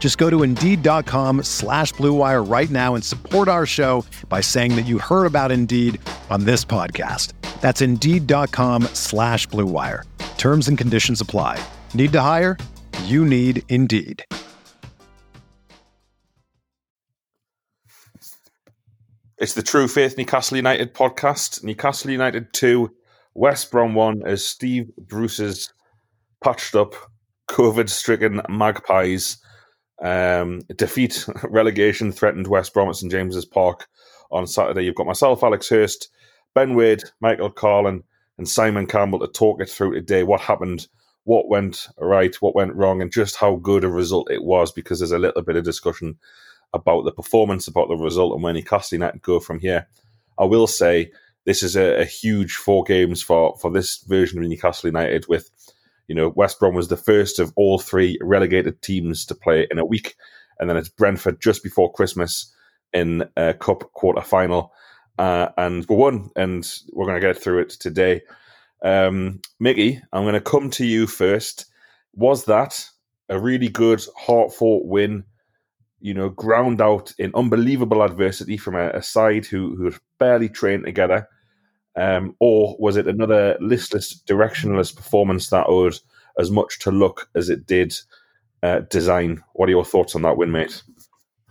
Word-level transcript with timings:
Just 0.00 0.16
go 0.16 0.28
to 0.30 0.42
Indeed.com 0.42 1.44
slash 1.44 1.92
BlueWire 1.94 2.50
right 2.50 2.70
now 2.70 2.96
and 2.96 3.04
support 3.04 3.46
our 3.46 3.66
show 3.66 4.04
by 4.28 4.40
saying 4.40 4.74
that 4.74 4.86
you 4.86 4.98
heard 4.98 5.26
about 5.26 5.52
Indeed 5.52 6.00
on 6.30 6.44
this 6.44 6.64
podcast. 6.64 7.34
That's 7.60 7.82
Indeed.com 7.82 8.84
slash 8.94 9.46
BlueWire. 9.48 10.04
Terms 10.38 10.66
and 10.68 10.78
conditions 10.78 11.20
apply. 11.20 11.62
Need 11.92 12.12
to 12.12 12.20
hire? 12.22 12.56
You 13.04 13.24
need 13.26 13.62
Indeed. 13.68 14.24
It's 19.36 19.54
the 19.54 19.62
True 19.62 19.88
Faith 19.88 20.18
Newcastle 20.18 20.56
United 20.56 20.94
podcast. 20.94 21.62
Newcastle 21.62 22.10
United 22.10 22.52
2, 22.52 22.90
West 23.34 23.70
Brom 23.70 23.94
1 23.94 24.22
as 24.26 24.44
Steve 24.44 24.90
Bruce's 24.96 25.72
patched 26.42 26.74
up, 26.74 26.94
COVID 27.50 27.88
stricken 27.88 28.40
Magpies 28.48 29.38
um, 30.00 30.60
defeat 30.76 31.26
relegation 31.44 32.12
threatened 32.12 32.46
West 32.46 32.72
Brom 32.74 32.88
at 32.88 32.96
St 32.96 33.10
James's 33.10 33.44
Park 33.44 33.88
on 34.30 34.46
Saturday. 34.46 34.84
You've 34.84 34.94
got 34.94 35.06
myself, 35.06 35.42
Alex 35.42 35.68
Hurst, 35.68 36.08
Ben 36.54 36.74
Wade, 36.74 37.04
Michael 37.20 37.50
Carlin, 37.50 38.02
and 38.38 38.48
Simon 38.48 38.86
Campbell 38.86 39.20
to 39.20 39.26
talk 39.26 39.60
it 39.60 39.68
through 39.68 39.94
today. 39.94 40.22
What 40.22 40.40
happened, 40.40 40.88
what 41.24 41.48
went 41.48 41.88
right, 41.98 42.34
what 42.40 42.54
went 42.54 42.74
wrong, 42.74 43.02
and 43.02 43.12
just 43.12 43.36
how 43.36 43.56
good 43.56 43.84
a 43.84 43.88
result 43.88 44.30
it 44.30 44.42
was. 44.42 44.72
Because 44.72 45.00
there's 45.00 45.12
a 45.12 45.18
little 45.18 45.42
bit 45.42 45.56
of 45.56 45.64
discussion 45.64 46.18
about 46.72 47.04
the 47.04 47.12
performance, 47.12 47.68
about 47.68 47.88
the 47.88 47.96
result, 47.96 48.32
and 48.32 48.42
where 48.42 48.54
Newcastle 48.54 48.96
United 48.96 49.22
go 49.22 49.40
from 49.40 49.58
here. 49.60 49.86
I 50.38 50.44
will 50.44 50.66
say 50.66 51.10
this 51.44 51.62
is 51.62 51.76
a, 51.76 52.00
a 52.00 52.04
huge 52.04 52.54
four 52.54 52.84
games 52.84 53.22
for 53.22 53.56
for 53.58 53.70
this 53.70 53.98
version 54.08 54.42
of 54.42 54.48
Newcastle 54.48 54.88
United 54.88 55.28
with 55.28 55.50
you 56.10 56.16
know, 56.16 56.32
West 56.34 56.58
Brom 56.58 56.74
was 56.74 56.88
the 56.88 56.96
first 56.96 57.38
of 57.38 57.52
all 57.54 57.78
three 57.78 58.18
relegated 58.20 58.82
teams 58.82 59.24
to 59.26 59.32
play 59.32 59.68
in 59.70 59.78
a 59.78 59.84
week, 59.84 60.16
and 60.58 60.68
then 60.68 60.76
it's 60.76 60.88
Brentford 60.88 61.40
just 61.40 61.62
before 61.62 61.92
Christmas 61.92 62.52
in 62.92 63.22
a 63.36 63.54
cup 63.54 63.92
quarter 63.92 64.20
final, 64.20 64.72
uh, 65.18 65.50
and 65.56 65.86
we 65.88 65.94
won, 65.94 66.28
and 66.34 66.68
we're 66.92 67.06
going 67.06 67.20
to 67.20 67.24
get 67.24 67.40
through 67.40 67.60
it 67.60 67.70
today. 67.70 68.22
Um, 68.84 69.40
Mickey, 69.60 70.02
I'm 70.12 70.24
going 70.24 70.34
to 70.34 70.40
come 70.40 70.68
to 70.70 70.84
you 70.84 71.06
first. 71.06 71.66
Was 72.14 72.44
that 72.46 72.84
a 73.28 73.38
really 73.38 73.68
good, 73.68 74.04
hard 74.16 74.52
fought 74.52 74.86
win? 74.86 75.22
You 76.00 76.14
know, 76.14 76.28
ground 76.28 76.80
out 76.80 77.14
in 77.20 77.30
unbelievable 77.36 78.02
adversity 78.02 78.56
from 78.56 78.74
a, 78.74 78.88
a 78.88 79.02
side 79.02 79.46
who 79.46 79.76
who 79.76 79.92
barely 80.18 80.48
trained 80.48 80.86
together 80.86 81.28
um, 81.96 82.34
or 82.40 82.76
was 82.78 82.96
it 82.96 83.06
another 83.06 83.56
listless, 83.60 84.22
directionless 84.26 84.94
performance 84.94 85.50
that 85.50 85.66
owed 85.66 85.98
as 86.38 86.50
much 86.50 86.78
to 86.80 86.90
luck 86.90 87.28
as 87.34 87.48
it 87.48 87.66
did 87.66 87.94
uh, 88.62 88.80
design? 88.90 89.42
What 89.54 89.68
are 89.68 89.72
your 89.72 89.84
thoughts 89.84 90.14
on 90.14 90.22
that 90.22 90.36
win, 90.36 90.50
mate? 90.50 90.82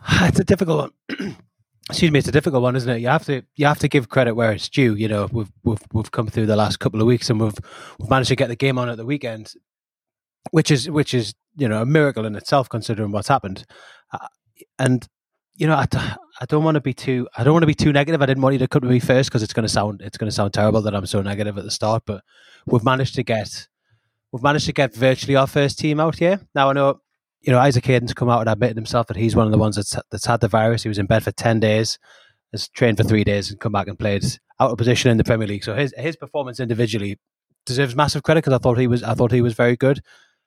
It's 0.22 0.40
a 0.40 0.44
difficult 0.46 0.94
one. 1.10 1.38
Excuse 1.90 2.12
me, 2.12 2.20
it's 2.20 2.28
a 2.28 2.32
difficult 2.32 2.62
one, 2.62 2.76
isn't 2.76 2.90
it? 2.90 3.00
You 3.00 3.08
have 3.08 3.26
to 3.26 3.42
you 3.56 3.66
have 3.66 3.80
to 3.80 3.88
give 3.88 4.10
credit 4.10 4.36
where 4.36 4.52
it's 4.52 4.70
due. 4.70 4.94
You 4.94 5.08
know, 5.08 5.28
we've 5.32 5.52
we've 5.64 5.82
we've 5.92 6.12
come 6.12 6.28
through 6.28 6.46
the 6.46 6.56
last 6.56 6.80
couple 6.80 7.02
of 7.02 7.08
weeks 7.08 7.32
and 7.32 7.42
we've 7.42 7.58
we've 7.98 8.10
managed 8.10 8.30
to 8.30 8.36
get 8.36 8.48
the 8.48 8.56
game 8.56 8.78
on 8.78 8.90
at 8.90 8.98
the 8.98 9.08
weekend, 9.08 9.54
which 10.52 10.70
is 10.70 10.88
which 10.90 11.16
is 11.16 11.34
you 11.58 11.68
know 11.68 11.82
a 11.82 11.88
miracle 11.88 12.26
in 12.26 12.36
itself 12.36 12.70
considering 12.70 13.12
what's 13.12 13.28
happened. 13.28 13.66
Uh, 14.14 14.28
and 14.78 15.08
you 15.60 15.68
know, 15.68 15.76
I, 15.76 15.88
I 16.40 16.46
don't 16.48 16.64
want 16.64 16.76
to 16.76 16.82
be 16.82 16.94
too 16.94 17.28
I 17.38 17.44
don't 17.44 17.54
want 17.54 17.64
to 17.64 17.68
be 17.68 17.76
too 17.76 17.92
negative. 17.92 18.22
I 18.22 18.26
didn't 18.26 18.42
want 18.42 18.54
you 18.54 18.60
to 18.60 18.68
come 18.68 18.82
to 18.82 18.88
me 18.88 19.00
first 19.00 19.30
because 19.30 19.44
it's 19.44 19.54
going 19.54 19.66
to 19.66 19.70
sound 19.70 20.02
it's 20.02 20.18
going 20.18 20.30
to 20.30 20.36
sound 20.36 20.54
terrible 20.54 20.82
that 20.82 20.96
I'm 20.96 21.06
so 21.06 21.22
negative 21.22 21.58
at 21.58 21.66
the 21.66 21.72
start. 21.72 22.04
But 22.06 22.24
we've 22.66 22.84
managed 22.84 23.16
to 23.16 23.24
get 23.24 23.68
we've 24.32 24.42
managed 24.42 24.66
to 24.68 24.74
get 24.74 24.96
virtually 24.96 25.36
our 25.36 25.48
first 25.48 25.78
team 25.78 26.00
out 26.00 26.18
here. 26.18 26.40
Now 26.56 26.70
I 26.70 26.74
know 26.74 27.02
you 27.42 27.52
know 27.52 27.60
Isaac 27.60 27.86
Hayden's 27.86 28.14
come 28.14 28.30
out 28.30 28.40
and 28.40 28.50
admitted 28.50 28.78
himself 28.78 29.08
that 29.08 29.18
he's 29.18 29.36
one 29.36 29.48
of 29.48 29.52
the 29.52 29.58
ones 29.58 29.76
that's 29.76 29.98
that's 30.12 30.26
had 30.26 30.40
the 30.40 30.48
virus. 30.48 30.84
He 30.84 30.90
was 30.90 30.98
in 30.98 31.08
bed 31.08 31.24
for 31.24 31.32
ten 31.34 31.60
days, 31.60 32.00
has 32.54 32.70
trained 32.70 32.98
for 32.98 33.04
three 33.04 33.26
days, 33.26 33.52
and 33.52 33.60
come 33.60 33.74
back 33.74 33.90
and 33.90 34.00
played 34.00 34.24
out 34.62 34.72
of 34.72 34.78
position 34.78 35.12
in 35.12 35.18
the 35.18 35.26
Premier 35.26 35.48
League. 35.48 35.66
So 35.66 35.76
his 35.76 35.94
his 35.98 36.16
performance 36.16 36.62
individually 36.62 37.20
deserves 37.66 37.98
massive 37.98 38.24
credit 38.24 38.46
because 38.46 38.54
I 38.54 38.60
thought 38.60 38.78
he 38.78 38.88
was 38.88 39.04
I 39.04 39.14
thought 39.14 39.34
he 39.34 39.42
was 39.42 39.56
very 39.56 39.76
good, 39.76 40.00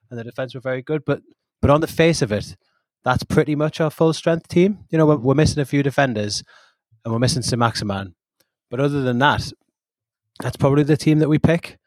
and 0.09 0.19
the 0.19 0.23
defense 0.23 0.55
were 0.55 0.61
very 0.61 0.81
good. 0.81 1.05
But 1.05 1.21
but 1.61 1.69
on 1.69 1.81
the 1.81 1.87
face 1.87 2.23
of 2.23 2.31
it 2.31 2.55
that's 3.03 3.23
pretty 3.23 3.55
much 3.55 3.81
our 3.81 3.89
full 3.89 4.13
strength 4.13 4.47
team. 4.47 4.85
You 4.89 4.97
know, 4.97 5.05
we're, 5.05 5.17
we're 5.17 5.35
missing 5.35 5.61
a 5.61 5.65
few 5.65 5.83
defenders 5.83 6.43
and 7.03 7.13
we're 7.13 7.19
missing 7.19 7.41
Saint-Maximin. 7.41 8.15
But 8.69 8.79
other 8.79 9.01
than 9.01 9.19
that, 9.19 9.51
that's 10.39 10.57
probably 10.57 10.83
the 10.83 10.97
team 10.97 11.19
that 11.19 11.29
we 11.29 11.37
pick. 11.37 11.77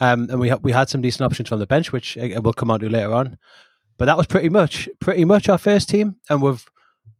Um, 0.00 0.26
and 0.28 0.40
we 0.40 0.52
we 0.54 0.72
had 0.72 0.88
some 0.88 1.02
decent 1.02 1.24
options 1.24 1.48
from 1.48 1.60
the 1.60 1.66
bench, 1.66 1.92
which 1.92 2.18
uh, 2.18 2.40
we'll 2.42 2.52
come 2.52 2.70
on 2.70 2.80
to 2.80 2.88
later 2.88 3.14
on. 3.14 3.38
But 3.96 4.06
that 4.06 4.16
was 4.16 4.26
pretty 4.26 4.48
much 4.48 4.88
pretty 5.00 5.24
much 5.24 5.48
our 5.48 5.58
first 5.58 5.88
team, 5.88 6.16
and 6.28 6.42
we've 6.42 6.64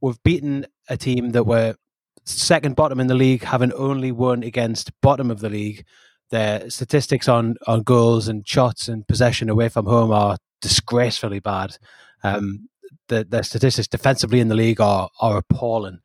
we've 0.00 0.20
beaten 0.24 0.66
a 0.88 0.96
team 0.96 1.30
that 1.30 1.44
were 1.44 1.76
second 2.24 2.74
bottom 2.74 2.98
in 2.98 3.06
the 3.06 3.14
league, 3.14 3.44
having 3.44 3.72
only 3.74 4.10
won 4.10 4.42
against 4.42 4.90
bottom 5.00 5.30
of 5.30 5.40
the 5.40 5.48
league. 5.48 5.84
Their 6.30 6.68
statistics 6.68 7.28
on 7.28 7.54
on 7.68 7.82
goals 7.82 8.26
and 8.26 8.46
shots 8.46 8.88
and 8.88 9.06
possession 9.06 9.48
away 9.48 9.68
from 9.68 9.86
home 9.86 10.10
are 10.10 10.38
disgracefully 10.60 11.38
bad. 11.38 11.78
Um, 12.24 12.68
the, 13.08 13.24
the 13.28 13.42
statistics 13.42 13.88
defensively 13.88 14.40
in 14.40 14.48
the 14.48 14.54
league 14.54 14.80
are 14.80 15.08
are 15.20 15.38
appalling, 15.38 16.00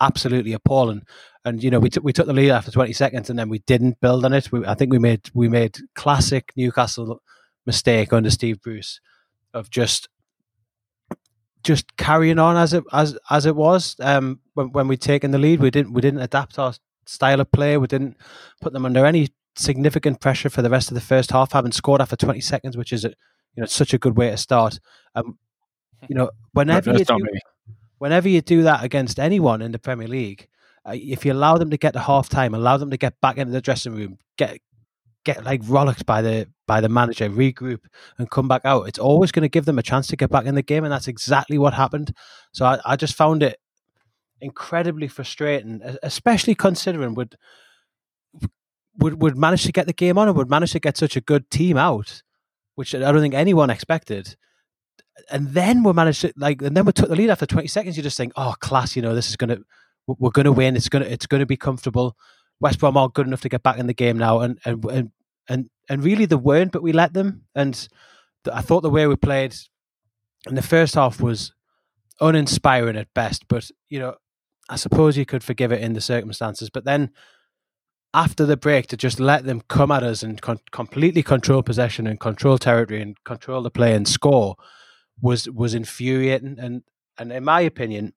absolutely 0.00 0.52
appalling. 0.52 1.02
And 1.44 1.62
you 1.62 1.70
know, 1.70 1.80
we 1.80 1.90
took 1.90 2.04
we 2.04 2.12
took 2.12 2.26
the 2.26 2.32
lead 2.32 2.50
after 2.50 2.70
20 2.70 2.92
seconds, 2.92 3.30
and 3.30 3.38
then 3.38 3.48
we 3.48 3.60
didn't 3.60 4.00
build 4.00 4.24
on 4.24 4.32
it. 4.32 4.52
We, 4.52 4.64
I 4.66 4.74
think 4.74 4.92
we 4.92 4.98
made 4.98 5.30
we 5.34 5.48
made 5.48 5.78
classic 5.94 6.52
Newcastle 6.56 7.20
mistake 7.66 8.12
under 8.12 8.30
Steve 8.30 8.60
Bruce 8.60 9.00
of 9.54 9.70
just 9.70 10.08
just 11.62 11.96
carrying 11.96 12.38
on 12.38 12.56
as 12.56 12.72
it 12.72 12.84
as 12.92 13.18
as 13.30 13.46
it 13.46 13.56
was. 13.56 13.96
Um, 14.00 14.40
when 14.54 14.72
when 14.72 14.88
we'd 14.88 15.00
taken 15.00 15.30
the 15.30 15.38
lead, 15.38 15.60
we 15.60 15.70
didn't 15.70 15.92
we 15.92 16.00
didn't 16.00 16.20
adapt 16.20 16.58
our 16.58 16.74
style 17.06 17.40
of 17.40 17.50
play. 17.50 17.76
We 17.76 17.86
didn't 17.86 18.16
put 18.60 18.72
them 18.72 18.86
under 18.86 19.04
any 19.04 19.28
significant 19.56 20.20
pressure 20.20 20.50
for 20.50 20.62
the 20.62 20.70
rest 20.70 20.90
of 20.90 20.94
the 20.94 21.00
first 21.00 21.30
half, 21.30 21.52
having 21.52 21.72
scored 21.72 22.00
after 22.00 22.16
20 22.16 22.40
seconds, 22.40 22.76
which 22.76 22.92
is 22.92 23.04
a, 23.04 23.08
you 23.54 23.60
know 23.60 23.66
such 23.66 23.92
a 23.94 23.98
good 23.98 24.16
way 24.16 24.30
to 24.30 24.36
start. 24.36 24.80
Um, 25.14 25.38
you 26.08 26.14
know, 26.14 26.30
whenever 26.52 26.92
you 26.92 27.04
do, 27.04 27.18
whenever 27.98 28.28
you 28.28 28.40
do 28.40 28.62
that 28.62 28.84
against 28.84 29.18
anyone 29.18 29.62
in 29.62 29.72
the 29.72 29.78
Premier 29.78 30.08
League, 30.08 30.48
uh, 30.84 30.92
if 30.94 31.24
you 31.24 31.32
allow 31.32 31.56
them 31.58 31.70
to 31.70 31.76
get 31.76 31.92
to 31.92 32.00
half 32.00 32.28
time, 32.28 32.54
allow 32.54 32.76
them 32.76 32.90
to 32.90 32.96
get 32.96 33.20
back 33.20 33.38
into 33.38 33.52
the 33.52 33.60
dressing 33.60 33.94
room, 33.94 34.18
get 34.36 34.58
get 35.24 35.44
like 35.44 35.62
rollicked 35.62 36.04
by 36.04 36.20
the 36.20 36.48
by 36.66 36.80
the 36.80 36.88
manager, 36.88 37.28
regroup 37.28 37.80
and 38.18 38.30
come 38.30 38.48
back 38.48 38.62
out, 38.64 38.88
it's 38.88 38.98
always 38.98 39.30
going 39.30 39.42
to 39.42 39.48
give 39.48 39.64
them 39.64 39.78
a 39.78 39.82
chance 39.82 40.06
to 40.08 40.16
get 40.16 40.30
back 40.30 40.46
in 40.46 40.54
the 40.54 40.62
game, 40.62 40.84
and 40.84 40.92
that's 40.92 41.08
exactly 41.08 41.58
what 41.58 41.74
happened. 41.74 42.14
So 42.52 42.64
I, 42.64 42.80
I 42.84 42.96
just 42.96 43.14
found 43.14 43.42
it 43.42 43.58
incredibly 44.40 45.06
frustrating, 45.06 45.80
especially 46.02 46.54
considering 46.54 47.14
would 47.14 47.36
would 48.98 49.22
would 49.22 49.36
manage 49.36 49.64
to 49.64 49.72
get 49.72 49.86
the 49.86 49.92
game 49.92 50.18
on 50.18 50.28
and 50.28 50.36
would 50.36 50.50
manage 50.50 50.72
to 50.72 50.80
get 50.80 50.96
such 50.96 51.16
a 51.16 51.20
good 51.20 51.50
team 51.50 51.76
out, 51.76 52.22
which 52.74 52.94
I 52.94 52.98
don't 52.98 53.20
think 53.20 53.34
anyone 53.34 53.70
expected 53.70 54.36
and 55.30 55.48
then 55.48 55.82
we 55.82 55.92
managed 55.92 56.22
to 56.22 56.32
like, 56.36 56.62
and 56.62 56.76
then 56.76 56.84
we 56.84 56.92
took 56.92 57.08
the 57.08 57.16
lead 57.16 57.30
after 57.30 57.46
20 57.46 57.68
seconds. 57.68 57.96
You 57.96 58.02
just 58.02 58.16
think, 58.16 58.32
oh, 58.36 58.54
class, 58.60 58.96
you 58.96 59.02
know, 59.02 59.14
this 59.14 59.28
is 59.28 59.36
gonna, 59.36 59.58
we're 60.06 60.30
gonna 60.30 60.52
win. 60.52 60.76
It's 60.76 60.88
gonna, 60.88 61.04
it's 61.04 61.26
gonna 61.26 61.46
be 61.46 61.56
comfortable. 61.56 62.16
West 62.60 62.78
Brom 62.78 62.96
are 62.96 63.08
good 63.08 63.26
enough 63.26 63.40
to 63.42 63.48
get 63.48 63.62
back 63.62 63.78
in 63.78 63.86
the 63.86 63.94
game 63.94 64.18
now, 64.18 64.40
and 64.40 64.58
and 64.64 64.84
and 64.86 65.10
and, 65.48 65.70
and 65.88 66.04
really 66.04 66.26
they 66.26 66.36
weren't, 66.36 66.72
but 66.72 66.82
we 66.82 66.92
let 66.92 67.12
them. 67.12 67.42
And 67.54 67.88
I 68.52 68.60
thought 68.60 68.82
the 68.82 68.90
way 68.90 69.06
we 69.06 69.16
played 69.16 69.54
in 70.46 70.54
the 70.54 70.62
first 70.62 70.94
half 70.94 71.20
was 71.20 71.52
uninspiring 72.20 72.96
at 72.96 73.12
best. 73.14 73.48
But 73.48 73.70
you 73.88 73.98
know, 73.98 74.14
I 74.68 74.76
suppose 74.76 75.16
you 75.16 75.26
could 75.26 75.44
forgive 75.44 75.72
it 75.72 75.82
in 75.82 75.92
the 75.92 76.00
circumstances. 76.00 76.70
But 76.70 76.84
then 76.84 77.10
after 78.14 78.44
the 78.44 78.56
break 78.56 78.86
to 78.88 78.96
just 78.96 79.18
let 79.18 79.44
them 79.44 79.62
come 79.68 79.90
at 79.90 80.02
us 80.02 80.22
and 80.22 80.40
con- 80.40 80.60
completely 80.70 81.22
control 81.22 81.62
possession 81.62 82.06
and 82.06 82.20
control 82.20 82.58
territory 82.58 83.00
and 83.00 83.22
control 83.24 83.62
the 83.62 83.70
play 83.70 83.94
and 83.94 84.06
score 84.06 84.56
was 85.22 85.48
was 85.48 85.74
infuriating. 85.74 86.58
And 86.58 86.82
and 87.18 87.32
in 87.32 87.44
my 87.44 87.62
opinion, 87.62 88.12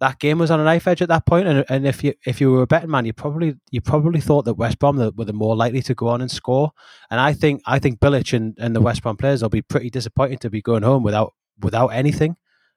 that 0.00 0.18
game 0.18 0.38
was 0.38 0.50
on 0.50 0.60
a 0.60 0.64
knife 0.64 0.86
edge 0.86 1.00
at 1.00 1.08
that 1.08 1.24
point. 1.24 1.48
And, 1.48 1.64
and 1.70 1.86
if 1.86 2.04
you 2.04 2.12
if 2.26 2.40
you 2.40 2.50
were 2.50 2.62
a 2.62 2.66
betting 2.66 2.90
man, 2.90 3.06
you 3.06 3.14
probably 3.14 3.54
you 3.70 3.80
probably 3.80 4.20
thought 4.20 4.44
that 4.44 4.54
West 4.54 4.78
Brom 4.78 4.98
were 4.98 5.24
the 5.24 5.32
more 5.32 5.56
likely 5.56 5.80
to 5.82 5.94
go 5.94 6.08
on 6.08 6.20
and 6.20 6.30
score. 6.30 6.72
And 7.10 7.20
I 7.20 7.32
think 7.32 7.62
I 7.66 7.78
think 7.78 8.00
Bilic 8.00 8.34
and, 8.34 8.54
and 8.58 8.76
the 8.76 8.82
West 8.82 9.02
Brom 9.02 9.16
players 9.16 9.40
will 9.40 9.48
be 9.48 9.62
pretty 9.62 9.88
disappointed 9.88 10.40
to 10.42 10.50
be 10.50 10.60
going 10.60 10.82
home 10.82 11.02
without 11.02 11.32
without 11.60 11.88
anything. 11.88 12.36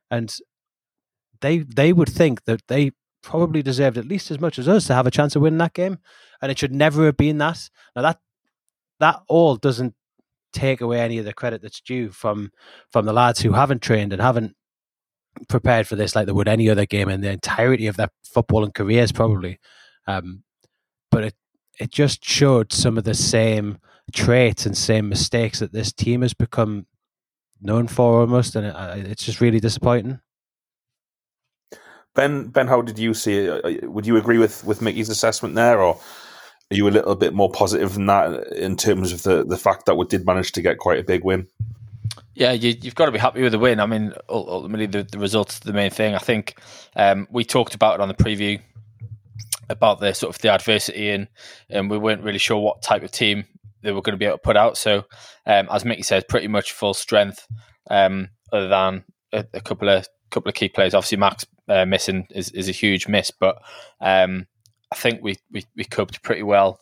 And 0.09 0.33
they 1.41 1.59
they 1.59 1.91
would 1.91 2.09
think 2.09 2.45
that 2.45 2.61
they 2.67 2.91
probably 3.21 3.61
deserved 3.61 3.97
at 3.97 4.07
least 4.07 4.31
as 4.31 4.39
much 4.39 4.57
as 4.57 4.67
us 4.67 4.87
to 4.87 4.93
have 4.93 5.07
a 5.07 5.11
chance 5.11 5.35
of 5.35 5.41
winning 5.41 5.57
that 5.59 5.73
game, 5.73 5.99
and 6.41 6.51
it 6.51 6.57
should 6.59 6.73
never 6.73 7.05
have 7.05 7.17
been 7.17 7.37
that. 7.39 7.69
Now 7.95 8.03
that 8.03 8.19
that 8.99 9.21
all 9.27 9.55
doesn't 9.55 9.93
take 10.53 10.81
away 10.81 10.99
any 10.99 11.17
of 11.17 11.25
the 11.25 11.33
credit 11.33 11.61
that's 11.61 11.81
due 11.81 12.09
from 12.09 12.51
from 12.91 13.05
the 13.05 13.13
lads 13.13 13.41
who 13.41 13.53
haven't 13.53 13.81
trained 13.81 14.13
and 14.13 14.21
haven't 14.21 14.55
prepared 15.47 15.87
for 15.87 15.95
this 15.95 16.15
like 16.15 16.25
they 16.25 16.31
would 16.31 16.47
any 16.47 16.69
other 16.69 16.85
game 16.85 17.09
in 17.09 17.21
the 17.21 17.31
entirety 17.31 17.87
of 17.87 17.97
their 17.97 18.09
footballing 18.35 18.73
careers, 18.73 19.11
probably. 19.11 19.59
Um, 20.07 20.43
but 21.11 21.23
it 21.23 21.35
it 21.79 21.91
just 21.91 22.25
showed 22.25 22.73
some 22.73 22.97
of 22.97 23.03
the 23.03 23.13
same 23.13 23.77
traits 24.13 24.65
and 24.65 24.75
same 24.75 25.07
mistakes 25.07 25.59
that 25.59 25.71
this 25.71 25.93
team 25.93 26.21
has 26.21 26.33
become 26.33 26.87
known 27.61 27.87
for 27.87 28.21
almost, 28.21 28.55
and 28.55 28.65
it, 28.65 29.11
it's 29.11 29.25
just 29.25 29.41
really 29.41 29.59
disappointing. 29.59 30.19
Ben, 32.15 32.47
Ben, 32.47 32.67
how 32.67 32.81
did 32.81 32.99
you 32.99 33.13
see 33.13 33.37
it? 33.37 33.89
Would 33.89 34.07
you 34.07 34.17
agree 34.17 34.39
with 34.39 34.63
with 34.65 34.81
Mickey's 34.81 35.09
assessment 35.09 35.55
there, 35.55 35.79
or 35.79 35.99
are 36.71 36.75
you 36.75 36.87
a 36.87 36.91
little 36.91 37.15
bit 37.15 37.33
more 37.33 37.51
positive 37.51 37.93
than 37.93 38.05
that 38.05 38.47
in 38.53 38.75
terms 38.75 39.11
of 39.11 39.23
the 39.23 39.43
the 39.43 39.57
fact 39.57 39.85
that 39.85 39.95
we 39.95 40.05
did 40.05 40.25
manage 40.25 40.51
to 40.53 40.61
get 40.61 40.77
quite 40.77 40.99
a 40.99 41.03
big 41.03 41.23
win? 41.23 41.47
Yeah, 42.35 42.53
you, 42.53 42.75
have 42.83 42.95
got 42.95 43.07
to 43.07 43.11
be 43.11 43.19
happy 43.19 43.41
with 43.41 43.51
the 43.51 43.59
win. 43.59 43.79
I 43.79 43.85
mean, 43.85 44.13
ultimately, 44.29 44.85
the, 44.85 45.03
the 45.03 45.19
results 45.19 45.59
the 45.59 45.73
main 45.73 45.91
thing. 45.91 46.15
I 46.15 46.19
think 46.19 46.57
um, 46.95 47.27
we 47.29 47.43
talked 47.43 47.75
about 47.75 47.95
it 47.95 48.01
on 48.01 48.07
the 48.07 48.13
preview 48.13 48.61
about 49.69 49.99
the 49.99 50.13
sort 50.13 50.35
of 50.35 50.41
the 50.41 50.49
adversity, 50.49 51.09
and 51.09 51.27
and 51.69 51.89
we 51.89 51.97
weren't 51.97 52.23
really 52.23 52.37
sure 52.37 52.59
what 52.59 52.81
type 52.81 53.03
of 53.03 53.11
team 53.11 53.45
they 53.81 53.91
were 53.91 54.01
going 54.01 54.13
to 54.13 54.17
be 54.17 54.25
able 54.25 54.37
to 54.37 54.43
put 54.43 54.57
out. 54.57 54.77
So, 54.77 55.05
um, 55.45 55.67
as 55.71 55.85
Mickey 55.85 56.03
said, 56.03 56.27
pretty 56.27 56.47
much 56.47 56.71
full 56.71 56.93
strength, 56.93 57.47
um, 57.89 58.29
other 58.53 58.67
than 58.67 59.03
a, 59.31 59.45
a, 59.53 59.61
couple 59.61 59.89
of 59.89 60.07
couple 60.29 60.49
of 60.49 60.55
key 60.55 60.69
players. 60.69 60.93
Obviously, 60.93 61.17
Max 61.17 61.45
uh, 61.67 61.85
missing 61.85 62.27
is, 62.31 62.51
is 62.51 62.69
a 62.69 62.73
huge 62.73 63.07
miss, 63.07 63.31
but 63.31 63.61
um, 64.01 64.47
I 64.91 64.95
think 64.95 65.21
we, 65.21 65.37
we 65.51 65.65
we 65.75 65.83
coped 65.83 66.23
pretty 66.23 66.43
well 66.43 66.79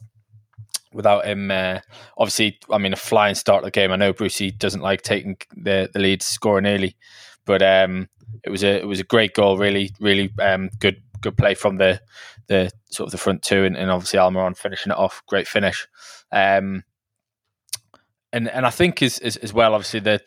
without 0.93 1.25
him. 1.25 1.51
Uh, 1.51 1.79
obviously, 2.17 2.59
I 2.71 2.77
mean, 2.77 2.93
a 2.93 2.97
flying 2.97 3.35
start 3.35 3.63
of 3.63 3.65
the 3.65 3.71
game. 3.71 3.91
I 3.91 3.97
know 3.97 4.13
Brucey 4.13 4.51
doesn't 4.51 4.81
like 4.81 5.01
taking 5.01 5.37
the 5.55 5.89
the 5.93 5.99
lead, 5.99 6.21
scoring 6.21 6.65
early, 6.65 6.95
but 7.45 7.61
um, 7.61 8.09
it 8.43 8.49
was 8.49 8.63
a 8.63 8.79
it 8.79 8.87
was 8.87 8.99
a 8.99 9.05
great 9.05 9.33
goal. 9.33 9.57
Really, 9.57 9.91
really 9.99 10.31
um, 10.41 10.69
good 10.79 11.01
good 11.21 11.37
play 11.37 11.53
from 11.53 11.77
the 11.77 12.01
the 12.47 12.71
sort 12.89 13.07
of 13.07 13.11
the 13.11 13.17
front 13.17 13.43
two, 13.43 13.63
and, 13.65 13.75
and 13.75 13.91
obviously 13.91 14.19
Almiron 14.19 14.57
finishing 14.57 14.91
it 14.91 14.97
off. 14.97 15.21
Great 15.27 15.47
finish. 15.47 15.87
Um, 16.31 16.83
and 18.33 18.49
and 18.49 18.65
I 18.65 18.69
think 18.69 19.01
as, 19.01 19.19
as, 19.19 19.37
as 19.37 19.53
well, 19.53 19.73
obviously 19.73 19.99
that 20.01 20.23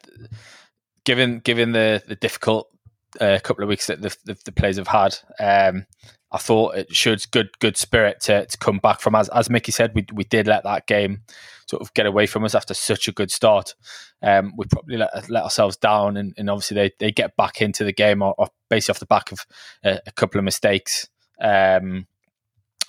given 1.04 1.38
given 1.40 1.72
the 1.72 2.02
the 2.06 2.16
difficult 2.16 2.68
uh, 3.20 3.38
couple 3.42 3.62
of 3.62 3.68
weeks 3.68 3.86
that 3.86 4.00
the, 4.02 4.16
the, 4.24 4.36
the 4.44 4.52
players 4.52 4.76
have 4.76 4.88
had, 4.88 5.16
um, 5.40 5.86
I 6.32 6.38
thought 6.38 6.76
it 6.76 6.94
showed 6.94 7.24
good 7.30 7.58
good 7.58 7.76
spirit 7.76 8.20
to, 8.22 8.46
to 8.46 8.58
come 8.58 8.78
back 8.78 9.00
from. 9.00 9.14
As 9.14 9.28
as 9.30 9.50
Mickey 9.50 9.72
said, 9.72 9.92
we 9.94 10.06
we 10.12 10.24
did 10.24 10.46
let 10.46 10.64
that 10.64 10.86
game 10.86 11.22
sort 11.66 11.82
of 11.82 11.94
get 11.94 12.06
away 12.06 12.26
from 12.26 12.44
us 12.44 12.54
after 12.54 12.74
such 12.74 13.08
a 13.08 13.12
good 13.12 13.30
start. 13.30 13.74
Um, 14.22 14.52
we 14.56 14.66
probably 14.66 14.96
let, 14.96 15.30
let 15.30 15.44
ourselves 15.44 15.76
down, 15.76 16.16
and, 16.16 16.34
and 16.36 16.50
obviously 16.50 16.74
they, 16.74 16.90
they 16.98 17.12
get 17.12 17.36
back 17.36 17.62
into 17.62 17.84
the 17.84 17.92
game 17.92 18.22
or, 18.22 18.34
or 18.38 18.48
basically 18.68 18.92
off 18.92 19.00
the 19.00 19.06
back 19.06 19.32
of 19.32 19.46
a, 19.84 20.00
a 20.06 20.12
couple 20.12 20.38
of 20.38 20.44
mistakes 20.44 21.08
um, 21.40 22.06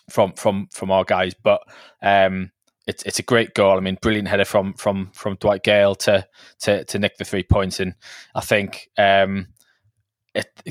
from 0.10 0.34
from 0.34 0.68
from 0.72 0.92
our 0.92 1.04
guys. 1.04 1.34
But 1.42 1.62
um, 2.02 2.52
it's 2.88 3.04
it's 3.04 3.20
a 3.20 3.24
great 3.24 3.54
goal. 3.54 3.78
I 3.78 3.80
mean, 3.80 3.98
brilliant 4.02 4.28
header 4.28 4.46
from 4.46 4.74
from 4.74 5.12
from 5.14 5.36
Dwight 5.36 5.64
Gayle 5.64 5.96
to 5.96 6.28
to 6.62 6.84
to 6.86 7.00
nick 7.00 7.18
the 7.18 7.26
three 7.26 7.44
points, 7.44 7.80
and 7.80 7.96
I 8.36 8.42
think 8.42 8.90
um, 8.98 9.48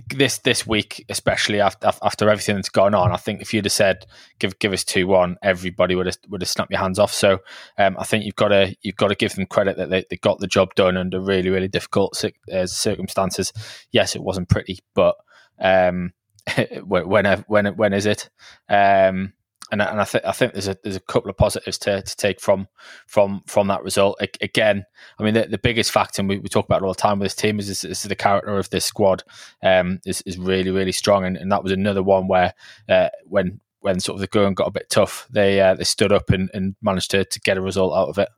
this 0.09 0.39
this 0.39 0.67
week, 0.67 1.05
especially 1.09 1.61
after 1.61 1.91
after 2.03 2.31
everything 2.31 2.57
that's 2.57 2.69
gone 2.69 2.95
on, 2.95 3.13
I 3.13 3.17
think 3.17 3.43
if 3.43 3.53
you'd 3.53 3.65
have 3.65 3.73
said 3.73 4.07
give 4.39 4.59
give 4.59 4.73
us 4.73 4.85
two 4.85 5.07
one, 5.07 5.37
everybody 5.43 5.95
would 5.95 6.07
have 6.07 6.17
would 6.29 6.43
have 6.43 6.49
snapped 6.49 6.71
your 6.71 6.81
hands 6.81 6.99
off. 6.99 7.13
So 7.13 7.41
um, 7.79 7.97
I 7.99 8.05
think 8.05 8.25
you've 8.25 8.37
got 8.37 8.49
to 8.49 8.75
you've 8.83 8.97
got 8.97 9.09
to 9.09 9.15
give 9.15 9.35
them 9.35 9.47
credit 9.47 9.77
that 9.77 9.91
they, 9.91 10.05
they 10.09 10.17
got 10.17 10.39
the 10.39 10.47
job 10.47 10.75
done 10.75 10.97
under 10.97 11.21
really 11.21 11.51
really 11.51 11.69
difficult 11.69 12.23
uh, 12.53 12.67
circumstances. 12.67 13.53
Yes, 13.93 14.17
it 14.17 14.23
wasn't 14.23 14.49
pretty, 14.49 14.79
but 14.95 15.17
um, 15.61 16.13
when 16.85 17.45
when 17.47 17.67
when 17.67 17.93
is 17.93 18.07
it? 18.07 18.31
Um, 18.69 19.35
and 19.73 19.81
and 19.81 20.01
I 20.01 20.05
think 20.05 20.25
I 20.25 20.33
think 20.33 20.53
there's 20.53 20.69
a 20.69 20.77
there's 20.83 20.97
a 20.97 21.01
couple 21.01 21.31
of 21.31 21.37
positives 21.37 21.79
to, 21.79 22.03
to 22.03 22.17
take 22.17 22.41
from 22.41 22.69
from 23.07 23.43
from 23.47 23.69
that 23.69 23.83
result. 23.83 24.19
I, 24.21 24.29
again, 24.41 24.85
I 25.19 25.23
mean 25.23 25.35
the, 25.35 25.47
the 25.47 25.59
biggest 25.59 25.91
factor, 25.91 26.23
and 26.23 26.29
we, 26.29 26.39
we 26.39 26.49
talk 26.49 26.65
about 26.65 26.83
it 26.83 26.85
all 26.85 26.93
the 26.93 27.01
time 27.01 27.19
with 27.19 27.27
this 27.27 27.35
team, 27.35 27.59
is, 27.59 27.69
is, 27.69 27.85
is 27.85 28.03
the 28.03 28.15
character 28.15 28.57
of 28.59 28.71
this 28.71 28.85
squad 28.85 29.23
um, 29.63 30.01
is 30.05 30.23
is 30.23 30.39
really 30.39 30.71
really 30.71 30.93
strong, 30.93 31.25
and, 31.25 31.37
and 31.37 31.51
that 31.53 31.63
was 31.63 31.73
another 31.73 32.03
one 32.03 32.29
where 32.29 32.55
uh, 32.89 33.09
when 33.25 33.61
when 33.81 34.01
sort 34.01 34.17
of 34.17 34.21
the 34.21 34.27
going 34.27 34.55
got 34.55 34.69
a 34.69 34.73
bit 34.73 34.91
tough, 34.91 35.27
they 35.31 35.61
uh, 35.61 35.75
they 35.75 35.85
stood 35.85 36.13
up 36.13 36.31
and, 36.31 36.51
and 36.53 36.77
managed 36.83 37.11
to 37.13 37.25
to 37.25 37.41
get 37.41 37.57
a 37.57 37.63
result 37.63 37.95
out 37.95 38.09
of 38.09 38.19
it. 38.19 38.29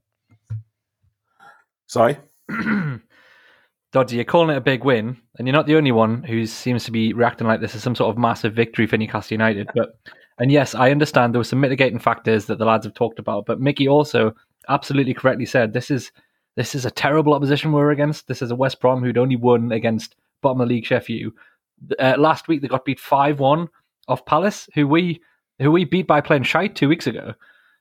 Sorry. 1.86 2.18
Dodgy, 3.92 4.16
you're 4.16 4.24
calling 4.24 4.54
it 4.54 4.56
a 4.56 4.62
big 4.62 4.84
win, 4.84 5.18
and 5.38 5.46
you're 5.46 5.52
not 5.52 5.66
the 5.66 5.76
only 5.76 5.92
one 5.92 6.22
who 6.22 6.46
seems 6.46 6.84
to 6.84 6.90
be 6.90 7.12
reacting 7.12 7.46
like 7.46 7.60
this 7.60 7.74
as 7.74 7.82
some 7.82 7.94
sort 7.94 8.08
of 8.08 8.16
massive 8.16 8.54
victory 8.54 8.86
for 8.86 8.96
Newcastle 8.96 9.34
United. 9.34 9.68
But 9.74 9.98
and 10.38 10.50
yes, 10.50 10.74
I 10.74 10.90
understand 10.90 11.32
there 11.34 11.40
were 11.40 11.44
some 11.44 11.60
mitigating 11.60 11.98
factors 11.98 12.46
that 12.46 12.58
the 12.58 12.64
lads 12.64 12.86
have 12.86 12.94
talked 12.94 13.18
about, 13.18 13.46
but 13.46 13.60
Mickey 13.60 13.88
also 13.88 14.34
absolutely 14.68 15.14
correctly 15.14 15.46
said 15.46 15.72
this 15.72 15.90
is 15.90 16.12
this 16.56 16.74
is 16.74 16.84
a 16.84 16.90
terrible 16.90 17.34
opposition 17.34 17.72
we're 17.72 17.90
against. 17.90 18.28
This 18.28 18.42
is 18.42 18.50
a 18.50 18.56
West 18.56 18.80
Brom 18.80 19.02
who'd 19.02 19.18
only 19.18 19.36
won 19.36 19.72
against 19.72 20.16
bottom 20.42 20.60
of 20.60 20.68
the 20.68 20.74
league 20.74 20.84
Sheffield. 20.84 21.32
Uh, 21.98 22.14
last 22.18 22.48
week 22.48 22.62
they 22.62 22.68
got 22.68 22.84
beat 22.84 23.00
five 23.00 23.40
one 23.40 23.68
off 24.08 24.24
Palace, 24.26 24.68
who 24.74 24.86
we 24.86 25.20
who 25.58 25.70
we 25.70 25.84
beat 25.84 26.06
by 26.06 26.20
playing 26.20 26.42
shite 26.42 26.76
two 26.76 26.88
weeks 26.88 27.06
ago. 27.06 27.34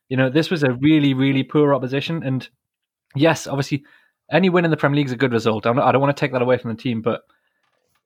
You 0.10 0.18
know, 0.18 0.30
this 0.30 0.50
was 0.50 0.64
a 0.64 0.74
really 0.74 1.14
really 1.14 1.44
poor 1.44 1.74
opposition, 1.74 2.24
and 2.24 2.48
yes, 3.16 3.48
obviously 3.48 3.84
any 4.32 4.50
win 4.50 4.66
in 4.66 4.72
the 4.72 4.78
Premier 4.78 4.98
League 4.98 5.08
is 5.08 5.14
a 5.14 5.18
good 5.18 5.34
result. 5.34 5.66
Not, 5.66 5.80
I 5.80 5.92
don't 5.92 6.02
want 6.02 6.16
to 6.16 6.20
take 6.20 6.32
that 6.32 6.42
away 6.42 6.58
from 6.58 6.72
the 6.72 6.82
team, 6.82 7.02
but 7.02 7.22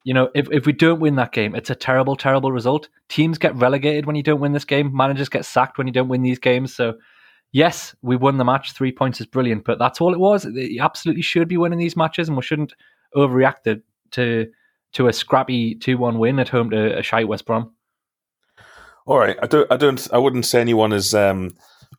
you 0.05 0.13
know, 0.13 0.29
if, 0.35 0.47
if 0.51 0.65
we 0.65 0.71
don't 0.71 1.01
win 1.01 1.15
that 1.15 1.33
game, 1.33 1.55
it's 1.55 1.71
a 1.71 1.75
terrible, 1.75 2.15
terrible 2.15 2.51
result. 2.51 2.87
Teams 3.09 3.39
get 3.39 3.55
relegated 3.55 4.05
when 4.05 4.15
you 4.15 4.23
don't 4.23 4.39
win 4.39 4.53
this 4.53 4.63
game. 4.63 4.95
Managers 4.95 5.29
get 5.29 5.45
sacked 5.45 5.77
when 5.77 5.87
you 5.87 5.93
don't 5.93 6.07
win 6.07 6.21
these 6.21 6.39
games. 6.39 6.73
So, 6.75 6.93
yes, 7.51 7.95
we 8.03 8.15
won 8.15 8.37
the 8.37 8.45
match. 8.45 8.73
Three 8.73 8.91
points 8.91 9.19
is 9.19 9.25
brilliant, 9.25 9.65
but 9.65 9.79
that's 9.79 9.99
all 9.99 10.13
it 10.13 10.19
was. 10.19 10.45
You 10.45 10.81
absolutely 10.81 11.23
should 11.23 11.47
be 11.47 11.57
winning 11.57 11.79
these 11.79 11.97
matches, 11.97 12.27
and 12.27 12.37
we 12.37 12.43
shouldn't 12.43 12.73
overreact 13.15 13.81
to 14.11 14.47
to 14.93 15.07
a 15.07 15.13
scrappy 15.13 15.75
two-one 15.75 16.19
win 16.19 16.39
at 16.39 16.47
home 16.47 16.69
to 16.69 16.97
a 16.97 17.03
shy 17.03 17.25
West 17.25 17.45
Brom. 17.45 17.73
All 19.07 19.17
right, 19.17 19.37
I 19.41 19.47
don't, 19.47 19.69
I 19.71 19.75
don't, 19.75 20.07
I 20.13 20.17
wouldn't 20.17 20.45
say 20.45 20.61
anyone 20.61 20.93
is 20.93 21.13
um, 21.13 21.51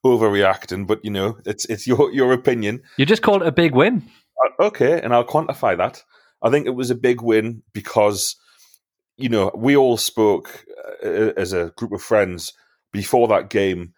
overreacting, 0.05 0.87
but 0.87 1.05
you 1.05 1.11
know, 1.11 1.39
it's 1.45 1.65
it's 1.67 1.87
your 1.87 2.13
your 2.13 2.33
opinion. 2.33 2.83
You 2.97 3.05
just 3.05 3.23
called 3.23 3.43
it 3.43 3.49
a 3.49 3.53
big 3.53 3.75
win. 3.75 4.09
Uh, 4.45 4.65
okay, 4.67 5.01
and 5.01 5.13
I'll 5.13 5.25
quantify 5.25 5.77
that. 5.77 6.03
I 6.43 6.51
think 6.51 6.67
it 6.67 6.75
was 6.75 6.91
a 6.91 6.95
big 6.95 7.23
win 7.23 7.63
because, 7.73 8.37
you 9.17 9.29
know, 9.29 9.51
we 9.55 9.77
all 9.77 9.97
spoke 9.97 10.65
uh, 11.05 11.33
as 11.37 11.53
a 11.53 11.73
group 11.77 11.93
of 11.93 12.03
friends 12.03 12.53
before 12.93 13.29
that 13.29 13.51
game 13.51 13.93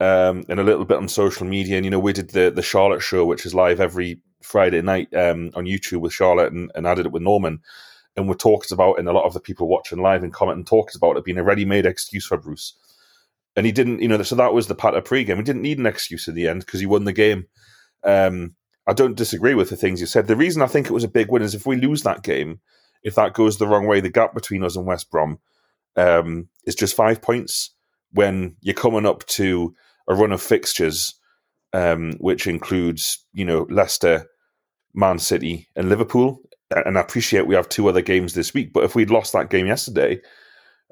um, 0.00 0.44
and 0.48 0.58
a 0.58 0.64
little 0.64 0.84
bit 0.84 0.96
on 0.96 1.08
social 1.08 1.46
media. 1.46 1.76
And, 1.76 1.84
you 1.84 1.90
know, 1.90 1.98
we 1.98 2.12
did 2.12 2.30
the, 2.30 2.50
the 2.50 2.62
Charlotte 2.62 3.02
show, 3.02 3.24
which 3.24 3.46
is 3.46 3.54
live 3.54 3.80
every 3.80 4.20
Friday 4.42 4.82
night 4.82 5.12
um, 5.14 5.50
on 5.54 5.64
YouTube 5.64 6.00
with 6.00 6.12
Charlotte 6.12 6.52
and, 6.52 6.70
and 6.74 6.88
I 6.88 6.94
did 6.94 7.06
it 7.06 7.12
with 7.12 7.22
Norman. 7.22 7.60
And 8.16 8.28
we're 8.28 8.34
talked 8.34 8.70
about, 8.70 8.98
and 8.98 9.08
a 9.08 9.12
lot 9.12 9.24
of 9.24 9.34
the 9.34 9.40
people 9.40 9.66
watching 9.66 9.98
live 9.98 10.22
and 10.22 10.32
commenting 10.32 10.64
talked 10.64 10.94
about 10.94 11.16
it 11.16 11.24
being 11.24 11.38
a 11.38 11.42
ready 11.42 11.64
made 11.64 11.84
excuse 11.84 12.26
for 12.26 12.36
Bruce. 12.36 12.76
And 13.56 13.66
he 13.66 13.72
didn't, 13.72 14.00
you 14.00 14.08
know, 14.08 14.22
so 14.22 14.36
that 14.36 14.54
was 14.54 14.68
the 14.68 14.74
part 14.74 14.94
of 14.94 15.04
pre 15.04 15.24
game. 15.24 15.36
He 15.36 15.42
didn't 15.42 15.62
need 15.62 15.78
an 15.78 15.86
excuse 15.86 16.28
in 16.28 16.34
the 16.34 16.46
end 16.46 16.60
because 16.60 16.80
he 16.80 16.86
won 16.86 17.04
the 17.04 17.12
game. 17.12 17.46
Um, 18.04 18.54
I 18.86 18.92
don't 18.92 19.16
disagree 19.16 19.54
with 19.54 19.70
the 19.70 19.76
things 19.76 20.00
you 20.00 20.06
said. 20.06 20.26
The 20.26 20.36
reason 20.36 20.62
I 20.62 20.66
think 20.66 20.86
it 20.86 20.92
was 20.92 21.04
a 21.04 21.08
big 21.08 21.30
win 21.30 21.42
is 21.42 21.54
if 21.54 21.66
we 21.66 21.76
lose 21.76 22.02
that 22.02 22.22
game, 22.22 22.60
if 23.02 23.14
that 23.14 23.34
goes 23.34 23.58
the 23.58 23.66
wrong 23.66 23.86
way, 23.86 24.00
the 24.00 24.10
gap 24.10 24.34
between 24.34 24.62
us 24.62 24.76
and 24.76 24.86
West 24.86 25.10
Brom 25.10 25.38
um, 25.96 26.48
is 26.64 26.74
just 26.74 26.96
five 26.96 27.22
points 27.22 27.74
when 28.12 28.56
you're 28.60 28.74
coming 28.74 29.06
up 29.06 29.24
to 29.26 29.74
a 30.08 30.14
run 30.14 30.32
of 30.32 30.42
fixtures, 30.42 31.14
um, 31.72 32.12
which 32.18 32.46
includes, 32.46 33.24
you 33.32 33.44
know, 33.44 33.66
Leicester, 33.70 34.26
Man 34.94 35.18
City, 35.18 35.68
and 35.76 35.88
Liverpool. 35.88 36.40
And 36.70 36.98
I 36.98 37.00
appreciate 37.00 37.46
we 37.46 37.54
have 37.54 37.68
two 37.68 37.88
other 37.88 38.02
games 38.02 38.34
this 38.34 38.54
week, 38.54 38.72
but 38.72 38.84
if 38.84 38.94
we'd 38.94 39.10
lost 39.10 39.32
that 39.32 39.50
game 39.50 39.66
yesterday, 39.66 40.20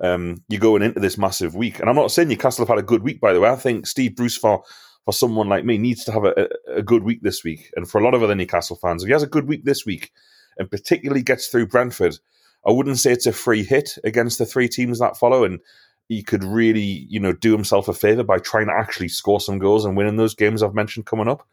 um, 0.01 0.43
you're 0.49 0.61
going 0.61 0.83
into 0.83 1.01
this 1.01 1.19
massive 1.19 1.55
week. 1.55 1.79
And 1.81 1.89
I'm 1.89 1.97
not 1.97 2.11
saying 2.11 2.29
Newcastle 2.29 2.65
have 2.65 2.75
had 2.77 2.83
a 2.83 2.87
good 2.87 3.03
week, 3.03 3.21
by 3.21 3.33
the 3.33 3.41
way. 3.41 3.49
I 3.49 3.57
think 3.57 3.87
Steve 3.87 4.17
Bruce, 4.17 4.37
for, 4.37 4.63
for 5.05 5.13
someone 5.13 5.49
like 5.49 5.65
me, 5.65 5.79
needs 5.79 6.05
to 6.05 6.13
have 6.13 6.25
a, 6.25 6.49
a, 6.69 6.83
good 6.83 7.03
week 7.03 7.23
this 7.23 7.43
week. 7.43 7.71
And 7.75 7.91
for 7.91 8.01
a 8.01 8.05
lot 8.05 8.15
of 8.15 8.23
other 8.23 8.35
Newcastle 8.35 8.77
fans, 8.77 9.03
if 9.03 9.09
he 9.09 9.13
has 9.13 9.23
a 9.23 9.29
good 9.29 9.49
week 9.49 9.65
this 9.65 9.85
week 9.85 10.13
and 10.59 10.71
particularly 10.71 11.23
gets 11.23 11.49
through 11.49 11.67
Brentford, 11.67 12.19
I 12.67 12.71
wouldn't 12.71 12.99
say 12.99 13.13
it's 13.13 13.27
a 13.27 13.33
free 13.33 13.65
hit 13.65 13.99
against 14.05 14.39
the 14.39 14.47
three 14.47 14.69
teams 14.69 15.01
that 15.01 15.17
follow. 15.17 15.45
And 15.45 15.61
he 16.09 16.23
could 16.23 16.45
really, 16.45 17.07
you 17.09 17.19
know, 17.19 17.33
do 17.33 17.53
himself 17.53 17.89
a 17.89 17.95
favour 17.95 18.23
by 18.23 18.39
trying 18.39 18.67
to 18.67 18.75
actually 18.75 19.09
score 19.09 19.41
some 19.41 19.59
goals 19.59 19.85
and 19.85 19.97
winning 19.97 20.17
those 20.17 20.35
games 20.35 20.63
I've 20.63 20.75
mentioned 20.75 21.07
coming 21.07 21.29
up. 21.29 21.47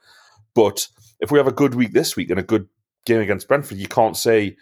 But 0.54 0.88
if 1.20 1.32
we 1.32 1.40
have 1.40 1.48
a 1.48 1.52
good 1.52 1.76
week 1.76 1.94
this 1.94 2.16
week 2.16 2.30
and 2.30 2.40
a 2.40 2.44
good 2.44 2.68
game 3.06 3.22
against 3.22 3.48
Brentford, 3.48 3.78
you 3.78 3.88
can't 3.88 4.18
say 4.18 4.58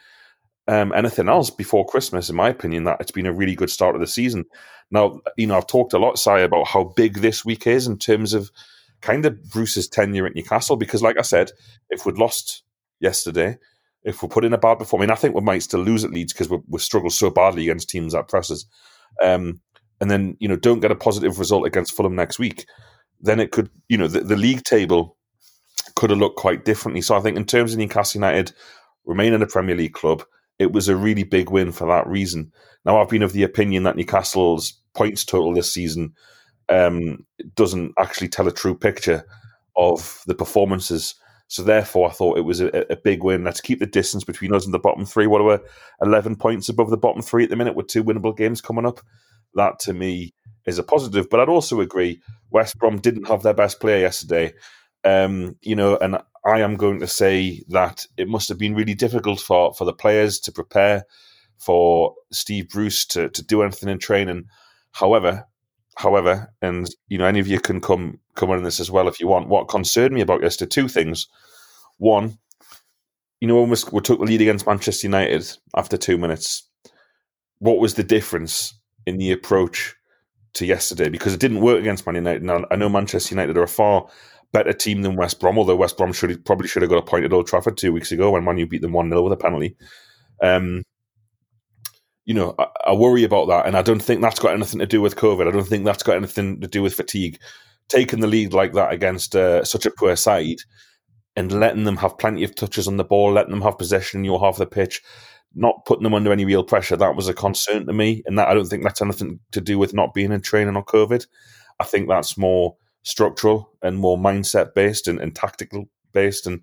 um, 0.67 0.93
anything 0.93 1.29
else 1.29 1.49
before 1.49 1.85
Christmas, 1.85 2.29
in 2.29 2.35
my 2.35 2.49
opinion, 2.49 2.85
that 2.85 3.01
it's 3.01 3.11
been 3.11 3.25
a 3.25 3.33
really 3.33 3.55
good 3.55 3.69
start 3.69 3.95
of 3.95 4.01
the 4.01 4.07
season. 4.07 4.45
Now, 4.91 5.21
you 5.37 5.47
know, 5.47 5.57
I've 5.57 5.67
talked 5.67 5.93
a 5.93 5.99
lot, 5.99 6.17
Si, 6.19 6.31
about 6.31 6.67
how 6.67 6.85
big 6.95 7.15
this 7.15 7.43
week 7.43 7.67
is 7.67 7.87
in 7.87 7.97
terms 7.97 8.33
of 8.33 8.51
kind 9.01 9.25
of 9.25 9.49
Bruce's 9.49 9.87
tenure 9.87 10.25
at 10.25 10.35
Newcastle, 10.35 10.75
because, 10.75 11.01
like 11.01 11.17
I 11.17 11.23
said, 11.23 11.51
if 11.89 12.05
we'd 12.05 12.17
lost 12.17 12.63
yesterday, 12.99 13.57
if 14.03 14.21
we're 14.23 14.29
put 14.29 14.45
in 14.45 14.53
a 14.53 14.57
bad 14.57 14.79
performance, 14.79 15.07
I 15.07 15.11
mean, 15.11 15.17
I 15.17 15.19
think 15.19 15.35
we 15.35 15.41
might 15.41 15.63
still 15.63 15.81
lose 15.81 16.03
at 16.03 16.11
Leeds 16.11 16.33
because 16.33 16.49
we, 16.49 16.57
we 16.67 16.79
struggle 16.79 17.09
so 17.09 17.29
badly 17.29 17.63
against 17.63 17.89
teams 17.89 18.13
that 18.13 18.27
presses, 18.27 18.65
um, 19.21 19.61
and 19.99 20.09
then, 20.11 20.37
you 20.39 20.47
know, 20.47 20.55
don't 20.55 20.79
get 20.79 20.91
a 20.91 20.95
positive 20.95 21.39
result 21.39 21.65
against 21.65 21.95
Fulham 21.95 22.15
next 22.15 22.39
week, 22.39 22.65
then 23.19 23.39
it 23.39 23.51
could, 23.51 23.69
you 23.89 23.97
know, 23.97 24.07
the, 24.07 24.21
the 24.21 24.35
league 24.35 24.63
table 24.63 25.17
could 25.95 26.11
have 26.11 26.19
looked 26.19 26.37
quite 26.37 26.65
differently. 26.65 27.01
So 27.01 27.15
I 27.15 27.19
think 27.19 27.35
in 27.35 27.45
terms 27.45 27.73
of 27.73 27.79
Newcastle 27.79 28.19
United, 28.19 28.53
remaining 29.05 29.41
a 29.41 29.47
Premier 29.47 29.75
League 29.75 29.93
club, 29.93 30.23
it 30.59 30.71
was 30.71 30.87
a 30.87 30.95
really 30.95 31.23
big 31.23 31.49
win 31.49 31.71
for 31.71 31.87
that 31.87 32.07
reason. 32.07 32.51
Now, 32.85 33.01
I've 33.01 33.09
been 33.09 33.23
of 33.23 33.33
the 33.33 33.43
opinion 33.43 33.83
that 33.83 33.95
Newcastle's 33.95 34.79
points 34.95 35.25
total 35.25 35.53
this 35.53 35.73
season 35.73 36.13
um, 36.69 37.25
doesn't 37.55 37.93
actually 37.99 38.29
tell 38.29 38.47
a 38.47 38.51
true 38.51 38.75
picture 38.75 39.25
of 39.75 40.21
the 40.27 40.35
performances. 40.35 41.15
So, 41.49 41.63
therefore, 41.63 42.09
I 42.09 42.13
thought 42.13 42.37
it 42.37 42.41
was 42.41 42.59
a, 42.59 42.91
a 42.91 42.97
big 42.97 43.23
win. 43.23 43.43
Let's 43.43 43.61
keep 43.61 43.79
the 43.79 43.85
distance 43.85 44.23
between 44.23 44.53
us 44.53 44.65
and 44.65 44.73
the 44.73 44.79
bottom 44.79 45.05
three. 45.05 45.27
What 45.27 45.41
are 45.41 45.57
we, 45.57 45.57
11 46.01 46.35
points 46.35 46.67
above 46.67 46.89
the 46.89 46.97
bottom 46.97 47.21
three 47.21 47.45
at 47.45 47.49
the 47.49 47.55
minute 47.55 47.75
with 47.75 47.87
two 47.87 48.03
winnable 48.03 48.35
games 48.35 48.59
coming 48.59 48.85
up? 48.85 48.99
That 49.55 49.79
to 49.81 49.93
me 49.93 50.33
is 50.65 50.77
a 50.77 50.83
positive. 50.83 51.29
But 51.29 51.39
I'd 51.39 51.49
also 51.49 51.79
agree 51.79 52.21
West 52.51 52.77
Brom 52.77 52.99
didn't 52.99 53.27
have 53.27 53.43
their 53.43 53.53
best 53.53 53.79
player 53.79 53.99
yesterday. 53.99 54.53
Um, 55.03 55.55
you 55.61 55.75
know, 55.75 55.97
and 55.97 56.17
I 56.45 56.59
am 56.59 56.75
going 56.75 56.99
to 56.99 57.07
say 57.07 57.63
that 57.69 58.05
it 58.17 58.27
must 58.27 58.49
have 58.49 58.57
been 58.57 58.75
really 58.75 58.93
difficult 58.93 59.39
for, 59.39 59.73
for 59.73 59.85
the 59.85 59.93
players 59.93 60.39
to 60.41 60.51
prepare, 60.51 61.05
for 61.57 62.13
Steve 62.31 62.69
Bruce 62.69 63.05
to, 63.07 63.29
to 63.29 63.43
do 63.43 63.61
anything 63.61 63.89
in 63.89 63.99
training. 63.99 64.45
However, 64.91 65.47
however, 65.97 66.53
and 66.61 66.87
you 67.07 67.17
know, 67.17 67.25
any 67.25 67.39
of 67.39 67.47
you 67.47 67.59
can 67.59 67.81
come 67.81 68.19
come 68.35 68.51
on 68.51 68.63
this 68.63 68.79
as 68.79 68.91
well 68.91 69.07
if 69.07 69.19
you 69.19 69.27
want. 69.27 69.49
What 69.49 69.67
concerned 69.67 70.13
me 70.13 70.21
about 70.21 70.43
yesterday, 70.43 70.69
two 70.69 70.87
things. 70.87 71.27
One, 71.97 72.37
you 73.41 73.47
know, 73.47 73.59
when 73.59 73.69
we, 73.69 73.75
took 73.75 74.19
the 74.19 74.25
lead 74.25 74.41
against 74.41 74.67
Manchester 74.67 75.07
United 75.07 75.51
after 75.75 75.97
two 75.97 76.17
minutes, 76.17 76.69
what 77.57 77.79
was 77.79 77.95
the 77.95 78.03
difference 78.03 78.79
in 79.07 79.17
the 79.17 79.31
approach 79.31 79.95
to 80.53 80.65
yesterday? 80.67 81.09
Because 81.09 81.33
it 81.33 81.39
didn't 81.39 81.61
work 81.61 81.79
against 81.79 82.05
Man 82.05 82.15
United. 82.15 82.43
Now, 82.43 82.65
I 82.69 82.75
know 82.75 82.89
Manchester 82.89 83.33
United 83.33 83.57
are 83.57 83.63
a 83.63 83.67
far 83.67 84.07
better 84.53 84.73
team 84.73 85.01
than 85.01 85.15
West 85.15 85.39
Brom, 85.39 85.57
although 85.57 85.75
West 85.75 85.97
Brom 85.97 86.13
should 86.13 86.45
probably 86.45 86.67
should 86.67 86.83
have 86.83 86.91
got 86.91 86.99
a 86.99 87.05
point 87.05 87.25
at 87.25 87.33
Old 87.33 87.47
Trafford 87.47 87.75
two 87.75 87.91
weeks 87.91 88.11
ago 88.11 88.31
when 88.31 88.43
Man 88.43 88.59
U 88.59 88.67
beat 88.67 88.83
them 88.83 88.93
1 88.93 89.09
0 89.09 89.23
with 89.23 89.33
a 89.33 89.37
penalty. 89.37 89.75
Um, 90.43 90.83
you 92.27 92.33
know, 92.33 92.53
I, 92.59 92.67
I, 92.87 92.93
worry 92.93 93.23
about 93.23 93.47
that, 93.47 93.65
and 93.65 93.77
I 93.77 93.81
don't 93.81 94.01
think 94.01 94.21
that's 94.21 94.37
got 94.37 94.53
anything 94.53 94.79
to 94.79 94.85
do 94.85 95.01
with 95.01 95.15
COVID. 95.15 95.47
I 95.47 95.51
don't 95.51 95.63
think 95.63 95.85
that's 95.85 96.03
got 96.03 96.17
anything 96.17 96.59
to 96.59 96.67
do 96.67 96.83
with 96.83 96.93
fatigue. 96.93 97.39
Taking 97.87 98.19
the 98.19 98.27
lead 98.27 98.53
like 98.53 98.73
that 98.73 98.91
against 98.91 99.33
uh, 99.33 99.63
such 99.63 99.85
a 99.85 99.91
poor 99.91 100.13
side 100.17 100.57
and 101.37 101.53
letting 101.53 101.85
them 101.85 101.95
have 101.95 102.17
plenty 102.17 102.43
of 102.43 102.53
touches 102.53 102.85
on 102.85 102.97
the 102.97 103.05
ball, 103.05 103.31
letting 103.31 103.51
them 103.51 103.61
have 103.61 103.77
possession 103.77 104.19
in 104.19 104.25
your 104.25 104.41
half 104.41 104.55
of 104.55 104.59
the 104.59 104.65
pitch, 104.65 105.01
not 105.55 105.85
putting 105.85 106.03
them 106.03 106.13
under 106.13 106.33
any 106.33 106.43
real 106.43 106.65
pressure, 106.65 106.97
that 106.97 107.15
was 107.15 107.29
a 107.29 107.33
concern 107.33 107.87
to 107.87 107.93
me. 107.93 108.21
And 108.25 108.37
that 108.37 108.49
I 108.49 108.53
don't 108.53 108.65
think 108.65 108.83
that's 108.83 109.01
anything 109.01 109.39
to 109.53 109.61
do 109.61 109.79
with 109.79 109.93
not 109.93 110.13
being 110.13 110.33
in 110.33 110.41
training 110.41 110.75
or 110.75 110.83
COVID. 110.83 111.25
I 111.79 111.85
think 111.85 112.09
that's 112.09 112.37
more 112.37 112.75
structural 113.03 113.71
and 113.81 113.97
more 113.97 114.17
mindset 114.17 114.73
based 114.73 115.07
and, 115.07 115.21
and 115.21 115.33
tactical 115.33 115.85
based. 116.11 116.45
And 116.45 116.59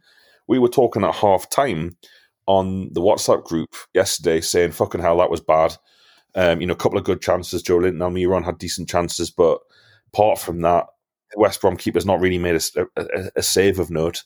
we 0.47 0.59
were 0.59 0.69
talking 0.69 1.05
at 1.05 1.15
half 1.15 1.49
time 1.49 1.97
on 2.47 2.93
the 2.93 3.01
WhatsApp 3.01 3.45
group 3.45 3.75
yesterday 3.95 4.41
saying, 4.41 4.73
fucking 4.73 5.01
hell, 5.01 5.19
that 5.19 5.31
was 5.31 5.41
bad. 5.41 5.77
Um, 6.35 6.61
you 6.61 6.67
know, 6.67 6.75
a 6.75 6.77
couple 6.77 6.99
of 6.99 7.05
good 7.05 7.23
chances. 7.23 7.63
Joelinton 7.63 7.99
Almiron 7.99 8.45
had 8.45 8.59
decent 8.59 8.89
chances, 8.89 9.31
but 9.31 9.59
apart 10.13 10.39
from 10.39 10.61
that, 10.63 10.87
West 11.37 11.61
Brom 11.61 11.77
keeper's 11.77 12.07
not 12.07 12.21
really 12.21 12.39
made 12.39 12.57
a, 12.57 12.87
a, 12.97 13.31
a 13.37 13.43
save 13.43 13.79
of 13.79 13.91
note. 13.91 14.25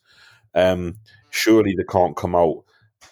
Um, 0.55 0.99
surely 1.31 1.75
they 1.77 1.85
can't 1.91 2.17
come 2.17 2.35
out 2.35 2.65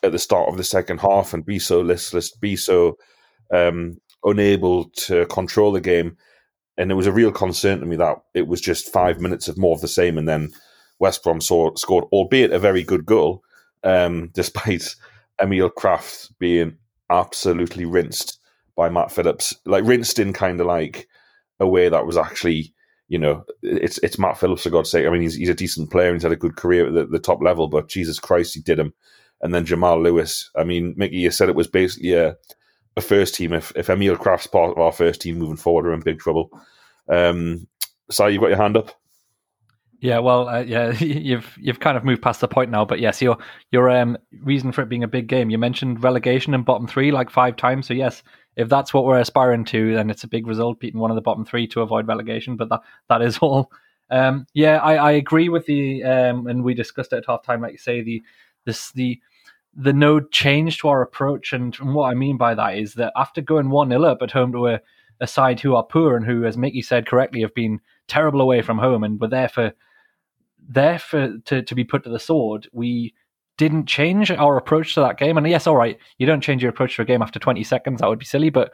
at 0.02 0.12
the 0.12 0.18
start 0.18 0.48
of 0.48 0.56
the 0.56 0.64
second 0.64 1.00
half 1.00 1.34
and 1.34 1.44
be 1.44 1.58
so 1.58 1.80
listless, 1.80 2.34
be 2.36 2.56
so 2.56 2.96
um, 3.52 3.98
unable 4.24 4.90
to 4.90 5.26
control 5.26 5.72
the 5.72 5.80
game 5.80 6.16
and 6.78 6.90
it 6.90 6.94
was 6.94 7.06
a 7.06 7.12
real 7.12 7.32
concern 7.32 7.80
to 7.80 7.86
me 7.86 7.96
that 7.96 8.18
it 8.34 8.46
was 8.46 8.60
just 8.60 8.92
five 8.92 9.20
minutes 9.20 9.48
of 9.48 9.58
more 9.58 9.74
of 9.74 9.80
the 9.80 9.88
same, 9.88 10.18
and 10.18 10.28
then 10.28 10.52
West 10.98 11.22
Brom 11.22 11.40
saw, 11.40 11.74
scored, 11.74 12.04
albeit 12.12 12.52
a 12.52 12.58
very 12.58 12.82
good 12.82 13.06
goal, 13.06 13.42
um, 13.84 14.30
despite 14.34 14.94
Emil 15.42 15.70
Krafth 15.70 16.30
being 16.38 16.76
absolutely 17.10 17.84
rinsed 17.84 18.38
by 18.76 18.88
Matt 18.88 19.10
Phillips, 19.10 19.54
like 19.64 19.84
rinsed 19.84 20.18
in 20.18 20.32
kind 20.32 20.60
of 20.60 20.66
like 20.66 21.08
a 21.60 21.66
way 21.66 21.88
that 21.88 22.06
was 22.06 22.16
actually, 22.16 22.74
you 23.08 23.18
know, 23.18 23.44
it's 23.62 23.98
it's 23.98 24.18
Matt 24.18 24.38
Phillips 24.38 24.62
for 24.62 24.70
God's 24.70 24.90
sake. 24.90 25.06
I 25.06 25.10
mean, 25.10 25.22
he's 25.22 25.34
he's 25.34 25.48
a 25.48 25.54
decent 25.54 25.90
player 25.90 26.12
he's 26.12 26.22
had 26.22 26.32
a 26.32 26.36
good 26.36 26.56
career 26.56 26.86
at 26.86 26.94
the, 26.94 27.06
the 27.06 27.18
top 27.18 27.42
level, 27.42 27.68
but 27.68 27.88
Jesus 27.88 28.18
Christ, 28.18 28.54
he 28.54 28.60
did 28.60 28.78
him. 28.78 28.92
And 29.42 29.54
then 29.54 29.66
Jamal 29.66 30.02
Lewis. 30.02 30.50
I 30.56 30.64
mean, 30.64 30.94
Mickey, 30.96 31.16
you 31.16 31.30
said 31.30 31.48
it 31.48 31.54
was 31.54 31.66
basically 31.66 32.14
a 32.14 32.36
a 32.96 33.00
first 33.00 33.34
team. 33.34 33.52
If 33.52 33.72
if 33.76 33.90
Emil 33.90 34.16
Krafth's 34.16 34.46
part 34.46 34.72
of 34.72 34.78
our 34.78 34.92
first 34.92 35.20
team 35.20 35.38
moving 35.38 35.56
forward, 35.56 35.84
we're 35.84 35.92
in 35.92 36.00
big 36.00 36.18
trouble. 36.18 36.50
Um, 37.08 37.66
so 38.10 38.26
you've 38.26 38.40
got 38.40 38.48
your 38.48 38.56
hand 38.56 38.76
up. 38.76 38.92
Yeah, 40.06 40.20
well, 40.20 40.48
uh, 40.48 40.60
yeah, 40.60 40.92
you've 41.00 41.58
you've 41.60 41.80
kind 41.80 41.96
of 41.96 42.04
moved 42.04 42.22
past 42.22 42.40
the 42.40 42.46
point 42.46 42.70
now, 42.70 42.84
but 42.84 43.00
yes, 43.00 43.20
your 43.20 43.38
your 43.72 43.90
um, 43.90 44.16
reason 44.44 44.70
for 44.70 44.82
it 44.82 44.88
being 44.88 45.02
a 45.02 45.08
big 45.08 45.26
game. 45.26 45.50
You 45.50 45.58
mentioned 45.58 46.04
relegation 46.04 46.54
and 46.54 46.64
bottom 46.64 46.86
three 46.86 47.10
like 47.10 47.28
five 47.28 47.56
times, 47.56 47.88
so 47.88 47.94
yes, 47.94 48.22
if 48.54 48.68
that's 48.68 48.94
what 48.94 49.04
we're 49.04 49.18
aspiring 49.18 49.64
to, 49.64 49.94
then 49.94 50.08
it's 50.08 50.22
a 50.22 50.28
big 50.28 50.46
result 50.46 50.78
beating 50.78 51.00
one 51.00 51.10
of 51.10 51.16
the 51.16 51.22
bottom 51.22 51.44
three 51.44 51.66
to 51.68 51.80
avoid 51.80 52.06
relegation. 52.06 52.56
But 52.56 52.68
that 52.68 52.82
that 53.08 53.20
is 53.20 53.38
all. 53.42 53.72
Um, 54.08 54.46
yeah, 54.54 54.76
I, 54.76 54.94
I 54.94 55.10
agree 55.12 55.48
with 55.48 55.66
the 55.66 56.04
um, 56.04 56.46
and 56.46 56.62
we 56.62 56.74
discussed 56.74 57.12
it 57.12 57.16
at 57.16 57.26
half 57.26 57.42
time, 57.42 57.60
like 57.60 57.72
you 57.72 57.78
say, 57.78 58.00
the 58.02 58.22
this 58.64 58.92
the 58.92 59.20
the 59.74 59.92
no 59.92 60.20
change 60.20 60.78
to 60.78 60.88
our 60.88 61.02
approach. 61.02 61.52
And, 61.52 61.76
and 61.80 61.94
what 61.96 62.10
I 62.10 62.14
mean 62.14 62.36
by 62.36 62.54
that 62.54 62.78
is 62.78 62.94
that 62.94 63.12
after 63.16 63.40
going 63.40 63.70
1 63.70 63.88
0 63.88 64.04
up 64.04 64.22
at 64.22 64.30
home 64.30 64.52
to 64.52 64.68
a, 64.68 64.80
a 65.20 65.26
side 65.26 65.58
who 65.58 65.74
are 65.74 65.82
poor 65.82 66.16
and 66.16 66.24
who, 66.24 66.44
as 66.44 66.56
Mickey 66.56 66.80
said 66.80 67.06
correctly, 67.06 67.40
have 67.40 67.54
been 67.54 67.80
terrible 68.06 68.40
away 68.40 68.62
from 68.62 68.78
home 68.78 69.02
and 69.02 69.20
were 69.20 69.26
there 69.26 69.48
for 69.48 69.72
there 70.68 70.98
for 70.98 71.38
to, 71.46 71.62
to 71.62 71.74
be 71.74 71.84
put 71.84 72.04
to 72.04 72.10
the 72.10 72.18
sword, 72.18 72.68
we 72.72 73.14
didn't 73.58 73.86
change 73.86 74.30
our 74.30 74.56
approach 74.56 74.94
to 74.94 75.00
that 75.00 75.18
game. 75.18 75.36
And 75.36 75.48
yes, 75.48 75.66
all 75.66 75.76
right, 75.76 75.98
you 76.18 76.26
don't 76.26 76.42
change 76.42 76.62
your 76.62 76.70
approach 76.70 76.96
to 76.96 77.02
a 77.02 77.06
game 77.06 77.22
after 77.22 77.38
20 77.38 77.64
seconds, 77.64 78.00
that 78.00 78.08
would 78.08 78.18
be 78.18 78.24
silly. 78.24 78.50
But 78.50 78.70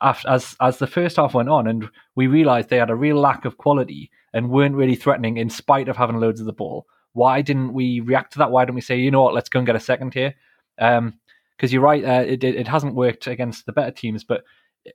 after, 0.00 0.28
as 0.28 0.56
as 0.60 0.78
the 0.78 0.86
first 0.86 1.16
half 1.16 1.34
went 1.34 1.48
on, 1.48 1.66
and 1.66 1.88
we 2.16 2.26
realised 2.26 2.68
they 2.68 2.78
had 2.78 2.90
a 2.90 2.96
real 2.96 3.16
lack 3.16 3.44
of 3.44 3.58
quality 3.58 4.10
and 4.32 4.50
weren't 4.50 4.74
really 4.74 4.96
threatening 4.96 5.36
in 5.36 5.50
spite 5.50 5.88
of 5.88 5.96
having 5.96 6.16
loads 6.16 6.40
of 6.40 6.46
the 6.46 6.52
ball, 6.52 6.86
why 7.12 7.42
didn't 7.42 7.72
we 7.72 8.00
react 8.00 8.32
to 8.32 8.38
that? 8.38 8.50
Why 8.50 8.64
didn't 8.64 8.74
we 8.74 8.80
say, 8.80 8.98
you 8.98 9.10
know 9.10 9.22
what, 9.22 9.34
let's 9.34 9.48
go 9.48 9.60
and 9.60 9.66
get 9.66 9.76
a 9.76 9.80
second 9.80 10.14
here? 10.14 10.34
Because 10.76 10.98
um, 10.98 11.18
you're 11.60 11.80
right, 11.80 12.04
uh, 12.04 12.24
it, 12.26 12.42
it 12.42 12.66
hasn't 12.66 12.96
worked 12.96 13.28
against 13.28 13.66
the 13.66 13.72
better 13.72 13.92
teams, 13.92 14.24
but 14.24 14.42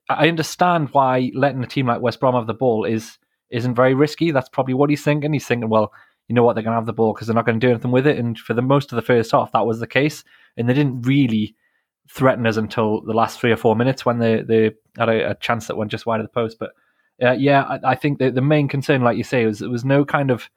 I 0.09 0.27
understand 0.27 0.89
why 0.91 1.31
letting 1.33 1.63
a 1.63 1.67
team 1.67 1.87
like 1.87 2.01
West 2.01 2.19
Brom 2.19 2.35
have 2.35 2.47
the 2.47 2.53
ball 2.53 2.85
is 2.85 3.17
isn't 3.49 3.73
very 3.73 3.95
risky. 3.95 4.31
That's 4.31 4.49
probably 4.49 4.75
what 4.75 4.89
he's 4.89 5.03
thinking. 5.03 5.33
He's 5.33 5.47
thinking, 5.47 5.69
well, 5.69 5.91
you 6.29 6.35
know 6.35 6.43
what, 6.43 6.53
they're 6.53 6.63
going 6.63 6.73
to 6.73 6.77
have 6.77 6.85
the 6.85 6.93
ball 6.93 7.13
because 7.13 7.27
they're 7.27 7.35
not 7.35 7.45
going 7.45 7.59
to 7.59 7.65
do 7.65 7.71
anything 7.71 7.91
with 7.91 8.07
it. 8.07 8.17
And 8.17 8.37
for 8.37 8.53
the 8.53 8.61
most 8.61 8.91
of 8.91 8.95
the 8.95 9.01
first 9.01 9.31
half, 9.31 9.51
that 9.51 9.65
was 9.65 9.79
the 9.79 9.87
case, 9.87 10.23
and 10.55 10.69
they 10.69 10.73
didn't 10.73 11.01
really 11.01 11.55
threaten 12.07 12.47
us 12.47 12.55
until 12.55 13.01
the 13.01 13.13
last 13.13 13.39
three 13.39 13.51
or 13.51 13.57
four 13.57 13.75
minutes 13.75 14.05
when 14.05 14.19
they 14.19 14.41
they 14.41 14.71
had 14.97 15.09
a, 15.09 15.31
a 15.31 15.35
chance 15.35 15.67
that 15.67 15.75
went 15.75 15.91
just 15.91 16.05
wide 16.05 16.19
of 16.19 16.25
the 16.25 16.31
post. 16.31 16.57
But 16.59 16.71
uh, 17.21 17.31
yeah, 17.31 17.63
I, 17.63 17.91
I 17.91 17.95
think 17.95 18.19
the, 18.19 18.41
main 18.41 18.67
concern, 18.67 19.01
like 19.01 19.17
you 19.17 19.23
say, 19.23 19.45
was 19.45 19.59
there 19.59 19.69
was 19.69 19.83
no 19.83 20.05
kind 20.05 20.31
of 20.31 20.49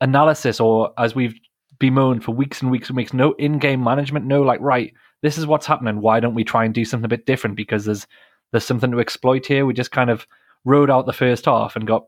analysis 0.00 0.60
or 0.60 0.92
as 0.98 1.14
we've 1.14 1.34
bemoaned 1.78 2.22
for 2.22 2.32
weeks 2.32 2.62
and 2.62 2.70
weeks 2.70 2.88
and 2.88 2.96
weeks, 2.96 3.12
no 3.12 3.32
in-game 3.32 3.82
management, 3.82 4.26
no 4.26 4.42
like 4.42 4.60
right, 4.60 4.92
this 5.22 5.38
is 5.38 5.46
what's 5.46 5.66
happening. 5.66 6.00
Why 6.00 6.20
don't 6.20 6.34
we 6.34 6.44
try 6.44 6.64
and 6.64 6.74
do 6.74 6.84
something 6.84 7.06
a 7.06 7.08
bit 7.08 7.26
different? 7.26 7.56
Because 7.56 7.86
there's 7.86 8.06
there's 8.52 8.64
something 8.64 8.90
to 8.92 9.00
exploit 9.00 9.46
here. 9.46 9.66
We 9.66 9.74
just 9.74 9.90
kind 9.90 10.10
of 10.10 10.26
rode 10.64 10.90
out 10.90 11.06
the 11.06 11.12
first 11.12 11.46
half 11.46 11.76
and 11.76 11.86
got 11.86 12.06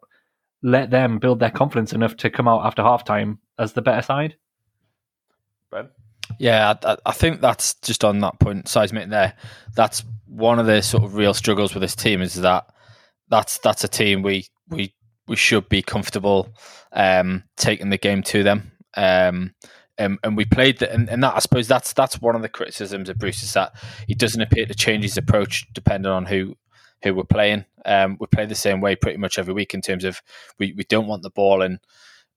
let 0.62 0.90
them 0.90 1.18
build 1.18 1.40
their 1.40 1.50
confidence 1.50 1.92
enough 1.92 2.16
to 2.16 2.30
come 2.30 2.48
out 2.48 2.66
after 2.66 2.82
halftime 2.82 3.38
as 3.58 3.72
the 3.72 3.82
better 3.82 4.02
side. 4.02 4.36
Ben. 5.70 5.88
Yeah, 6.38 6.74
I, 6.84 6.96
I 7.06 7.12
think 7.12 7.40
that's 7.40 7.74
just 7.74 8.04
on 8.04 8.20
that 8.20 8.38
point, 8.38 8.68
seismic 8.68 9.08
there. 9.08 9.34
That's 9.74 10.04
one 10.26 10.58
of 10.58 10.66
the 10.66 10.82
sort 10.82 11.04
of 11.04 11.14
real 11.14 11.34
struggles 11.34 11.74
with 11.74 11.80
this 11.80 11.96
team 11.96 12.20
is 12.20 12.34
that 12.34 12.66
that's 13.28 13.58
that's 13.58 13.84
a 13.84 13.88
team 13.88 14.22
we 14.22 14.46
we 14.68 14.94
we 15.26 15.36
should 15.36 15.68
be 15.68 15.82
comfortable 15.82 16.48
um, 16.92 17.44
taking 17.56 17.90
the 17.90 17.98
game 17.98 18.22
to 18.24 18.42
them. 18.42 18.72
Um, 18.96 19.54
and, 19.98 20.18
and 20.22 20.36
we 20.36 20.44
played 20.44 20.78
that, 20.78 20.92
and, 20.92 21.08
and, 21.08 21.22
that 21.24 21.34
I 21.34 21.40
suppose 21.40 21.66
that's 21.66 21.92
that's 21.92 22.20
one 22.20 22.36
of 22.36 22.42
the 22.42 22.48
criticisms 22.48 23.08
of 23.08 23.18
Bruce 23.18 23.42
is 23.42 23.52
that 23.54 23.72
he 24.06 24.14
doesn't 24.14 24.40
appear 24.40 24.64
to 24.64 24.74
change 24.74 25.02
his 25.02 25.16
approach 25.16 25.66
depending 25.72 26.10
on 26.10 26.24
who 26.24 26.56
who 27.02 27.14
we're 27.14 27.24
playing. 27.24 27.64
Um, 27.84 28.16
we 28.20 28.26
play 28.26 28.46
the 28.46 28.54
same 28.54 28.80
way 28.80 28.96
pretty 28.96 29.18
much 29.18 29.38
every 29.38 29.54
week 29.54 29.74
in 29.74 29.80
terms 29.80 30.04
of 30.04 30.20
we, 30.58 30.72
we 30.72 30.84
don't 30.84 31.06
want 31.06 31.22
the 31.22 31.30
ball 31.30 31.62
and 31.62 31.78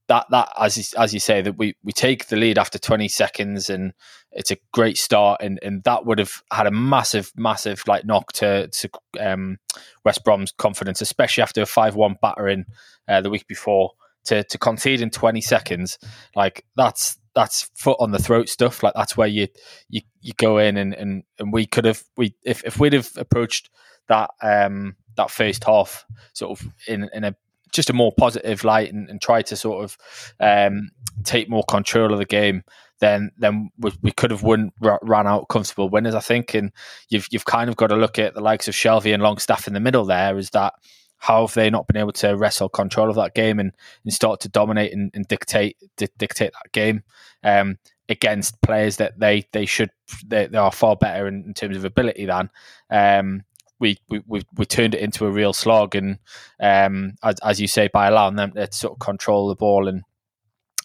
that 0.08 0.26
that 0.30 0.52
as 0.60 0.78
you, 0.78 0.84
as 0.98 1.14
you 1.14 1.20
say 1.20 1.42
that 1.42 1.58
we 1.58 1.76
we 1.84 1.94
take 1.94 2.28
the 2.28 2.36
lead 2.36 2.58
after 2.58 2.78
20 2.78 3.08
seconds 3.08 3.70
and 3.70 3.94
it's 4.32 4.52
a 4.52 4.58
great 4.74 4.98
start. 4.98 5.42
And 5.42 5.60
and 5.64 5.84
that 5.84 6.06
would 6.06 6.20
have 6.20 6.44
had 6.52 6.68
a 6.68 6.72
massive 6.72 7.32
massive 7.36 7.84
like 7.88 8.06
knock 8.06 8.34
to 8.34 8.68
to 8.68 8.90
um, 9.20 9.58
West 10.04 10.24
Brom's 10.24 10.52
confidence 10.52 11.02
especially 11.02 11.44
after 11.44 11.62
a 11.62 11.66
5-1 11.66 12.16
battering 12.22 12.66
uh, 13.08 13.22
the 13.22 13.30
week 13.30 13.48
before 13.48 13.92
to 14.26 14.44
to 14.44 14.58
concede 14.58 15.02
in 15.02 15.12
20 15.12 15.40
seconds. 15.42 15.98
Like 16.36 16.66
that's 16.76 17.18
that's 17.34 17.70
foot 17.76 17.98
on 18.00 18.12
the 18.12 18.20
throat 18.20 18.50
stuff. 18.50 18.84
Like 18.84 18.94
that's 18.94 19.16
where 19.16 19.28
you 19.28 19.48
you 19.90 20.02
you 20.20 20.34
go 20.38 20.58
in 20.58 20.78
and 20.78 20.94
and, 20.94 21.24
and 21.40 21.54
we 21.54 21.66
could 21.66 21.86
have 21.86 22.04
we 22.18 22.36
if 22.44 22.64
if 22.66 22.80
we'd 22.80 22.94
have 22.94 23.12
approached 23.16 23.70
that 24.08 24.32
um 24.42 24.96
that 25.16 25.32
first 25.32 25.64
half 25.64 26.06
sort 26.34 26.60
of 26.60 26.68
in 26.88 27.10
in 27.14 27.24
a 27.24 27.36
just 27.72 27.90
a 27.90 27.94
more 27.94 28.12
positive 28.18 28.64
light 28.64 28.94
and, 28.94 29.10
and 29.10 29.22
try 29.22 29.42
to 29.42 29.56
sort 29.56 29.84
of 29.84 29.98
um, 30.40 30.92
take 31.24 31.50
more 31.50 31.64
control 31.64 32.12
of 32.12 32.20
the 32.20 32.26
game, 32.26 32.64
then 33.00 33.32
then 33.38 33.70
we, 33.78 33.92
we 34.02 34.12
could 34.12 34.32
have 34.32 34.44
won 34.44 34.72
ran 34.80 35.28
out 35.28 35.48
comfortable 35.50 35.90
winners. 35.90 36.16
I 36.16 36.20
think, 36.20 36.54
and 36.54 36.72
you've 37.10 37.28
you've 37.32 37.46
kind 37.46 37.70
of 37.70 37.76
got 37.76 37.88
to 37.88 37.96
look 37.96 38.20
at 38.20 38.34
the 38.34 38.42
likes 38.42 38.68
of 38.68 38.74
Shelvey 38.74 39.14
and 39.14 39.24
Longstaff 39.24 39.68
in 39.68 39.74
the 39.74 39.80
middle. 39.80 40.06
There 40.06 40.38
is 40.38 40.52
that 40.52 40.74
how 41.18 41.46
have 41.46 41.54
they 41.54 41.70
not 41.70 41.88
been 41.88 41.98
able 41.98 42.12
to 42.12 42.36
wrestle 42.36 42.70
control 42.70 43.10
of 43.10 43.16
that 43.16 43.36
game 43.36 43.60
and, 43.60 43.72
and 44.04 44.14
start 44.14 44.40
to 44.42 44.50
dominate 44.50 44.92
and, 44.92 45.12
and 45.14 45.28
dictate 45.28 45.78
di- 45.98 46.08
dictate 46.18 46.52
that 46.54 46.72
game 46.72 47.04
um, 47.44 47.78
against 48.10 48.62
players 48.62 48.98
that 48.98 49.20
they 49.20 49.48
they 49.52 49.66
should 49.66 49.92
they, 50.26 50.48
they 50.48 50.58
are 50.58 50.72
far 50.72 50.96
better 50.96 51.28
in, 51.28 51.44
in 51.46 51.54
terms 51.54 51.78
of 51.78 51.86
ability 51.86 52.26
than. 52.26 52.50
Um, 52.90 53.44
we, 53.82 53.98
we 54.28 54.44
we 54.56 54.66
turned 54.66 54.94
it 54.96 55.02
into 55.02 55.26
a 55.26 55.32
real 55.32 55.52
slog, 55.54 55.96
and 55.96 56.20
um, 56.62 57.16
as, 57.24 57.36
as 57.44 57.60
you 57.60 57.68
say, 57.68 57.90
by 57.92 58.08
allowing 58.08 58.36
them 58.36 58.54
to 58.54 58.72
sort 58.72 58.94
of 58.94 59.00
control 59.00 59.50
the 59.50 59.56
ball 59.56 59.88
and 59.88 60.04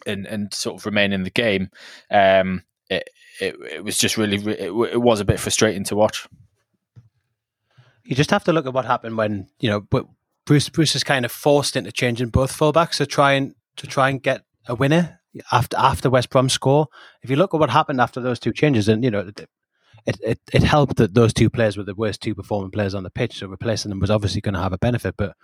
and 0.07 0.27
and 0.27 0.53
sort 0.53 0.81
of 0.81 0.87
remain 0.87 1.13
in 1.13 1.23
the 1.23 1.31
game, 1.31 1.71
um, 2.11 2.63
it, 2.89 3.09
it 3.41 3.55
it 3.71 3.85
was 3.85 3.99
just 3.99 4.17
really 4.17 4.39
it, 4.39 4.73
it 4.93 5.01
was 5.03 5.21
a 5.21 5.25
bit 5.25 5.39
frustrating 5.39 5.85
to 5.85 5.95
watch. 5.95 6.27
You 8.03 8.17
just 8.17 8.31
have 8.31 8.45
to 8.45 8.53
look 8.53 8.67
at 8.67 8.73
what 8.73 8.87
happened 8.87 9.19
when 9.19 9.49
you 9.61 9.69
know, 9.69 9.81
but 9.81 10.07
Bruce 10.47 10.71
Bruce 10.71 10.97
is 10.97 11.05
kind 11.05 11.27
of 11.27 11.31
forced 11.31 11.77
into 11.77 11.93
changing 11.93 12.29
both 12.29 12.57
fullbacks 12.57 12.97
to 12.97 13.07
try 13.07 13.33
and 13.33 13.55
to 13.77 13.87
try 13.87 14.09
and 14.09 14.23
get 14.23 14.43
a 14.67 14.75
winner 14.75 15.21
after 15.53 15.77
after 15.77 16.09
West 16.09 16.31
Brom 16.31 16.49
score. 16.49 16.89
If 17.23 17.29
you 17.29 17.37
look 17.37 17.53
at 17.53 17.61
what 17.61 17.71
happened 17.71 18.01
after 18.01 18.21
those 18.21 18.41
two 18.41 18.53
changes, 18.53 18.89
and 18.89 19.05
you 19.05 19.11
know 19.11 19.31
it, 20.07 20.19
it, 20.23 20.41
it 20.53 20.63
helped 20.63 20.97
that 20.97 21.15
those 21.15 21.35
two 21.35 21.51
players 21.51 21.77
were 21.77 21.85
the 21.85 21.95
worst 21.95 22.21
two 22.21 22.35
performing 22.35 22.71
players 22.71 22.95
on 22.95 23.03
the 23.03 23.11
pitch, 23.11 23.39
so 23.39 23.49
replacing 23.49 23.91
them 23.91 24.01
was 24.01 24.11
obviously 24.11 24.41
going 24.41 24.55
to 24.55 24.61
have 24.61 24.73
a 24.73 24.79
benefit. 24.79 25.17
But 25.17 25.37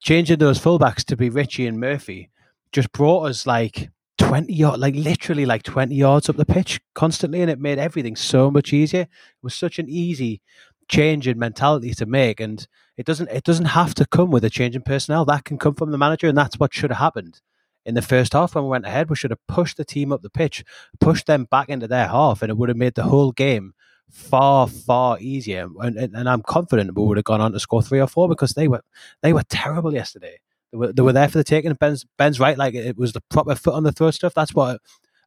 changing 0.00 0.38
those 0.38 0.60
fullbacks 0.60 1.04
to 1.04 1.16
be 1.16 1.30
Ritchie 1.30 1.66
and 1.66 1.80
Murphy 1.80 2.30
just 2.72 2.92
brought 2.92 3.22
us 3.24 3.46
like 3.46 3.90
20 4.18 4.52
yards, 4.52 4.78
like 4.78 4.94
literally 4.94 5.46
like 5.46 5.62
20 5.62 5.94
yards 5.94 6.28
up 6.28 6.36
the 6.36 6.44
pitch 6.44 6.80
constantly, 6.94 7.40
and 7.40 7.50
it 7.50 7.60
made 7.60 7.78
everything 7.78 8.16
so 8.16 8.50
much 8.50 8.72
easier. 8.72 9.02
It 9.02 9.08
was 9.42 9.54
such 9.54 9.78
an 9.78 9.88
easy 9.88 10.42
change 10.88 11.26
in 11.26 11.38
mentality 11.38 11.94
to 11.94 12.06
make, 12.06 12.38
and 12.38 12.66
it 12.96 13.06
doesn't 13.06 13.30
it 13.30 13.44
doesn't 13.44 13.66
have 13.66 13.94
to 13.94 14.06
come 14.06 14.30
with 14.30 14.44
a 14.44 14.50
change 14.50 14.76
in 14.76 14.82
personnel. 14.82 15.24
That 15.24 15.44
can 15.44 15.58
come 15.58 15.74
from 15.74 15.90
the 15.90 15.98
manager, 15.98 16.28
and 16.28 16.36
that's 16.36 16.58
what 16.58 16.74
should 16.74 16.90
have 16.90 16.98
happened 16.98 17.40
in 17.86 17.94
the 17.94 18.02
first 18.02 18.32
half 18.34 18.54
when 18.54 18.64
we 18.64 18.70
went 18.70 18.84
ahead. 18.84 19.08
We 19.08 19.16
should 19.16 19.30
have 19.30 19.46
pushed 19.46 19.78
the 19.78 19.84
team 19.84 20.12
up 20.12 20.20
the 20.20 20.28
pitch, 20.28 20.64
pushed 21.00 21.26
them 21.26 21.46
back 21.50 21.70
into 21.70 21.88
their 21.88 22.08
half, 22.08 22.42
and 22.42 22.50
it 22.50 22.56
would 22.58 22.68
have 22.68 22.76
made 22.76 22.94
the 22.94 23.04
whole 23.04 23.32
game 23.32 23.72
far 24.10 24.66
far 24.68 25.18
easier. 25.20 25.68
And, 25.80 25.96
and, 25.96 26.14
and, 26.14 26.28
I'm 26.28 26.42
confident 26.42 26.96
we 26.96 27.04
would 27.04 27.16
have 27.16 27.24
gone 27.24 27.40
on 27.40 27.52
to 27.52 27.60
score 27.60 27.82
three 27.82 28.00
or 28.00 28.06
four 28.06 28.28
because 28.28 28.52
they 28.52 28.68
were 28.68 28.82
they 29.22 29.32
were 29.32 29.42
terrible 29.48 29.92
yesterday. 29.92 30.38
They 30.72 30.78
were, 30.78 30.92
they 30.92 31.02
were 31.02 31.12
there 31.12 31.28
for 31.28 31.38
the 31.38 31.44
taking 31.44 31.72
Ben's 31.74 32.04
Ben's 32.16 32.40
right 32.40 32.56
like 32.56 32.74
it 32.74 32.96
was 32.96 33.12
the 33.12 33.22
proper 33.30 33.54
foot 33.54 33.74
on 33.74 33.82
the 33.82 33.92
throat 33.92 34.14
stuff. 34.14 34.34
That's 34.34 34.54
what 34.54 34.80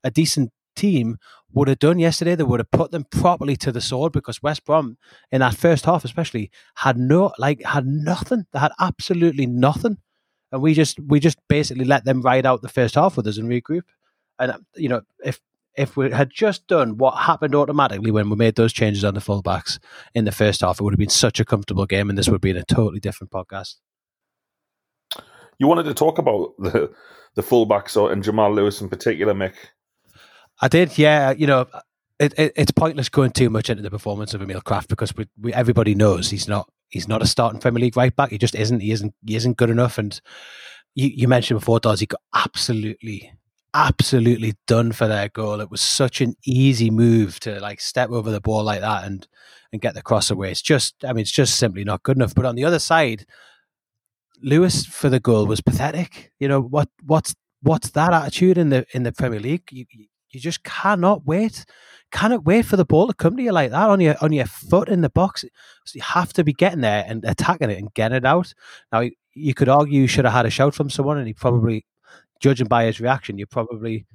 a 0.03 0.11
decent 0.11 0.51
team 0.75 1.17
would 1.51 1.67
have 1.67 1.79
done 1.79 1.99
yesterday. 1.99 2.35
They 2.35 2.43
would 2.43 2.59
have 2.59 2.71
put 2.71 2.91
them 2.91 3.05
properly 3.05 3.55
to 3.57 3.71
the 3.71 3.81
sword 3.81 4.13
because 4.13 4.41
West 4.41 4.65
Brom 4.65 4.97
in 5.31 5.41
that 5.41 5.55
first 5.55 5.85
half 5.85 6.05
especially 6.05 6.51
had 6.75 6.97
no 6.97 7.33
like 7.37 7.63
had 7.63 7.85
nothing. 7.85 8.45
They 8.53 8.59
had 8.59 8.71
absolutely 8.79 9.45
nothing. 9.45 9.97
And 10.51 10.61
we 10.61 10.73
just 10.73 10.99
we 10.99 11.19
just 11.19 11.37
basically 11.47 11.85
let 11.85 12.05
them 12.05 12.21
ride 12.21 12.45
out 12.45 12.61
the 12.61 12.69
first 12.69 12.95
half 12.95 13.17
with 13.17 13.27
us 13.27 13.37
and 13.37 13.49
regroup. 13.49 13.83
And 14.39 14.53
you 14.75 14.89
know 14.89 15.01
if 15.23 15.39
if 15.79 15.95
we 15.95 16.11
had 16.11 16.29
just 16.29 16.67
done 16.67 16.97
what 16.97 17.11
happened 17.11 17.55
automatically 17.55 18.11
when 18.11 18.29
we 18.29 18.35
made 18.35 18.55
those 18.55 18.73
changes 18.73 19.05
on 19.05 19.13
the 19.13 19.21
fullbacks 19.21 19.79
in 20.13 20.25
the 20.25 20.31
first 20.31 20.59
half, 20.59 20.79
it 20.79 20.83
would 20.83 20.93
have 20.93 20.99
been 20.99 21.09
such 21.09 21.39
a 21.39 21.45
comfortable 21.45 21.85
game, 21.85 22.09
and 22.09 22.17
this 22.17 22.27
would 22.27 22.35
have 22.35 22.41
been 22.41 22.57
a 22.57 22.65
totally 22.65 22.99
different 22.99 23.31
podcast. 23.31 23.75
You 25.57 25.67
wanted 25.67 25.83
to 25.83 25.93
talk 25.93 26.17
about 26.17 26.53
the 26.59 26.91
the 27.35 27.43
fullbacks 27.43 27.95
uh, 27.95 28.07
and 28.07 28.23
Jamal 28.23 28.53
Lewis 28.53 28.81
in 28.81 28.89
particular, 28.89 29.33
Mick. 29.33 29.53
I 30.61 30.67
did, 30.67 30.97
yeah. 30.97 31.31
You 31.31 31.47
know, 31.47 31.67
it, 32.19 32.37
it, 32.37 32.51
it's 32.57 32.71
pointless 32.71 33.07
going 33.07 33.31
too 33.31 33.49
much 33.49 33.69
into 33.69 33.81
the 33.81 33.89
performance 33.89 34.33
of 34.33 34.41
Emil 34.41 34.61
Krafth 34.61 34.89
because 34.89 35.15
we, 35.15 35.27
we, 35.39 35.53
everybody 35.53 35.95
knows 35.95 36.29
he's 36.29 36.47
not 36.49 36.69
he's 36.89 37.07
not 37.07 37.21
a 37.21 37.27
starting 37.27 37.61
Premier 37.61 37.81
League 37.81 37.95
right 37.95 38.13
back. 38.13 38.31
He 38.31 38.37
just 38.37 38.55
isn't. 38.55 38.81
He 38.81 38.91
isn't. 38.91 39.13
He 39.25 39.35
isn't 39.35 39.55
good 39.55 39.69
enough. 39.69 39.97
And 39.97 40.19
you, 40.95 41.07
you 41.07 41.27
mentioned 41.29 41.59
before, 41.59 41.79
does 41.79 42.01
he 42.01 42.05
got 42.05 42.21
absolutely 42.35 43.31
absolutely 43.73 44.53
done 44.67 44.91
for 44.91 45.07
their 45.07 45.29
goal. 45.29 45.61
It 45.61 45.71
was 45.71 45.81
such 45.81 46.21
an 46.21 46.35
easy 46.45 46.89
move 46.89 47.39
to 47.41 47.59
like 47.59 47.81
step 47.81 48.09
over 48.09 48.31
the 48.31 48.41
ball 48.41 48.63
like 48.63 48.81
that 48.81 49.05
and 49.05 49.27
and 49.71 49.81
get 49.81 49.93
the 49.93 50.01
cross 50.01 50.31
away. 50.31 50.51
It's 50.51 50.61
just, 50.61 50.95
I 51.05 51.13
mean, 51.13 51.21
it's 51.21 51.31
just 51.31 51.57
simply 51.57 51.83
not 51.83 52.03
good 52.03 52.17
enough. 52.17 52.33
But 52.33 52.45
on 52.45 52.55
the 52.55 52.65
other 52.65 52.79
side, 52.79 53.25
Lewis 54.41 54.85
for 54.85 55.09
the 55.09 55.19
goal 55.19 55.45
was 55.45 55.61
pathetic. 55.61 56.31
You 56.39 56.47
know 56.47 56.61
what? 56.61 56.89
What's 57.05 57.35
what's 57.61 57.91
that 57.91 58.13
attitude 58.13 58.57
in 58.57 58.69
the 58.69 58.85
in 58.93 59.03
the 59.03 59.11
Premier 59.11 59.39
League? 59.39 59.63
You 59.71 59.85
you 60.31 60.39
just 60.39 60.63
cannot 60.63 61.25
wait, 61.25 61.65
cannot 62.11 62.45
wait 62.45 62.65
for 62.65 62.77
the 62.77 62.85
ball 62.85 63.07
to 63.07 63.13
come 63.13 63.35
to 63.35 63.43
you 63.43 63.51
like 63.51 63.71
that 63.71 63.89
on 63.89 63.99
your 63.99 64.15
on 64.21 64.31
your 64.31 64.45
foot 64.45 64.89
in 64.89 65.01
the 65.01 65.09
box. 65.09 65.41
So 65.85 65.95
you 65.95 66.01
have 66.01 66.33
to 66.33 66.43
be 66.43 66.53
getting 66.53 66.81
there 66.81 67.05
and 67.07 67.25
attacking 67.25 67.69
it 67.69 67.77
and 67.77 67.93
getting 67.93 68.17
it 68.17 68.25
out. 68.25 68.53
Now 68.91 69.03
you 69.33 69.53
could 69.53 69.69
argue 69.69 70.01
you 70.01 70.07
should 70.07 70.25
have 70.25 70.33
had 70.33 70.45
a 70.45 70.49
shout 70.49 70.73
from 70.73 70.89
someone, 70.89 71.17
and 71.17 71.27
he 71.27 71.33
probably 71.33 71.85
judging 72.39 72.67
by 72.67 72.85
his 72.85 72.99
reaction, 72.99 73.37
you 73.37 73.45
probably 73.45 74.05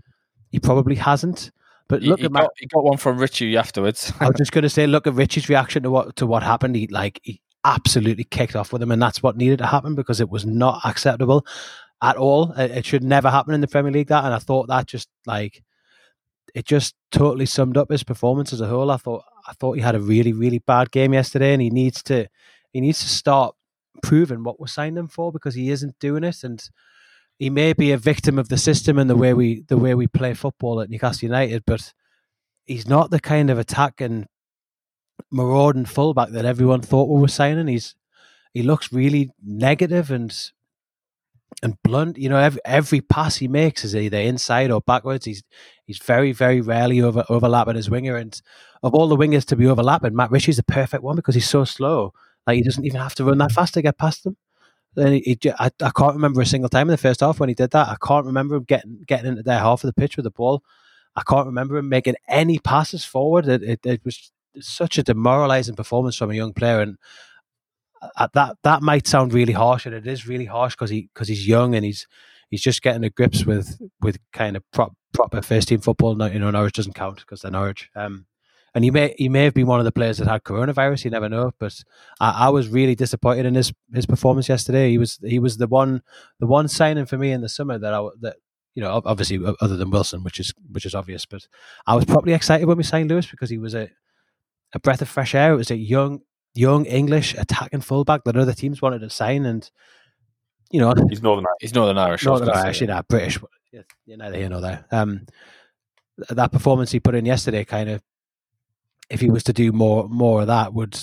he 0.51 0.61
probably 0.61 0.95
hasn't. 0.95 1.51
But 1.89 2.03
look 2.03 2.21
he, 2.21 2.27
at 2.27 2.33
got, 2.33 2.51
he 2.59 2.67
got 2.67 2.85
one 2.85 2.97
from 2.97 3.19
Ritchie 3.19 3.57
afterwards. 3.57 4.13
I 4.21 4.29
was 4.29 4.37
just 4.37 4.53
going 4.53 4.63
to 4.63 4.71
say, 4.71 4.87
look 4.87 5.07
at 5.07 5.15
Ritchie's 5.15 5.49
reaction 5.49 5.83
to 5.83 5.91
what 5.91 6.17
to 6.17 6.27
what 6.27 6.43
happened. 6.43 6.77
He 6.77 6.87
like 6.87 7.21
he 7.23 7.41
absolutely 7.65 8.25
kicked 8.25 8.57
off 8.57 8.73
with 8.73 8.83
him, 8.83 8.91
and 8.91 9.03
that's 9.03 9.23
what 9.23 9.37
needed 9.37 9.59
to 9.59 9.67
happen 9.67 9.95
because 9.95 10.21
it 10.21 10.31
was 10.31 10.47
not 10.47 10.81
acceptable 10.85 11.47
at 12.03 12.17
all. 12.17 12.53
It, 12.53 12.71
it 12.71 12.87
should 12.87 13.05
never 13.05 13.31
happen 13.31 13.55
in 13.55 13.61
the 13.61 13.69
Premier 13.69 13.93
League. 13.93 14.09
That, 14.09 14.25
and 14.25 14.35
I 14.35 14.39
thought 14.39 14.69
that 14.69 14.87
just 14.87 15.09
like 15.27 15.63
it 16.55 16.65
just 16.65 16.95
totally 17.11 17.47
summed 17.47 17.77
up 17.77 17.91
his 17.91 18.05
performance 18.05 18.53
as 18.53 18.61
a 18.61 18.69
whole. 18.69 18.91
I 18.91 18.97
thought 18.97 19.25
I 19.47 19.53
thought 19.55 19.73
he 19.75 19.83
had 19.83 19.95
a 19.95 20.01
really 20.01 20.33
really 20.33 20.61
bad 20.61 20.91
game 20.91 21.13
yesterday, 21.13 21.53
and 21.53 21.61
he 21.61 21.71
needs 21.71 22.03
to 22.05 22.29
he 22.73 22.81
needs 22.81 23.01
to 23.01 23.09
start 23.09 23.55
proving 24.03 24.43
what 24.45 24.59
we're 24.59 24.67
signing 24.67 24.99
him 24.99 25.09
for 25.09 25.33
because 25.33 25.55
he 25.55 25.71
isn't 25.71 25.99
doing 25.99 26.25
it 26.25 26.43
and 26.45 26.69
he 27.39 27.51
may 27.51 27.73
be 27.73 27.93
a 27.93 27.99
victim 27.99 28.39
of 28.39 28.49
the 28.49 28.59
system 28.59 28.99
and 28.99 29.11
the 29.11 29.17
way 29.17 29.35
we 29.35 29.63
the 29.69 29.77
way 29.77 29.95
we 29.95 30.07
play 30.07 30.35
football 30.35 30.81
at 30.81 30.91
Newcastle 30.91 31.27
United, 31.27 31.65
but 31.67 31.93
he's 32.67 32.89
not 32.89 33.11
the 33.11 33.21
kind 33.21 33.51
of 33.51 33.59
attacking 33.59 34.27
marauding 35.31 35.85
fullback 35.85 36.31
that 36.31 36.45
everyone 36.45 36.81
thought 36.81 37.09
we 37.09 37.21
were 37.21 37.29
signing. 37.29 37.67
He's 37.67 37.95
he 38.53 38.63
looks 38.63 38.93
really 38.93 39.31
negative 39.43 40.11
and 40.11 40.35
and 41.63 41.77
blunt. 41.83 42.19
You 42.19 42.29
know, 42.29 42.37
every 42.37 42.61
every 42.65 43.01
pass 43.01 43.37
he 43.37 43.49
makes 43.49 43.85
is 43.85 43.97
either 43.97 44.19
inside 44.19 44.71
or 44.71 44.81
backwards. 44.81 45.25
He's 45.25 45.43
he's 45.87 45.99
very 45.99 46.33
very 46.33 46.61
rarely 46.61 47.01
over 47.01 47.25
overlapping 47.29 47.77
his 47.77 47.91
winger. 47.91 48.17
And 48.17 48.41
of 48.83 48.95
all 48.95 49.09
the 49.09 49.17
wingers 49.17 49.45
to 49.47 49.57
be 49.57 49.67
overlapping, 49.67 50.15
Matt 50.15 50.31
Ritchie's 50.31 50.57
the 50.57 50.63
perfect 50.63 51.03
one 51.03 51.17
because 51.17 51.35
he's 51.35 51.49
so 51.49 51.65
slow. 51.65 52.13
Like 52.47 52.57
he 52.57 52.63
doesn't 52.63 52.85
even 52.85 53.01
have 53.01 53.15
to 53.17 53.25
run 53.25 53.39
that 53.39 53.53
fast 53.53 53.75
to 53.75 53.83
get 53.83 53.99
past 53.99 54.25
them. 54.25 54.37
He, 54.97 55.21
he 55.43 55.51
I, 55.59 55.71
I 55.83 55.91
can't 55.91 56.15
remember 56.15 56.41
a 56.41 56.47
single 56.47 56.69
time 56.69 56.89
in 56.89 56.93
the 56.93 56.99
first 56.99 57.21
half 57.21 57.41
when 57.41 57.49
he 57.49 57.55
did 57.55 57.71
that. 57.71 57.89
I 57.89 57.97
can't 58.07 58.27
remember 58.27 58.57
him 58.57 58.65
getting 58.65 59.01
getting 59.07 59.27
into 59.27 59.43
their 59.43 59.59
half 59.59 59.83
of 59.85 59.89
the 59.89 60.01
pitch 60.01 60.17
with 60.17 60.25
the 60.25 60.31
ball. 60.31 60.63
I 61.17 61.23
can't 61.23 61.47
remember 61.47 61.77
him 61.77 61.89
making 61.89 62.17
any 62.29 62.59
passes 62.59 63.05
forward. 63.05 63.47
It, 63.47 63.63
it, 63.63 63.81
it 63.85 64.05
was 64.05 64.33
such 64.61 64.99
a 64.99 65.03
demoralising 65.03 65.77
performance 65.77 66.17
from 66.17 66.31
a 66.31 66.35
young 66.35 66.53
player, 66.53 66.81
and 66.81 66.97
uh, 68.17 68.29
that 68.35 68.57
that 68.63 68.83
might 68.83 69.07
sound 69.07 69.33
really 69.33 69.53
harsh, 69.53 69.87
and 69.87 69.95
it 69.95 70.07
is 70.07 70.27
really 70.27 70.45
harsh 70.45 70.75
because 70.75 70.91
he 70.91 71.09
because 71.15 71.29
he's 71.29 71.47
young 71.47 71.75
and 71.75 71.85
he's 71.85 72.07
he's 72.51 72.63
just 72.63 72.83
getting 72.83 73.03
the 73.03 73.11
grips 73.11 73.45
with 73.45 73.81
with 74.01 74.19
kind 74.33 74.57
of 74.57 74.63
prop, 74.73 74.95
proper 75.13 75.43
first 75.43 75.69
team 75.69 75.81
football. 75.81 76.21
You 76.31 76.39
know, 76.39 76.51
Norwich 76.51 76.75
doesn't 76.75 76.95
count 76.95 77.21
because 77.21 77.43
they're 77.43 77.51
Norwich. 77.51 77.91
Um, 77.95 78.27
and 78.75 78.83
he 78.83 78.91
may 78.91 79.15
he 79.17 79.29
may 79.29 79.45
have 79.45 79.55
been 79.55 79.67
one 79.67 79.79
of 79.79 79.85
the 79.85 79.93
players 79.93 80.19
that 80.19 80.27
had 80.27 80.43
coronavirus. 80.43 81.05
You 81.05 81.11
never 81.11 81.29
know. 81.29 81.53
But 81.59 81.83
I, 82.21 82.47
I, 82.47 82.49
was 82.49 82.69
really 82.69 82.97
disappointed 82.97 83.47
in 83.47 83.55
his 83.55 83.73
his 83.93 84.07
performance 84.07 84.49
yesterday. 84.49 84.91
He 84.91 84.99
was 84.99 85.19
he 85.23 85.39
was 85.39 85.59
the 85.59 85.69
one 85.69 86.03
the 86.41 86.47
one 86.47 86.67
signing 86.67 87.07
for 87.07 87.17
me 87.17 87.31
in 87.31 87.41
the 87.41 87.49
summer 87.49 87.79
that 87.79 87.95
I 87.95 88.09
that 88.21 88.37
you 88.75 88.83
know 88.83 89.01
obviously 89.05 89.41
other 89.61 89.77
than 89.77 89.91
Wilson, 89.91 90.25
which 90.25 90.41
is 90.41 90.53
which 90.71 90.87
is 90.87 90.95
obvious. 90.95 91.25
But 91.25 91.47
I 91.87 91.95
was 91.95 92.05
probably 92.05 92.33
excited 92.33 92.67
when 92.67 92.77
we 92.77 92.83
signed 92.83 93.11
Lewis 93.11 93.31
because 93.31 93.51
he 93.51 93.59
was 93.59 93.75
a 93.75 93.91
a 94.73 94.81
breath 94.81 95.03
of 95.03 95.09
fresh 95.09 95.35
air. 95.37 95.53
It 95.53 95.57
was 95.57 95.71
a 95.71 95.77
young 95.77 96.23
young 96.55 96.85
English 96.87 97.35
attacking 97.35 97.81
fullback 97.83 98.25
that 98.25 98.37
other 98.37 98.55
teams 98.55 98.83
wanted 98.83 99.01
to 99.01 99.11
sign, 99.11 99.47
and 99.47 99.71
you 100.73 100.81
know 100.81 100.93
he's 101.09 101.23
Northern 101.23 101.47
he's 101.61 101.75
Northern 101.75 101.99
Irish. 101.99 102.25
Northern 102.25 102.51
Irish, 102.51 102.81
you 102.81 102.89
know, 102.89 103.03
British. 103.09 103.39
You're 103.71 104.19
neither 104.19 104.37
here 104.37 104.49
nor 104.49 104.61
there. 104.61 104.85
Um, 104.91 105.27
that 106.29 106.53
performance 106.53 106.93
he 106.93 107.01
put 107.01 107.17
in 107.17 107.27
yesterday 107.27 107.65
kind 107.65 107.91
of 107.91 108.03
if 109.15 109.21
he 109.21 109.31
was 109.31 109.45
to 109.45 109.53
do 109.53 109.73
more 109.73 110.09
more 110.09 110.43
of 110.43 110.49
that, 110.49 110.75
would 110.75 110.99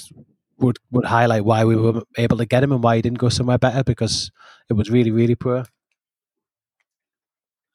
would 0.60 0.78
would 0.92 1.06
highlight 1.06 1.46
why 1.46 1.64
we 1.66 1.76
were 1.76 2.04
able 2.18 2.38
to 2.38 2.46
get 2.46 2.64
him 2.64 2.72
and 2.72 2.84
why 2.84 2.98
he 2.98 3.02
didn't 3.02 3.18
go 3.18 3.30
somewhere 3.30 3.58
better 3.58 3.84
because 3.84 4.32
it 4.70 4.74
was 4.74 4.92
really 4.92 5.12
really 5.12 5.36
poor. 5.36 5.64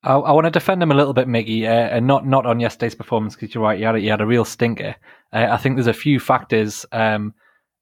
I, 0.02 0.14
I 0.14 0.32
want 0.32 0.44
to 0.44 0.50
defend 0.50 0.82
him 0.82 0.92
a 0.92 0.94
little 0.94 1.14
bit, 1.14 1.26
Miggy, 1.26 1.64
uh, 1.64 1.88
and 1.94 2.06
not 2.06 2.26
not 2.26 2.46
on 2.46 2.60
yesterday's 2.60 2.94
performance 2.94 3.34
because 3.34 3.54
you're 3.54 3.64
right, 3.64 3.78
he 3.78 3.84
had 3.84 3.96
a, 3.96 3.98
he 3.98 4.06
had 4.06 4.20
a 4.20 4.26
real 4.26 4.44
stinker. 4.44 4.94
Uh, 5.32 5.48
I 5.50 5.56
think 5.56 5.76
there's 5.76 5.86
a 5.86 5.94
few 5.94 6.20
factors 6.20 6.86
um, 6.92 7.34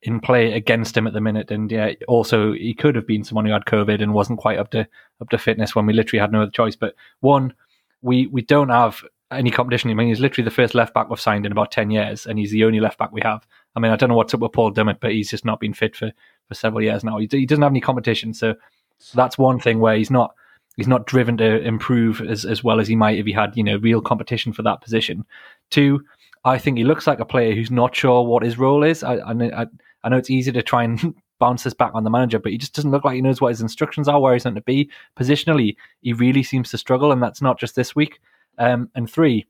in 0.03 0.21
play 0.21 0.53
against 0.53 0.97
him 0.97 1.07
at 1.07 1.13
the 1.13 1.21
minute, 1.21 1.51
and 1.51 1.71
yeah, 1.71 1.93
also 2.07 2.53
he 2.53 2.73
could 2.73 2.95
have 2.95 3.07
been 3.07 3.25
someone 3.25 3.47
who 3.47 3.53
had 3.53 3.65
COVID 3.65 4.01
and 4.01 4.15
wasn't 4.15 4.39
quite 4.39 4.59
up 4.59 4.71
to 4.71 4.87
up 5.21 5.29
to 5.31 5.39
fitness 5.39 5.75
when 5.75 5.87
we 5.87 5.93
literally 5.93 6.21
had 6.21 6.33
no 6.33 6.43
other 6.43 6.51
choice. 6.51 6.77
But 6.77 6.95
one, 7.21 7.53
we 8.01 8.29
we 8.29 8.43
don't 8.43 8.71
have 8.71 9.05
any 9.37 9.51
competition. 9.51 9.91
I 9.91 9.95
mean, 9.95 10.09
he's 10.09 10.21
literally 10.21 10.45
the 10.45 10.55
first 10.55 10.75
left 10.75 10.95
back 10.95 11.09
we've 11.09 11.21
signed 11.21 11.47
in 11.47 11.53
about 11.53 11.71
10 11.71 11.91
years, 11.91 12.27
and 12.27 12.39
he's 12.39 12.51
the 12.51 12.65
only 12.65 12.81
left 12.81 12.99
back 12.99 13.13
we 13.13 13.21
have. 13.23 13.47
I 13.77 13.81
mean, 13.81 13.93
I 13.93 13.97
don't 13.97 14.09
know 14.09 14.15
what's 14.15 14.35
up 14.35 14.41
with 14.41 14.53
Paul 14.53 14.73
Dummett, 14.73 15.01
but 15.01 15.13
he's 15.13 15.31
just 15.31 15.45
not 15.45 15.61
been 15.61 15.75
fit 15.75 15.97
for, 15.97 16.13
for 16.49 16.55
several 16.55 16.83
years 16.83 17.05
now. 17.05 17.19
He, 17.19 17.29
he 17.31 17.47
doesn't 17.47 17.63
have 17.63 17.73
any 17.73 17.81
competition. 17.81 18.35
So, 18.35 18.55
that's 19.13 19.37
one 19.37 19.59
thing 19.59 19.81
where 19.81 19.97
he's 19.97 20.11
not 20.11 20.35
he's 20.77 20.89
not 20.89 21.07
driven 21.07 21.37
to 21.37 21.63
improve 21.63 22.21
as, 22.21 22.45
as 22.45 22.65
well 22.65 22.81
as 22.81 22.89
he 22.89 22.97
might 22.97 23.19
if 23.19 23.27
he 23.27 23.33
had, 23.33 23.57
you 23.57 23.63
know, 23.63 23.77
real 23.77 24.01
competition 24.01 24.53
for 24.53 24.63
that 24.63 24.81
position. 24.81 25.25
Two, 25.71 26.05
I 26.45 26.59
think 26.59 26.77
he 26.77 26.85
looks 26.85 27.07
like 27.07 27.21
a 27.21 27.25
player 27.25 27.55
who's 27.55 27.71
not 27.71 27.95
sure 27.95 28.25
what 28.25 28.43
his 28.43 28.59
role 28.59 28.83
is. 28.83 29.03
I, 29.03 29.17
I, 29.17 29.67
I 30.03 30.09
know 30.09 30.17
it's 30.17 30.31
easy 30.31 30.53
to 30.53 30.63
try 30.63 30.85
and 30.85 31.15
bounce 31.39 31.65
this 31.65 31.75
back 31.75 31.93
on 31.95 32.05
the 32.05 32.11
manager, 32.11 32.39
but 32.39 32.53
he 32.53 32.59
just 32.59 32.75
doesn't 32.75 32.91
look 32.91 33.05
like 33.05 33.15
he 33.15 33.23
knows 33.23 33.41
what 33.41 33.51
his 33.51 33.61
instructions 33.61 34.09
are, 34.09 34.21
where 34.21 34.35
he's 34.35 34.45
meant 34.45 34.57
to 34.57 34.63
be. 34.63 34.91
Positionally, 35.19 35.77
he 36.01 36.13
really 36.13 36.43
seems 36.43 36.71
to 36.71 36.79
struggle, 36.79 37.13
and 37.13 37.23
that's 37.23 37.43
not 37.43 37.59
just 37.59 37.77
this 37.77 37.95
week. 37.95 38.21
Um, 38.59 38.91
and 38.95 39.11
three, 39.11 39.47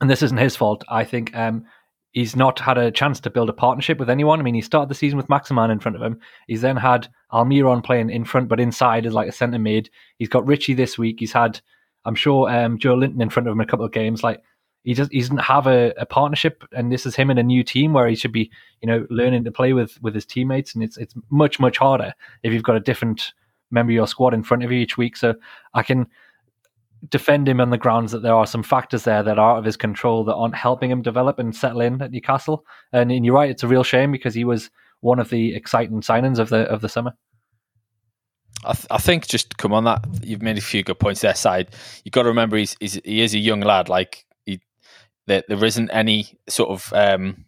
and 0.00 0.10
this 0.10 0.22
isn't 0.22 0.38
his 0.38 0.56
fault. 0.56 0.84
I 0.88 1.04
think 1.04 1.34
um, 1.36 1.64
he's 2.12 2.36
not 2.36 2.58
had 2.58 2.78
a 2.78 2.90
chance 2.90 3.20
to 3.20 3.30
build 3.30 3.50
a 3.50 3.52
partnership 3.52 3.98
with 3.98 4.08
anyone. 4.08 4.40
I 4.40 4.42
mean, 4.42 4.54
he 4.54 4.60
started 4.60 4.88
the 4.88 4.94
season 4.94 5.16
with 5.16 5.28
Maximin 5.28 5.70
in 5.70 5.80
front 5.80 5.96
of 5.96 6.02
him. 6.02 6.18
He's 6.46 6.62
then 6.62 6.76
had 6.76 7.08
Almiron 7.32 7.84
playing 7.84 8.10
in 8.10 8.24
front, 8.24 8.48
but 8.48 8.60
inside 8.60 9.04
as 9.04 9.12
like 9.12 9.28
a 9.28 9.32
centre 9.32 9.58
mid. 9.58 9.90
He's 10.18 10.28
got 10.28 10.46
Ritchie 10.46 10.74
this 10.74 10.96
week. 10.96 11.16
He's 11.18 11.32
had, 11.32 11.60
I'm 12.04 12.14
sure, 12.14 12.48
um, 12.48 12.78
Joelinton 12.78 13.20
in 13.20 13.30
front 13.30 13.48
of 13.48 13.52
him 13.52 13.60
a 13.60 13.66
couple 13.66 13.84
of 13.84 13.92
games. 13.92 14.22
Like 14.22 14.42
he 14.84 14.94
just 14.94 15.10
he 15.12 15.20
doesn't 15.20 15.38
have 15.38 15.66
a, 15.66 15.92
a, 15.98 16.06
partnership, 16.06 16.62
and 16.72 16.92
this 16.92 17.06
is 17.06 17.16
him 17.16 17.30
in 17.30 17.38
a 17.38 17.42
new 17.42 17.64
team 17.64 17.92
where 17.92 18.06
he 18.06 18.14
should 18.14 18.32
be, 18.32 18.50
you 18.80 18.86
know, 18.86 19.06
learning 19.10 19.44
to 19.44 19.50
play 19.50 19.72
with 19.72 20.00
with 20.02 20.14
his 20.14 20.26
teammates, 20.26 20.74
and 20.74 20.84
it's 20.84 20.96
it's 20.98 21.14
much 21.30 21.58
much 21.58 21.78
harder 21.78 22.12
if 22.42 22.52
you've 22.52 22.62
got 22.62 22.76
a 22.76 22.80
different 22.80 23.32
member 23.70 23.90
of 23.90 23.94
your 23.94 24.06
squad 24.06 24.34
in 24.34 24.44
front 24.44 24.62
of 24.62 24.70
you 24.70 24.78
each 24.78 24.96
week. 24.98 25.16
So 25.16 25.34
I 25.72 25.82
can 25.82 26.06
defend 27.08 27.48
him 27.48 27.60
on 27.60 27.70
the 27.70 27.78
grounds 27.78 28.12
that 28.12 28.22
there 28.22 28.34
are 28.34 28.46
some 28.46 28.62
factors 28.62 29.04
there 29.04 29.22
that 29.22 29.38
are 29.38 29.52
out 29.52 29.58
of 29.58 29.64
his 29.64 29.76
control 29.76 30.24
that 30.24 30.34
aren't 30.34 30.54
helping 30.54 30.90
him 30.90 31.02
develop 31.02 31.38
and 31.38 31.54
settle 31.54 31.80
in 31.80 32.00
at 32.00 32.10
Newcastle. 32.10 32.64
And, 32.92 33.10
and 33.10 33.24
you're 33.24 33.34
right, 33.34 33.50
it's 33.50 33.62
a 33.62 33.68
real 33.68 33.84
shame 33.84 34.12
because 34.12 34.34
he 34.34 34.44
was 34.44 34.70
one 35.00 35.18
of 35.18 35.30
the 35.30 35.54
exciting 35.54 36.00
signings 36.00 36.38
of 36.38 36.48
the 36.48 36.62
of 36.70 36.80
the 36.80 36.88
summer. 36.88 37.12
I, 38.64 38.72
th- 38.72 38.86
I 38.90 38.98
think 38.98 39.26
just 39.26 39.58
come 39.58 39.72
on 39.74 39.84
that 39.84 40.04
you've 40.22 40.42
made 40.42 40.56
a 40.56 40.62
few 40.62 40.82
good 40.82 40.98
points 40.98 41.20
there. 41.20 41.34
Side, 41.34 41.74
you've 42.04 42.12
got 42.12 42.22
to 42.22 42.28
remember 42.28 42.56
he's, 42.56 42.76
he's 42.80 42.94
he 43.04 43.20
is 43.20 43.34
a 43.34 43.38
young 43.38 43.60
lad. 43.60 43.88
Like 43.88 44.24
he, 44.46 44.60
there, 45.26 45.42
there 45.48 45.62
isn't 45.64 45.90
any 45.90 46.38
sort 46.48 46.70
of 46.70 46.92
um, 46.94 47.44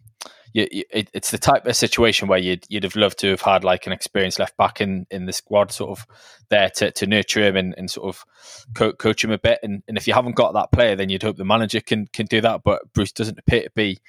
you, 0.57 0.67
you, 0.71 0.83
it, 0.89 1.09
it's 1.13 1.29
the 1.29 1.37
type 1.37 1.67
of 1.67 1.75
situation 1.75 2.27
where 2.27 2.39
you'd 2.39 2.65
you'd 2.67 2.83
have 2.83 2.95
loved 2.95 3.19
to 3.19 3.29
have 3.29 3.41
had 3.41 3.63
like 3.63 3.85
an 3.85 3.93
experienced 3.93 4.39
left 4.39 4.57
back 4.57 4.81
in, 4.81 5.05
in 5.11 5.25
the 5.25 5.33
squad, 5.33 5.71
sort 5.71 5.91
of 5.91 6.07
there 6.49 6.71
to, 6.77 6.89
to 6.91 7.05
nurture 7.05 7.45
him 7.45 7.55
and, 7.55 7.75
and 7.77 7.91
sort 7.91 8.07
of 8.07 8.25
co- 8.73 8.93
coach 8.93 9.23
him 9.23 9.31
a 9.31 9.37
bit. 9.37 9.59
And, 9.61 9.83
and 9.87 9.97
if 9.97 10.07
you 10.07 10.15
haven't 10.15 10.35
got 10.35 10.53
that 10.53 10.71
player, 10.71 10.95
then 10.95 11.09
you'd 11.09 11.21
hope 11.21 11.37
the 11.37 11.45
manager 11.45 11.79
can 11.79 12.07
can 12.07 12.25
do 12.25 12.41
that. 12.41 12.63
But 12.63 12.91
Bruce 12.93 13.11
doesn't 13.11 13.37
appear 13.37 13.63
to 13.63 13.71
be. 13.75 13.99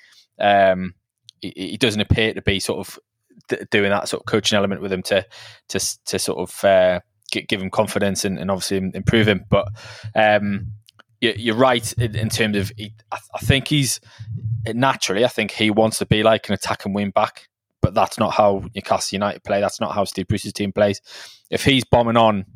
Um, 0.41 0.95
he, 1.41 1.53
he 1.55 1.77
doesn't 1.77 2.01
appear 2.01 2.33
to 2.33 2.41
be 2.41 2.61
sort 2.61 2.79
of 2.79 2.99
doing 3.71 3.91
that 3.91 4.09
sort 4.09 4.23
of 4.23 4.27
coaching 4.27 4.57
element 4.57 4.81
with 4.81 4.93
him 4.93 5.03
to 5.03 5.27
to 5.69 5.99
to 6.07 6.19
sort 6.19 6.39
of 6.39 6.65
uh, 6.65 7.01
give 7.31 7.61
him 7.61 7.71
confidence 7.71 8.25
and, 8.25 8.39
and 8.39 8.51
obviously 8.51 8.79
improve 8.95 9.29
him. 9.29 9.45
But 9.51 9.69
um, 10.15 10.73
you're 11.21 11.57
right 11.57 11.93
in 11.95 12.29
terms 12.29 12.57
of 12.57 12.73
I 13.11 13.39
think 13.41 13.69
he's 13.69 14.01
naturally 14.67 15.25
I 15.25 15.29
think 15.29 15.51
he 15.51 15.71
wants 15.71 15.99
to 15.99 16.07
be 16.07 16.23
like 16.23 16.49
an 16.49 16.55
attack 16.55 16.85
and 16.85 16.95
win 16.95 17.11
back, 17.11 17.49
but 17.83 17.95
that's 17.95 18.19
not 18.19 18.35
how 18.35 18.65
Newcastle 18.75 19.17
United 19.17 19.45
play. 19.45 19.61
That's 19.61 19.81
not 19.81 19.95
how 19.95 20.05
Steve 20.05 20.29
Bruce's 20.29 20.53
team 20.53 20.73
plays. 20.73 21.01
If 21.51 21.65
he's 21.65 21.85
bombing 21.85 22.17
on 22.17 22.47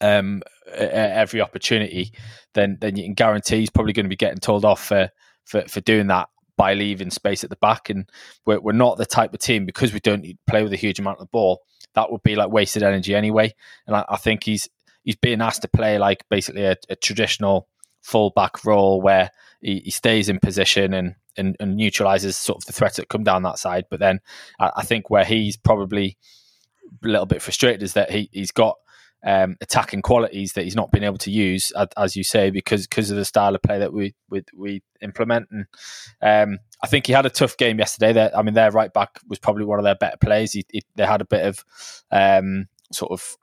um, 0.00 0.42
every 0.70 1.40
opportunity, 1.40 2.12
then 2.54 2.78
then 2.80 2.96
you 2.96 3.04
can 3.04 3.14
guarantee 3.14 3.60
he's 3.60 3.70
probably 3.70 3.92
going 3.92 4.04
to 4.04 4.10
be 4.10 4.16
getting 4.16 4.38
told 4.38 4.64
off 4.64 4.84
for 4.84 5.10
for, 5.44 5.62
for 5.62 5.80
doing 5.80 6.08
that 6.08 6.28
by 6.56 6.74
leaving 6.74 7.10
space 7.10 7.42
at 7.42 7.50
the 7.50 7.56
back. 7.56 7.90
And 7.90 8.08
we're, 8.46 8.60
we're 8.60 8.72
not 8.72 8.98
the 8.98 9.06
type 9.06 9.32
of 9.32 9.40
team 9.40 9.66
because 9.66 9.92
we 9.92 10.00
don't 10.00 10.26
play 10.46 10.62
with 10.62 10.72
a 10.72 10.76
huge 10.76 10.98
amount 10.98 11.18
of 11.18 11.26
the 11.26 11.30
ball. 11.30 11.62
That 11.94 12.10
would 12.10 12.22
be 12.22 12.36
like 12.36 12.50
wasted 12.50 12.82
energy 12.82 13.14
anyway. 13.14 13.54
And 13.86 13.96
I, 13.96 14.04
I 14.08 14.16
think 14.16 14.44
he's 14.44 14.68
he's 15.04 15.16
being 15.16 15.40
asked 15.40 15.62
to 15.62 15.68
play 15.68 15.98
like 15.98 16.24
basically 16.28 16.64
a, 16.64 16.76
a 16.88 16.96
traditional 16.96 17.68
full-back 18.02 18.64
role 18.64 19.00
where 19.00 19.30
he, 19.60 19.80
he, 19.84 19.90
stays 19.90 20.28
in 20.28 20.38
position 20.40 20.92
and, 20.92 21.14
and, 21.36 21.56
and 21.60 21.76
neutralizes 21.76 22.36
sort 22.36 22.58
of 22.58 22.66
the 22.66 22.72
threats 22.72 22.96
that 22.96 23.08
come 23.08 23.22
down 23.22 23.42
that 23.42 23.58
side. 23.58 23.84
But 23.90 24.00
then 24.00 24.20
I, 24.58 24.72
I 24.76 24.82
think 24.82 25.08
where 25.08 25.24
he's 25.24 25.56
probably 25.56 26.18
a 27.04 27.08
little 27.08 27.26
bit 27.26 27.42
frustrated 27.42 27.82
is 27.82 27.92
that 27.94 28.10
he, 28.10 28.28
he's 28.32 28.50
got 28.50 28.76
um, 29.24 29.56
attacking 29.60 30.02
qualities 30.02 30.54
that 30.54 30.64
he's 30.64 30.74
not 30.74 30.90
been 30.90 31.04
able 31.04 31.18
to 31.18 31.30
use, 31.30 31.72
as 31.96 32.16
you 32.16 32.24
say, 32.24 32.50
because 32.50 32.86
because 32.86 33.10
of 33.10 33.16
the 33.16 33.24
style 33.24 33.54
of 33.54 33.62
play 33.62 33.78
that 33.78 33.92
we 33.92 34.14
we, 34.28 34.42
we 34.54 34.82
implement. 35.00 35.48
And 35.50 35.66
um, 36.20 36.58
I 36.82 36.88
think 36.88 37.06
he 37.06 37.12
had 37.12 37.26
a 37.26 37.30
tough 37.30 37.56
game 37.56 37.78
yesterday. 37.78 38.12
That 38.12 38.36
I 38.36 38.42
mean, 38.42 38.54
their 38.54 38.72
right 38.72 38.92
back 38.92 39.20
was 39.28 39.38
probably 39.38 39.64
one 39.64 39.78
of 39.78 39.84
their 39.84 39.94
better 39.94 40.16
plays. 40.16 40.52
He, 40.52 40.64
he, 40.70 40.82
they 40.96 41.06
had 41.06 41.20
a 41.20 41.26
bit 41.26 41.46
of 41.46 41.64
um, 42.10 42.66
sort 42.92 43.12
of 43.12 43.36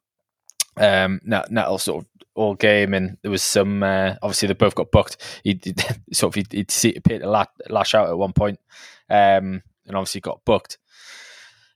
um, 0.79 1.21
Nettle 1.23 1.77
sort 1.77 2.03
of 2.03 2.09
all 2.35 2.55
game, 2.55 2.93
and 2.93 3.17
there 3.21 3.31
was 3.31 3.43
some. 3.43 3.83
Uh, 3.83 4.15
obviously, 4.21 4.47
they 4.47 4.53
both 4.53 4.75
got 4.75 4.91
booked. 4.91 5.17
He, 5.43 5.59
sort 6.13 6.35
of 6.35 6.47
he, 6.51 6.65
he 6.81 6.95
appeared 6.95 7.21
to 7.21 7.47
lash 7.69 7.93
out 7.93 8.09
at 8.09 8.17
one 8.17 8.33
point, 8.33 8.59
um, 9.09 9.61
and 9.85 9.95
obviously 9.95 10.21
got 10.21 10.43
booked. 10.45 10.77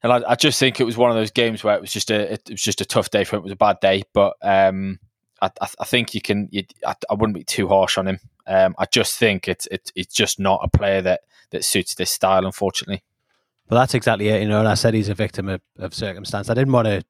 And 0.02 0.12
I, 0.12 0.32
I, 0.32 0.36
just 0.36 0.60
think 0.60 0.80
it 0.80 0.84
was 0.84 0.98
one 0.98 1.10
of 1.10 1.16
those 1.16 1.32
games 1.32 1.64
where 1.64 1.76
it 1.76 1.82
was 1.82 1.92
just 1.92 2.12
a 2.12 2.34
it 2.34 2.50
was 2.50 2.62
just 2.62 2.82
a 2.82 2.86
tough 2.86 3.10
day 3.10 3.24
for 3.24 3.36
him. 3.36 3.42
It 3.42 3.44
was 3.44 3.52
a 3.54 3.58
bad 3.58 3.80
day, 3.82 4.04
but 4.14 4.36
um, 4.42 5.00
I, 5.42 5.50
I, 5.62 5.86
think 5.86 6.16
you 6.16 6.22
can. 6.22 6.48
You, 6.52 6.64
I, 6.86 6.96
I, 7.10 7.14
wouldn't 7.14 7.36
be 7.36 7.44
too 7.44 7.68
harsh 7.68 7.98
on 7.98 8.08
him. 8.08 8.20
Um, 8.48 8.76
I 8.78 8.86
just 8.86 9.18
think 9.18 9.48
it's 9.48 9.68
it's 9.72 9.92
it's 9.96 10.14
just 10.14 10.40
not 10.40 10.62
a 10.64 10.70
player 10.70 11.02
that 11.02 11.22
that 11.52 11.66
suits 11.66 11.96
this 11.96 12.12
style, 12.12 12.46
unfortunately. 12.46 13.04
Well, 13.70 13.80
that's 13.80 13.94
exactly 13.94 14.30
it. 14.30 14.42
You 14.42 14.50
know, 14.50 14.60
and 14.60 14.68
I 14.68 14.74
said 14.74 14.94
he's 14.94 15.10
a 15.10 15.14
victim 15.14 15.48
of, 15.48 15.62
of 15.78 15.94
circumstance. 15.94 16.50
I 16.50 16.54
didn't 16.54 16.74
want 16.74 16.88
to 16.88 17.04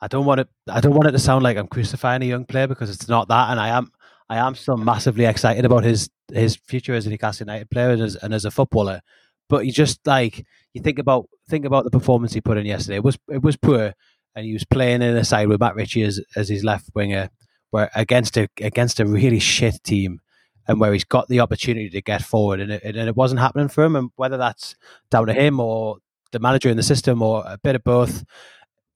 I 0.00 0.08
don't 0.08 0.26
want 0.26 0.40
it. 0.40 0.48
I 0.68 0.80
don't 0.80 0.94
want 0.94 1.08
it 1.08 1.12
to 1.12 1.18
sound 1.18 1.42
like 1.42 1.56
I'm 1.56 1.66
crucifying 1.66 2.22
a 2.22 2.26
young 2.26 2.44
player 2.44 2.66
because 2.66 2.90
it's 2.90 3.08
not 3.08 3.28
that, 3.28 3.50
and 3.50 3.60
I 3.60 3.68
am. 3.68 3.92
I 4.30 4.36
am 4.36 4.54
still 4.54 4.76
massively 4.76 5.24
excited 5.24 5.64
about 5.64 5.84
his 5.84 6.10
his 6.32 6.56
future 6.56 6.94
as 6.94 7.06
a 7.06 7.10
Newcastle 7.10 7.46
United 7.46 7.70
player 7.70 7.90
and 7.90 8.02
as, 8.02 8.14
and 8.16 8.34
as 8.34 8.44
a 8.44 8.50
footballer. 8.50 9.00
But 9.48 9.64
you 9.66 9.72
just 9.72 10.06
like 10.06 10.44
you 10.74 10.82
think 10.82 10.98
about 10.98 11.28
think 11.48 11.64
about 11.64 11.84
the 11.84 11.90
performance 11.90 12.32
he 12.34 12.40
put 12.40 12.58
in 12.58 12.66
yesterday. 12.66 12.96
It 12.96 13.04
was 13.04 13.18
it 13.28 13.42
was 13.42 13.56
poor, 13.56 13.94
and 14.36 14.46
he 14.46 14.52
was 14.52 14.64
playing 14.64 15.02
in 15.02 15.16
a 15.16 15.24
side 15.24 15.48
with 15.48 15.60
Matt 15.60 15.74
Ritchie 15.74 16.02
as 16.02 16.20
as 16.36 16.48
his 16.48 16.62
left 16.62 16.90
winger, 16.94 17.30
where 17.70 17.90
against 17.94 18.36
a 18.36 18.48
against 18.60 19.00
a 19.00 19.06
really 19.06 19.40
shit 19.40 19.82
team, 19.82 20.20
and 20.68 20.78
where 20.78 20.92
he's 20.92 21.04
got 21.04 21.28
the 21.28 21.40
opportunity 21.40 21.88
to 21.90 22.02
get 22.02 22.22
forward, 22.22 22.60
and 22.60 22.70
it, 22.70 22.82
and 22.84 23.08
it 23.08 23.16
wasn't 23.16 23.40
happening 23.40 23.68
for 23.68 23.82
him. 23.82 23.96
And 23.96 24.10
whether 24.16 24.36
that's 24.36 24.76
down 25.10 25.26
to 25.26 25.32
him 25.32 25.58
or 25.58 25.98
the 26.30 26.38
manager 26.38 26.68
in 26.68 26.76
the 26.76 26.82
system 26.82 27.22
or 27.22 27.42
a 27.46 27.58
bit 27.58 27.74
of 27.74 27.82
both, 27.84 28.22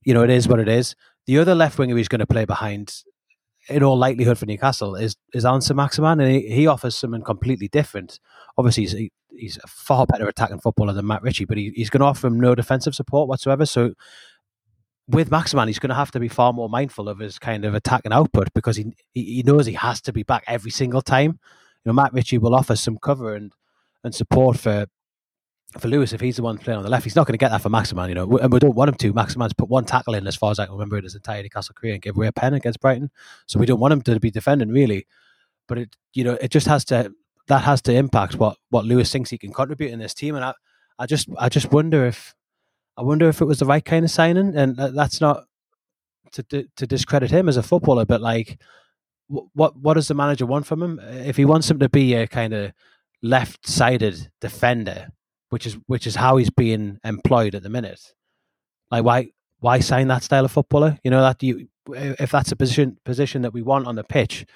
you 0.05 0.13
know, 0.13 0.23
it 0.23 0.29
is 0.29 0.47
what 0.47 0.59
it 0.59 0.67
is. 0.67 0.95
The 1.25 1.37
other 1.37 1.55
left 1.55 1.77
winger 1.77 1.95
he's 1.95 2.07
going 2.07 2.19
to 2.19 2.27
play 2.27 2.45
behind, 2.45 2.93
in 3.69 3.83
all 3.83 3.97
likelihood 3.97 4.37
for 4.37 4.45
Newcastle, 4.45 4.95
is 4.95 5.15
is 5.33 5.45
Allan 5.45 5.61
Saint-Maximin, 5.61 6.19
and 6.19 6.31
he, 6.31 6.47
he, 6.49 6.67
offers 6.67 6.95
something 6.95 7.21
completely 7.21 7.67
different. 7.67 8.19
Obviously, 8.57 8.83
he's, 8.83 9.09
he's 9.37 9.57
a 9.63 9.67
far 9.67 10.05
better 10.05 10.27
attacking 10.27 10.59
footballer 10.59 10.93
than 10.93 11.07
Matt 11.07 11.23
Ritchie, 11.23 11.45
but 11.45 11.57
he, 11.57 11.71
he's 11.75 11.89
going 11.89 12.01
to 12.01 12.05
offer 12.05 12.27
him 12.27 12.39
no 12.39 12.55
defensive 12.55 12.93
support 12.93 13.29
whatsoever. 13.29 13.65
So 13.65 13.93
with 15.07 15.31
Maximin, 15.31 15.67
he's 15.67 15.79
going 15.79 15.89
to 15.89 15.95
have 15.95 16.11
to 16.11 16.19
be 16.19 16.27
far 16.27 16.53
more 16.53 16.69
mindful 16.69 17.09
of 17.09 17.19
his 17.19 17.39
kind 17.39 17.65
of 17.65 17.73
attack 17.73 18.01
and 18.05 18.13
output 18.13 18.53
because 18.53 18.77
he 18.77 18.93
he 19.13 19.43
knows 19.45 19.65
he 19.65 19.73
has 19.73 20.01
to 20.01 20.13
be 20.13 20.23
back 20.23 20.43
every 20.47 20.71
single 20.71 21.01
time. 21.01 21.39
You 21.83 21.89
know, 21.89 21.93
Matt 21.93 22.13
Ritchie 22.13 22.37
will 22.37 22.55
offer 22.55 22.75
some 22.75 22.97
cover 22.97 23.35
and 23.35 23.53
and 24.03 24.13
support 24.13 24.57
for 24.57 24.87
for 25.79 25.87
Lewis 25.87 26.13
if 26.13 26.21
he's 26.21 26.35
the 26.35 26.43
one 26.43 26.57
playing 26.57 26.77
on 26.77 26.83
the 26.83 26.89
left. 26.89 27.03
He's 27.03 27.15
not 27.15 27.25
going 27.25 27.33
to 27.33 27.37
get 27.37 27.49
that 27.49 27.61
for 27.61 27.69
Maximin, 27.69 28.09
you 28.09 28.15
know, 28.15 28.37
and 28.37 28.51
we 28.51 28.59
don't 28.59 28.75
want 28.75 28.89
him 28.89 28.95
to. 28.95 29.13
Maximin's 29.13 29.53
put 29.53 29.69
one 29.69 29.85
tackle 29.85 30.13
in, 30.13 30.27
as 30.27 30.35
far 30.35 30.51
as 30.51 30.59
I 30.59 30.65
can 30.65 30.73
remember, 30.73 30.97
in 30.97 31.03
his 31.03 31.15
entire 31.15 31.41
Newcastle 31.41 31.75
career 31.75 31.93
and 31.93 32.01
gave 32.01 32.15
away 32.15 32.27
a 32.27 32.31
pen 32.31 32.53
against 32.53 32.79
Brighton. 32.79 33.09
So 33.47 33.59
we 33.59 33.65
don't 33.65 33.79
want 33.79 33.93
him 33.93 34.01
to 34.03 34.19
be 34.19 34.31
defending 34.31 34.69
really, 34.69 35.07
but 35.67 35.77
it 35.77 35.95
you 36.13 36.23
know 36.23 36.33
it 36.33 36.49
just 36.51 36.67
has 36.67 36.85
to 36.85 37.11
that 37.47 37.63
has 37.63 37.81
to 37.83 37.93
impact 37.93 38.35
what 38.35 38.57
what 38.69 38.85
Lewis 38.85 39.11
thinks 39.11 39.29
he 39.29 39.37
can 39.37 39.51
contribute 39.53 39.91
in 39.91 39.99
this 39.99 40.13
team, 40.13 40.35
and 40.35 40.45
I 40.45 40.53
I 40.99 41.05
just 41.05 41.27
I 41.37 41.49
just 41.49 41.71
wonder 41.71 42.05
if 42.05 42.35
I 42.97 43.01
wonder 43.01 43.27
if 43.27 43.41
it 43.41 43.45
was 43.45 43.59
the 43.59 43.65
right 43.65 43.83
kind 43.83 44.05
of 44.05 44.11
signing, 44.11 44.55
and 44.55 44.77
that's 44.77 45.19
not 45.19 45.45
to 46.33 46.43
to 46.43 46.87
discredit 46.87 47.31
him 47.31 47.49
as 47.49 47.57
a 47.57 47.63
footballer, 47.63 48.05
but 48.05 48.21
like, 48.21 48.59
what 49.27 49.75
what 49.77 49.95
does 49.95 50.07
the 50.07 50.13
manager 50.13 50.45
want 50.45 50.65
from 50.65 50.83
him? 50.83 50.99
If 50.99 51.37
he 51.37 51.45
wants 51.45 51.69
him 51.69 51.79
to 51.79 51.89
be 51.89 52.13
a 52.13 52.27
kind 52.27 52.53
of 52.53 52.73
left-sided 53.21 54.29
defender, 54.41 55.09
which 55.53 55.67
is 55.67 55.77
which 55.85 56.07
is 56.07 56.15
how 56.15 56.37
he's 56.37 56.49
being 56.49 56.97
employed 57.03 57.53
at 57.53 57.61
the 57.61 57.69
minute, 57.69 58.01
like 58.89 59.03
why 59.03 59.29
why 59.59 59.79
sign 59.79 60.07
that 60.07 60.23
style 60.23 60.45
of 60.45 60.51
footballer? 60.51 60.97
You 61.03 61.11
know 61.11 61.21
that 61.21 61.43
you 61.43 61.67
if 61.91 62.31
that's 62.31 62.51
a 62.51 62.55
position 62.55 62.97
position 63.05 63.43
that 63.43 63.53
we 63.53 63.61
want 63.61 63.85
on 63.85 63.95
the 63.95 64.03
pitch 64.03 64.47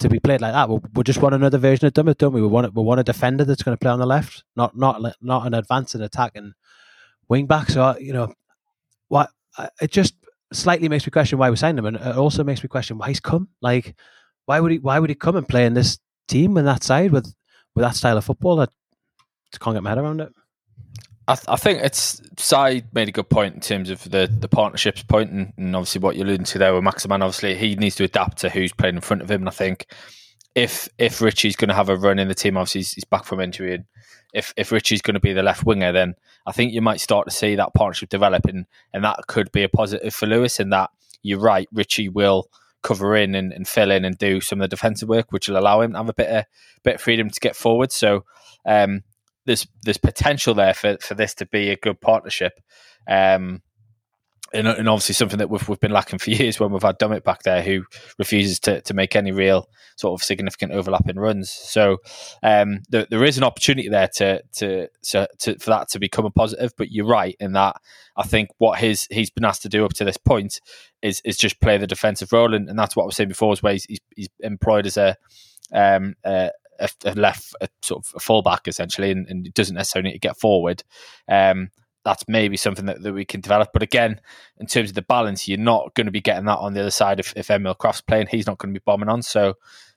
to 0.00 0.08
be 0.08 0.18
played 0.18 0.40
like 0.40 0.52
that, 0.52 0.68
we 0.68 0.80
we 0.94 1.04
just 1.04 1.22
want 1.22 1.36
another 1.36 1.58
version 1.58 1.86
of 1.86 1.92
Dummett, 1.92 2.18
don't 2.18 2.32
we? 2.32 2.40
We 2.40 2.48
want 2.48 2.74
we 2.74 2.82
want 2.82 2.98
a 2.98 3.04
defender 3.04 3.44
that's 3.44 3.62
going 3.62 3.76
to 3.76 3.80
play 3.80 3.92
on 3.92 4.00
the 4.00 4.06
left, 4.16 4.42
not 4.56 4.76
not 4.76 5.00
not 5.22 5.46
an 5.46 5.54
advancing 5.54 6.00
attack 6.00 6.32
and 6.34 6.54
wing 7.28 7.46
back. 7.46 7.70
So 7.70 7.96
you 8.00 8.12
know, 8.12 8.34
what 9.06 9.30
it 9.80 9.92
just 9.92 10.14
slightly 10.52 10.88
makes 10.88 11.06
me 11.06 11.12
question 11.12 11.38
why 11.38 11.50
we 11.50 11.56
signed 11.56 11.78
him, 11.78 11.86
and 11.86 11.96
it 11.96 12.16
also 12.16 12.42
makes 12.42 12.64
me 12.64 12.68
question 12.68 12.98
why 12.98 13.08
he's 13.08 13.20
come. 13.20 13.48
Like, 13.62 13.94
why 14.46 14.58
would 14.58 14.72
he? 14.72 14.78
Why 14.78 14.98
would 14.98 15.10
he 15.10 15.14
come 15.14 15.36
and 15.36 15.48
play 15.48 15.66
in 15.66 15.74
this 15.74 16.00
team 16.26 16.56
and 16.56 16.66
that 16.66 16.82
side 16.82 17.12
with 17.12 17.32
with 17.76 17.84
that 17.84 17.94
style 17.94 18.18
of 18.18 18.24
football? 18.24 18.60
I 18.60 18.66
can't 19.60 19.74
get 19.74 19.82
my 19.82 19.90
head 19.90 19.98
around 19.98 20.20
it. 20.20 20.32
I, 21.26 21.36
th- 21.36 21.46
I 21.48 21.56
think 21.56 21.80
it's 21.82 22.20
Si 22.36 22.82
made 22.92 23.08
a 23.08 23.12
good 23.12 23.30
point 23.30 23.54
in 23.54 23.60
terms 23.60 23.88
of 23.88 24.02
the, 24.10 24.30
the 24.30 24.48
partnerships 24.48 25.02
point 25.02 25.30
and, 25.30 25.52
and 25.56 25.74
obviously 25.74 26.00
what 26.00 26.16
you're 26.16 26.26
alluding 26.26 26.44
to 26.44 26.58
there 26.58 26.74
with 26.74 26.84
Maximin. 26.84 27.22
Obviously, 27.22 27.56
he 27.56 27.76
needs 27.76 27.96
to 27.96 28.04
adapt 28.04 28.38
to 28.38 28.50
who's 28.50 28.72
playing 28.72 28.96
in 28.96 29.00
front 29.00 29.22
of 29.22 29.30
him. 29.30 29.42
And 29.42 29.48
I 29.48 29.52
think 29.52 29.86
if 30.54 30.88
if 30.98 31.20
Ritchie's 31.20 31.56
going 31.56 31.68
to 31.68 31.74
have 31.74 31.88
a 31.88 31.96
run 31.96 32.18
in 32.18 32.28
the 32.28 32.34
team, 32.34 32.56
obviously 32.56 32.80
he's, 32.80 32.92
he's 32.92 33.04
back 33.04 33.24
from 33.24 33.40
injury, 33.40 33.74
and 33.74 33.84
if 34.32 34.52
if 34.56 34.70
Ritchie's 34.70 35.02
going 35.02 35.14
to 35.14 35.20
be 35.20 35.32
the 35.32 35.42
left 35.42 35.64
winger, 35.64 35.92
then 35.92 36.14
I 36.46 36.52
think 36.52 36.72
you 36.72 36.80
might 36.80 37.00
start 37.00 37.26
to 37.26 37.34
see 37.34 37.56
that 37.56 37.74
partnership 37.74 38.08
develop, 38.08 38.44
and 38.46 38.66
and 38.92 39.04
that 39.04 39.26
could 39.26 39.50
be 39.50 39.62
a 39.62 39.68
positive 39.68 40.14
for 40.14 40.26
Lewis. 40.26 40.60
In 40.60 40.70
that 40.70 40.90
you're 41.22 41.40
right, 41.40 41.68
Ritchie 41.72 42.08
will 42.08 42.48
cover 42.82 43.16
in 43.16 43.34
and, 43.34 43.52
and 43.52 43.66
fill 43.66 43.90
in 43.90 44.04
and 44.04 44.18
do 44.18 44.40
some 44.40 44.60
of 44.60 44.64
the 44.64 44.76
defensive 44.76 45.08
work, 45.08 45.32
which 45.32 45.48
will 45.48 45.58
allow 45.58 45.80
him 45.80 45.92
to 45.92 45.98
have 45.98 46.08
a 46.08 46.14
bit 46.14 46.28
of 46.28 46.44
bit 46.82 46.96
of 46.96 47.00
freedom 47.00 47.30
to 47.30 47.40
get 47.40 47.56
forward. 47.56 47.90
So 47.90 48.24
um, 48.64 49.02
there's 49.46 49.66
there's 49.82 49.98
potential 49.98 50.54
there 50.54 50.74
for 50.74 50.96
for 51.00 51.14
this 51.14 51.34
to 51.34 51.46
be 51.46 51.70
a 51.70 51.76
good 51.76 52.00
partnership. 52.00 52.60
Um, 53.08 53.62
and, 54.54 54.68
and, 54.68 54.88
obviously 54.88 55.14
something 55.14 55.38
that 55.38 55.50
we've, 55.50 55.68
we've 55.68 55.80
been 55.80 55.90
lacking 55.90 56.20
for 56.20 56.30
years 56.30 56.60
when 56.60 56.70
we've 56.70 56.82
had 56.82 56.98
Dummett 56.98 57.24
back 57.24 57.42
there 57.42 57.60
who 57.60 57.84
refuses 58.18 58.60
to, 58.60 58.80
to 58.82 58.94
make 58.94 59.16
any 59.16 59.32
real 59.32 59.68
sort 59.96 60.18
of 60.18 60.24
significant 60.24 60.72
overlapping 60.72 61.16
runs. 61.16 61.50
So 61.50 61.98
um, 62.42 62.82
there, 62.88 63.06
there 63.10 63.24
is 63.24 63.36
an 63.36 63.42
opportunity 63.42 63.88
there 63.88 64.08
to, 64.14 64.42
to, 64.56 64.88
to, 65.02 65.28
to, 65.40 65.58
for 65.58 65.70
that 65.70 65.88
to 65.88 65.98
become 65.98 66.24
a 66.24 66.30
positive. 66.30 66.72
But 66.78 66.92
you're 66.92 67.04
right 67.04 67.36
in 67.40 67.52
that 67.52 67.76
I 68.16 68.22
think 68.22 68.50
what 68.58 68.78
his 68.78 69.08
he's 69.10 69.30
been 69.30 69.44
asked 69.44 69.62
to 69.62 69.68
do 69.68 69.84
up 69.84 69.92
to 69.94 70.04
this 70.04 70.16
point 70.16 70.60
is 71.02 71.20
is 71.24 71.36
just 71.36 71.60
play 71.60 71.76
the 71.76 71.86
defensive 71.86 72.32
role, 72.32 72.54
and, 72.54 72.68
and 72.68 72.78
that's 72.78 72.94
what 72.94 73.02
I 73.02 73.06
was 73.06 73.16
saying 73.16 73.28
before. 73.28 73.52
Is 73.52 73.62
where 73.62 73.72
he's, 73.72 73.86
he's 74.14 74.28
employed 74.40 74.86
as 74.86 74.96
a 74.96 75.16
um, 75.72 76.14
a, 76.78 76.88
a 77.04 77.12
left 77.14 77.54
a 77.60 77.68
sort 77.82 78.04
of 78.04 78.12
a 78.16 78.20
fullback 78.20 78.68
essentially, 78.68 79.10
and, 79.10 79.26
and 79.28 79.52
doesn't 79.54 79.76
necessarily 79.76 80.10
need 80.10 80.14
to 80.14 80.28
get 80.28 80.38
forward. 80.38 80.82
Um, 81.28 81.70
that's 82.04 82.24
maybe 82.28 82.56
something 82.56 82.86
that, 82.86 83.02
that 83.02 83.14
we 83.14 83.24
can 83.24 83.40
develop. 83.40 83.70
But 83.72 83.82
again, 83.82 84.20
in 84.58 84.66
terms 84.66 84.90
of 84.90 84.94
the 84.94 85.02
balance, 85.02 85.48
you're 85.48 85.58
not 85.58 85.94
going 85.94 86.06
to 86.06 86.12
be 86.12 86.20
getting 86.20 86.44
that 86.44 86.58
on 86.58 86.74
the 86.74 86.80
other 86.80 86.90
side 86.90 87.18
if, 87.18 87.32
if 87.34 87.50
Emil 87.50 87.74
Krafth's 87.74 88.02
playing. 88.02 88.26
He's 88.26 88.46
not 88.46 88.58
going 88.58 88.74
to 88.74 88.78
be 88.78 88.82
bombing 88.84 89.08
on. 89.08 89.22
So 89.22 89.54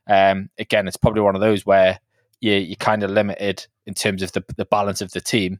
um, 0.09 0.49
again, 0.57 0.87
it's 0.87 0.97
probably 0.97 1.21
one 1.21 1.35
of 1.35 1.41
those 1.41 1.65
where 1.65 1.99
you, 2.39 2.53
you're 2.53 2.75
kind 2.77 3.03
of 3.03 3.11
limited 3.11 3.67
in 3.85 3.93
terms 3.93 4.21
of 4.23 4.31
the, 4.31 4.43
the 4.55 4.65
balance 4.65 5.01
of 5.01 5.11
the 5.11 5.21
team. 5.21 5.59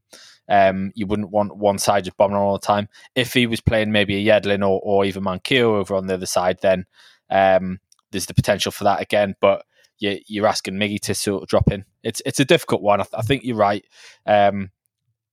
Um, 0.50 0.92
you 0.96 1.06
wouldn't 1.06 1.32
want 1.32 1.58
one 1.58 1.78
side 1.78 2.06
just 2.06 2.16
bombing 2.16 2.38
on 2.38 2.44
all 2.44 2.58
the 2.58 2.66
time. 2.66 2.88
If 3.16 3.34
he 3.34 3.48
was 3.48 3.60
playing 3.60 3.92
maybe 3.92 4.16
a 4.16 4.32
Yedlin 4.32 4.62
or, 4.62 4.80
or 4.82 5.04
even 5.04 5.24
Manquillo 5.24 5.76
over 5.76 5.96
on 5.96 6.08
the 6.08 6.14
other 6.14 6.26
side, 6.26 6.60
then 6.62 6.86
um, 7.30 7.80
there's 8.12 8.28
the 8.28 8.34
potential 8.34 8.72
for 8.72 8.86
that 8.86 9.02
again. 9.02 9.36
But 9.42 9.66
you, 10.00 10.20
you're 10.28 10.48
asking 10.48 10.76
Miggy 10.76 11.00
to 11.02 11.16
sort 11.16 11.44
of 11.44 11.50
drop 11.50 11.72
in. 11.72 11.86
It's 12.04 12.22
it's 12.26 12.40
a 12.40 12.46
difficult 12.46 12.82
one. 12.82 13.00
I, 13.02 13.04
th- 13.04 13.14
I 13.18 13.22
think 13.22 13.44
you're 13.44 13.56
right. 13.56 13.86
Um, 14.26 14.72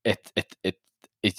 it, 0.05 0.33
it 0.37 0.55
it 0.63 0.77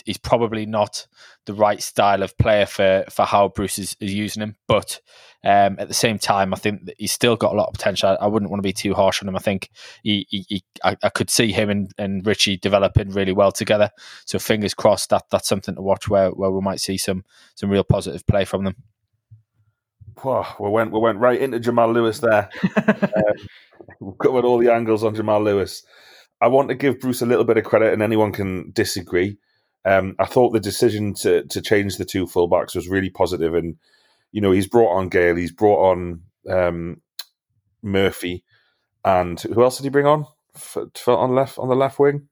he's 0.06 0.18
probably 0.18 0.66
not 0.66 1.06
the 1.46 1.54
right 1.54 1.82
style 1.82 2.24
of 2.24 2.38
player 2.38 2.66
for, 2.66 3.06
for 3.10 3.26
how 3.26 3.50
Bruce 3.50 3.78
is, 3.78 3.96
is 4.00 4.14
using 4.14 4.42
him. 4.42 4.56
But 4.68 5.00
um, 5.44 5.76
at 5.78 5.88
the 5.88 5.94
same 5.94 6.18
time, 6.18 6.54
I 6.54 6.58
think 6.58 6.90
he's 6.98 7.12
still 7.12 7.36
got 7.36 7.54
a 7.54 7.56
lot 7.56 7.68
of 7.68 7.74
potential. 7.74 8.10
I, 8.10 8.26
I 8.26 8.28
wouldn't 8.28 8.50
want 8.50 8.60
to 8.60 8.68
be 8.68 8.74
too 8.74 8.94
harsh 8.94 9.22
on 9.22 9.30
him. 9.30 9.36
I 9.36 9.40
think 9.40 9.70
he, 10.02 10.26
he, 10.30 10.46
he 10.50 10.64
I, 10.84 10.98
I, 11.04 11.10
could 11.10 11.30
see 11.30 11.52
him 11.52 11.70
and, 11.70 11.92
and 11.98 12.26
Ritchie 12.26 12.58
developing 12.58 13.12
really 13.12 13.34
well 13.34 13.52
together. 13.52 13.92
So 14.26 14.40
fingers 14.40 14.74
crossed 14.74 15.12
that 15.12 15.26
that's 15.30 15.48
something 15.48 15.76
to 15.76 15.82
watch 15.82 16.10
where, 16.10 16.30
where 16.30 16.52
we 16.52 16.62
might 16.62 16.80
see 16.80 16.98
some 16.98 17.24
some 17.54 17.70
real 17.70 17.84
positive 17.84 18.26
play 18.26 18.46
from 18.46 18.64
them. 18.64 18.76
Oh, 20.24 20.56
we 20.60 20.70
went 20.70 20.92
we 20.92 21.00
went 21.00 21.20
right 21.20 21.40
into 21.40 21.60
Jamal 21.60 21.92
Lewis 21.92 22.20
there. 22.20 22.50
um, 22.88 23.48
we've 24.00 24.18
covered 24.22 24.46
all 24.46 24.58
the 24.58 24.74
angles 24.74 25.04
on 25.04 25.16
Jamal 25.16 25.44
Lewis. 25.44 25.84
I 26.42 26.48
want 26.48 26.70
to 26.70 26.76
give 26.76 27.00
Bruce 27.00 27.22
a 27.22 27.26
little 27.26 27.44
bit 27.44 27.58
of 27.58 27.64
credit, 27.64 27.94
and 27.94 28.02
anyone 28.02 28.32
can 28.32 28.72
disagree. 28.72 29.38
Um, 29.84 30.16
I 30.20 30.26
thought 30.26 30.52
the 30.52 30.60
decision 30.60 31.14
to 31.16 31.44
to 31.46 31.62
change 31.62 31.98
the 31.98 32.06
two 32.06 32.26
fullbacks 32.26 32.76
was 32.76 32.88
really 32.88 33.10
positive, 33.10 33.54
and 33.54 33.76
you 34.32 34.42
know 34.42 34.52
he's 34.52 34.68
brought 34.68 34.96
on 34.96 35.10
Gayle, 35.10 35.36
he's 35.36 35.52
brought 35.52 35.92
on 35.92 36.22
um, 36.50 37.02
Murphy, 37.82 38.44
and 39.04 39.40
who 39.40 39.64
else 39.64 39.78
did 39.78 39.84
he 39.84 39.90
bring 39.90 40.08
on 40.08 40.26
for 40.56 40.90
on 41.08 41.36
left 41.36 41.60
on 41.60 41.70
the 41.70 41.76
left 41.76 42.00
wing? 42.00 42.28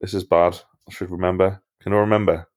This 0.00 0.14
is 0.14 0.24
bad. 0.24 0.58
I 0.88 0.92
should 0.92 1.10
remember. 1.10 1.62
Can 1.82 1.92
I 1.92 1.96
remember? 1.96 2.48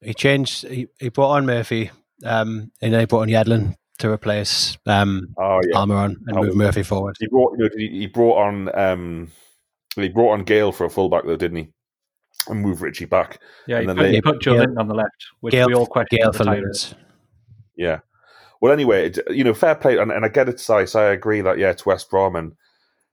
He 0.00 0.14
changed. 0.14 0.66
He, 0.68 0.88
he 0.98 1.08
brought 1.08 1.32
on 1.32 1.46
Murphy, 1.46 1.90
um, 2.24 2.70
and 2.80 2.94
they 2.94 3.04
brought 3.04 3.22
on 3.22 3.28
Yedlin 3.28 3.74
to 3.98 4.10
replace 4.10 4.76
um, 4.86 5.34
oh, 5.38 5.60
yeah. 5.68 5.76
Almiron 5.76 6.16
and 6.26 6.38
oh, 6.38 6.42
move 6.42 6.56
Murphy 6.56 6.82
forward. 6.82 7.16
He 7.18 7.26
brought. 7.28 7.56
he 7.76 8.06
brought 8.06 8.38
on. 8.46 8.78
Um, 8.78 9.32
he 9.94 10.08
brought 10.08 10.32
on 10.32 10.44
Gayle 10.44 10.72
for 10.72 10.84
a 10.84 10.90
fullback 10.90 11.24
though, 11.24 11.36
didn't 11.36 11.56
he? 11.56 11.72
and 12.48 12.60
move 12.60 12.82
Ritchie 12.82 13.06
back. 13.06 13.40
Yeah, 13.66 13.78
and 13.78 13.90
he, 13.90 13.96
put, 13.96 14.10
he 14.10 14.20
put 14.20 14.40
Joe 14.40 14.62
on 14.78 14.88
the 14.88 14.94
left, 14.94 15.26
which 15.40 15.52
Gayle, 15.52 15.68
we 15.68 15.74
all 15.74 15.86
question. 15.86 16.18
Gayle 16.18 16.32
for 16.32 16.44
Yeah. 17.76 18.00
Well, 18.60 18.72
anyway, 18.72 19.12
you 19.30 19.44
know, 19.44 19.54
fair 19.54 19.74
play, 19.74 19.98
and, 19.98 20.10
and 20.10 20.24
I 20.24 20.28
get 20.28 20.48
it, 20.48 20.60
Sice. 20.60 20.94
I 20.94 21.06
agree 21.06 21.40
that 21.42 21.58
yeah, 21.58 21.70
it's 21.70 21.84
West 21.84 22.10
Brom, 22.10 22.36
and 22.36 22.52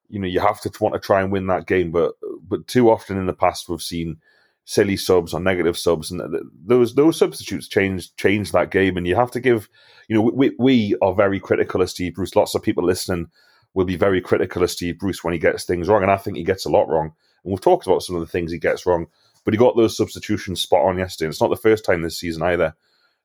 you 0.10 0.20
know, 0.20 0.28
you 0.28 0.40
have 0.40 0.62
to 0.62 0.72
want 0.80 0.94
to 0.94 1.00
try 1.00 1.22
and 1.22 1.32
win 1.32 1.48
that 1.48 1.68
game, 1.68 1.92
but 1.92 2.14
but 2.48 2.68
too 2.68 2.90
often 2.90 3.18
in 3.18 3.26
the 3.26 3.34
past 3.34 3.68
we've 3.68 3.82
seen 3.82 4.18
silly 4.66 4.98
subs 4.98 5.34
or 5.34 5.40
negative 5.40 5.78
subs, 5.78 6.12
and 6.12 6.22
those 6.66 6.96
those 6.96 7.18
substitutes 7.18 7.68
change 7.68 8.16
change 8.16 8.52
that 8.52 8.72
game, 8.72 8.98
and 8.98 9.08
you 9.08 9.16
have 9.16 9.32
to 9.32 9.40
give. 9.40 9.70
You 10.08 10.16
know, 10.16 10.32
we 10.34 10.54
we 10.60 10.96
are 11.02 11.14
very 11.14 11.40
critical 11.40 11.82
of 11.82 11.90
Steve 11.90 12.16
Bruce. 12.16 12.36
Lots 12.36 12.56
of 12.56 12.64
people 12.64 12.84
listening 12.84 13.28
will 13.74 13.86
be 13.86 13.96
very 13.96 14.22
critical 14.22 14.62
of 14.64 14.72
Steve 14.72 15.00
Bruce 15.00 15.24
when 15.24 15.34
he 15.34 15.40
gets 15.40 15.64
things 15.64 15.88
wrong, 15.88 16.04
and 16.04 16.12
I 16.12 16.18
think 16.18 16.38
he 16.38 16.44
gets 16.44 16.66
a 16.66 16.70
lot 16.70 16.88
wrong. 16.90 17.14
And 17.44 17.52
we've 17.52 17.62
talked 17.62 17.88
about 17.88 18.04
some 18.04 18.16
of 18.16 18.22
the 18.22 18.28
things 18.28 18.52
he 18.52 18.60
gets 18.60 18.86
wrong 18.86 19.08
but 19.44 19.54
he 19.54 19.58
got 19.58 19.76
those 19.76 19.98
substitutions 19.98 20.62
spot 20.62 20.86
on 20.86 20.98
yesterday. 20.98 21.26
And 21.26 21.34
it's 21.34 21.42
not 21.42 21.50
the 21.50 21.56
first 21.56 21.86
time 21.86 22.02
this 22.02 22.20
season 22.20 22.44
either, 22.44 22.76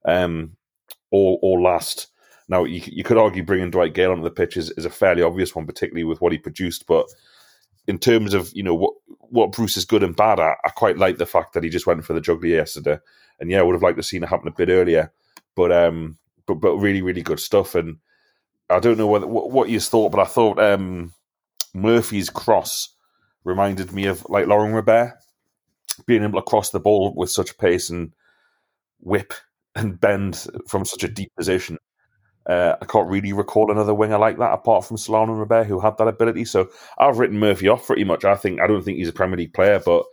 um, 0.04 0.56
or 1.10 1.38
or 1.42 1.60
last. 1.60 2.08
Now 2.48 2.64
you, 2.64 2.80
you 2.86 3.04
could 3.04 3.18
argue 3.18 3.44
bringing 3.44 3.70
Dwight 3.70 3.94
Gayle 3.94 4.10
onto 4.10 4.24
the 4.24 4.30
pitch 4.30 4.56
is, 4.56 4.70
is 4.72 4.84
a 4.84 4.90
fairly 4.90 5.22
obvious 5.22 5.54
one, 5.54 5.66
particularly 5.66 6.04
with 6.04 6.20
what 6.20 6.32
he 6.32 6.38
produced. 6.38 6.86
But 6.86 7.06
in 7.88 7.98
terms 7.98 8.34
of 8.34 8.52
you 8.54 8.62
know 8.62 8.74
what 8.74 8.94
what 9.08 9.52
Bruce 9.52 9.76
is 9.76 9.84
good 9.84 10.02
and 10.02 10.14
bad 10.14 10.38
at, 10.38 10.58
I 10.64 10.68
quite 10.68 10.98
like 10.98 11.16
the 11.16 11.26
fact 11.26 11.54
that 11.54 11.64
he 11.64 11.70
just 11.70 11.86
went 11.86 12.04
for 12.04 12.12
the 12.12 12.20
juggler 12.20 12.48
yesterday. 12.48 12.98
And 13.40 13.50
yeah, 13.50 13.60
I 13.60 13.62
would 13.62 13.74
have 13.74 13.82
liked 13.82 13.96
to 13.96 14.02
seen 14.02 14.22
it 14.22 14.28
happen 14.28 14.48
a 14.48 14.52
bit 14.52 14.68
earlier, 14.68 15.12
but 15.56 15.72
um, 15.72 16.18
but 16.46 16.56
but 16.56 16.76
really 16.76 17.02
really 17.02 17.22
good 17.22 17.40
stuff. 17.40 17.74
And 17.74 17.96
I 18.70 18.78
don't 18.78 18.98
know 18.98 19.06
what 19.06 19.28
what, 19.28 19.68
you 19.68 19.80
thought, 19.80 20.10
but 20.10 20.20
I 20.20 20.24
thought 20.24 20.60
um, 20.60 21.14
Murphy's 21.74 22.30
cross 22.30 22.94
reminded 23.44 23.92
me 23.92 24.06
of 24.06 24.24
like 24.28 24.46
Laurent 24.46 24.74
Robert 24.74 25.14
being 26.06 26.22
able 26.22 26.40
to 26.40 26.44
cross 26.44 26.70
the 26.70 26.78
ball 26.78 27.14
with 27.16 27.30
such 27.30 27.58
pace 27.58 27.90
and 27.90 28.12
whip 29.00 29.32
and 29.74 29.98
bend 29.98 30.46
from 30.68 30.84
such 30.84 31.04
a 31.04 31.08
deep 31.08 31.32
position. 31.36 31.78
Uh, 32.48 32.76
I 32.80 32.84
can't 32.86 33.10
really 33.10 33.32
recall 33.34 33.70
another 33.70 33.92
winger 33.92 34.18
like 34.18 34.38
that 34.38 34.52
apart 34.52 34.86
from 34.86 34.96
Solana 34.96 35.38
Robert 35.38 35.66
who 35.66 35.80
had 35.80 35.98
that 35.98 36.08
ability. 36.08 36.46
So 36.46 36.70
I've 36.98 37.18
written 37.18 37.38
Murphy 37.38 37.68
off 37.68 37.86
pretty 37.86 38.04
much. 38.04 38.24
I 38.24 38.36
think 38.36 38.60
I 38.60 38.66
don't 38.66 38.82
think 38.82 38.96
he's 38.96 39.08
a 39.08 39.12
Premier 39.12 39.36
League 39.36 39.52
player, 39.52 39.80
but 39.84 40.04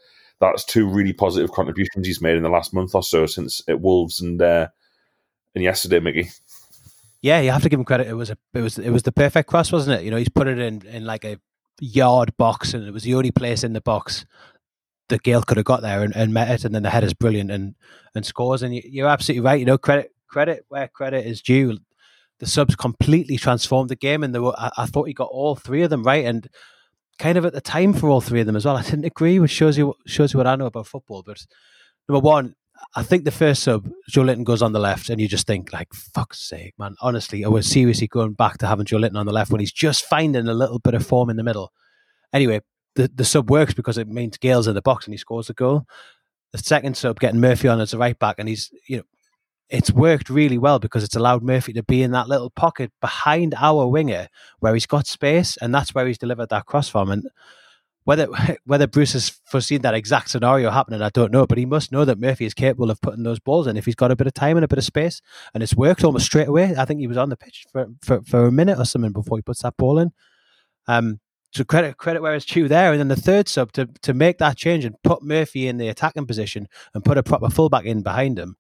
that's 0.42 0.66
two 0.66 0.88
really 0.88 1.14
positive 1.14 1.52
contributions 1.52 2.06
he's 2.06 2.22
made 2.22 2.36
in 2.36 2.44
the 2.44 2.50
last 2.50 2.74
month 2.74 2.94
or 2.94 3.04
so 3.04 3.26
since 3.26 3.62
at 3.70 3.80
Wolves 3.80 4.20
and 4.20 4.42
uh, 4.42 4.68
and 5.54 5.64
yesterday, 5.64 6.00
Mickey. 6.00 6.30
Yeah, 7.22 7.40
you 7.40 7.52
have 7.52 7.64
to 7.64 7.70
give 7.70 7.80
him 7.80 7.86
credit. 7.86 8.08
It 8.08 8.14
was 8.14 8.30
a, 8.30 8.38
it 8.54 8.62
was, 8.62 8.78
it 8.78 8.92
was 8.92 9.04
the 9.04 9.12
perfect 9.12 9.50
cross, 9.50 9.72
wasn't 9.72 10.00
it? 10.00 10.06
You 10.06 10.12
know, 10.12 10.18
he's 10.18 10.30
put 10.30 10.48
it 10.48 10.60
in 10.60 10.86
in 10.86 11.06
like 11.06 11.24
a 11.24 11.40
yard 11.80 12.36
box, 12.38 12.74
and 12.74 12.86
it 12.86 12.92
was 12.92 13.04
the 13.04 13.16
only 13.16 13.32
place 13.32 13.64
in 13.64 13.74
the 13.74 13.82
box 13.82 14.26
that 15.10 15.24
Gayle 15.24 15.44
could 15.44 15.58
have 15.58 15.66
got 15.66 15.82
there 15.82 16.04
and, 16.04 16.16
and 16.16 16.34
met 16.34 16.52
it. 16.52 16.66
And 16.66 16.76
then 16.76 16.84
the 16.84 16.90
header's 16.90 17.14
brilliant 17.14 17.50
and 17.50 17.76
and 18.14 18.26
scores. 18.26 18.62
And 18.62 18.76
you, 18.76 19.06
are 19.06 19.10
absolutely 19.10 19.46
right. 19.46 19.60
You 19.60 19.66
know, 19.66 19.78
credit 19.78 20.12
credit 20.28 20.66
where 20.68 20.88
credit 20.88 21.26
is 21.26 21.42
due. 21.42 21.80
The 22.40 22.48
subs 22.48 22.76
completely 22.76 23.38
transformed 23.38 23.90
the 23.90 23.96
game, 23.96 24.24
and 24.24 24.44
were, 24.44 24.54
I, 24.58 24.72
I 24.78 24.86
thought 24.86 25.08
he 25.08 25.14
got 25.14 25.30
all 25.32 25.56
three 25.56 25.84
of 25.84 25.90
them 25.90 26.04
right. 26.04 26.26
And 26.26 26.50
kind 27.18 27.38
of 27.38 27.46
at 27.46 27.54
the 27.54 27.62
time 27.62 27.94
for 27.94 28.10
all 28.10 28.22
three 28.22 28.42
of 28.42 28.46
them 28.46 28.56
as 28.56 28.66
well. 28.66 28.78
I 28.78 28.84
didn't 28.84 29.06
agree, 29.06 29.40
which 29.40 29.52
shows 29.52 29.78
you 29.78 29.94
shows 30.06 30.34
you 30.34 30.38
what 30.38 30.48
I 30.48 30.56
know 30.56 30.66
about 30.66 30.88
football. 30.88 31.24
But 31.24 31.46
number 32.08 32.20
one, 32.20 32.56
I 32.96 33.04
think 33.04 33.24
the 33.24 33.32
first 33.32 33.64
sub, 33.64 33.90
Joelinton 34.12 34.44
goes 34.44 34.62
on 34.62 34.74
the 34.74 34.80
left, 34.80 35.10
and 35.10 35.20
you 35.20 35.28
just 35.28 35.48
think 35.48 35.72
like, 35.72 35.94
"Fuck's 35.94 36.40
sake, 36.42 36.74
man!" 36.78 36.96
Honestly, 37.02 37.46
I 37.46 37.48
was 37.48 37.68
seriously 37.68 38.08
going 38.08 38.34
back 38.34 38.58
to 38.60 38.68
having 38.68 38.86
Joelinton 38.86 39.18
on 39.18 39.26
the 39.26 39.34
left 39.34 39.52
when 39.52 39.60
he's 39.60 39.74
just 39.74 40.06
finding 40.06 40.48
a 40.48 40.54
little 40.54 40.80
bit 40.80 40.94
of 40.94 41.06
form 41.06 41.30
in 41.30 41.38
the 41.38 41.44
middle. 41.44 41.72
Anyway, 42.34 42.62
the 42.96 43.10
the 43.14 43.26
sub 43.26 43.50
works 43.50 43.74
because 43.74 43.98
it 43.98 44.08
means 44.08 44.38
Gayle's 44.38 44.68
in 44.68 44.76
the 44.76 44.82
box 44.82 45.06
and 45.06 45.14
he 45.14 45.18
scores 45.18 45.48
the 45.48 45.54
goal. 45.54 45.86
The 46.52 46.58
second 46.60 46.96
sub 46.96 47.20
getting 47.20 47.42
Murphy 47.42 47.68
on 47.68 47.82
as 47.82 47.94
a 47.94 47.98
right 47.98 48.18
back, 48.18 48.36
and 48.40 48.50
he's 48.50 48.72
you 48.88 48.98
know 48.98 49.04
it's 49.70 49.92
worked 49.92 50.30
really 50.30 50.58
well 50.58 50.80
because 50.80 51.04
it's 51.04 51.16
allowed 51.16 51.44
Murphy 51.44 51.74
to 51.74 51.84
be 51.84 52.04
in 52.04 52.12
that 52.12 52.28
little 52.28 52.50
pocket 52.50 52.92
behind 53.02 53.56
our 53.58 53.88
winger 53.88 54.28
where 54.60 54.74
he's 54.74 54.86
got 54.86 55.08
space, 55.08 55.58
and 55.58 55.74
that's 55.74 55.96
where 55.96 56.06
he's 56.06 56.18
delivered 56.18 56.50
that 56.50 56.66
cross 56.66 56.88
from. 56.88 57.10
And 57.10 57.28
whether 58.04 58.28
whether 58.66 58.88
Bruce 58.88 59.14
has 59.14 59.42
foreseen 59.46 59.82
that 59.82 59.96
exact 59.96 60.30
scenario 60.30 60.70
happening, 60.70 61.02
I 61.02 61.10
don't 61.10 61.32
know, 61.32 61.48
but 61.48 61.58
he 61.58 61.66
must 61.66 61.92
know 61.92 62.06
that 62.06 62.20
Murphy 62.20 62.46
is 62.46 62.54
capable 62.54 62.92
of 62.92 63.02
putting 63.02 63.24
those 63.24 63.40
balls 63.40 63.68
in 63.68 63.78
if 63.78 63.86
he's 63.86 63.96
got 63.96 64.12
a 64.12 64.16
bit 64.16 64.28
of 64.28 64.34
time 64.34 64.58
and 64.58 64.64
a 64.64 64.68
bit 64.68 64.78
of 64.78 64.86
space, 64.86 65.22
and 65.54 65.64
it's 65.64 65.76
worked 65.76 66.04
almost 66.04 66.26
straight 66.26 66.48
away. 66.48 66.76
I 66.78 66.86
think 66.86 67.00
he 67.00 67.08
was 67.08 67.18
on 67.18 67.30
the 67.30 67.38
pitch 67.38 67.66
for 67.72 67.88
for, 68.04 68.22
for 68.22 68.46
a 68.46 68.52
minute 68.52 68.80
or 68.80 68.86
something 68.86 69.14
before 69.14 69.38
he 69.38 69.42
puts 69.42 69.64
that 69.64 69.78
ball 69.78 69.98
in. 69.98 70.12
Um, 70.88 71.20
so 71.52 71.64
credit 71.64 71.98
credit 71.98 72.22
where 72.22 72.36
it's 72.36 72.46
due 72.46 72.68
there, 72.68 72.92
and 72.92 73.00
then 73.00 73.08
the 73.08 73.16
third 73.16 73.50
sub 73.50 73.72
to 73.72 73.88
to 74.04 74.14
make 74.14 74.38
that 74.38 74.58
change 74.58 74.86
and 74.86 75.02
put 75.04 75.24
Murphy 75.24 75.68
in 75.68 75.78
the 75.78 75.88
attacking 75.88 76.28
position 76.28 76.68
and 76.94 77.04
put 77.04 77.18
a 77.18 77.24
proper 77.24 77.50
fullback 77.50 77.86
in 77.86 78.04
behind 78.04 78.38
him 78.38 78.58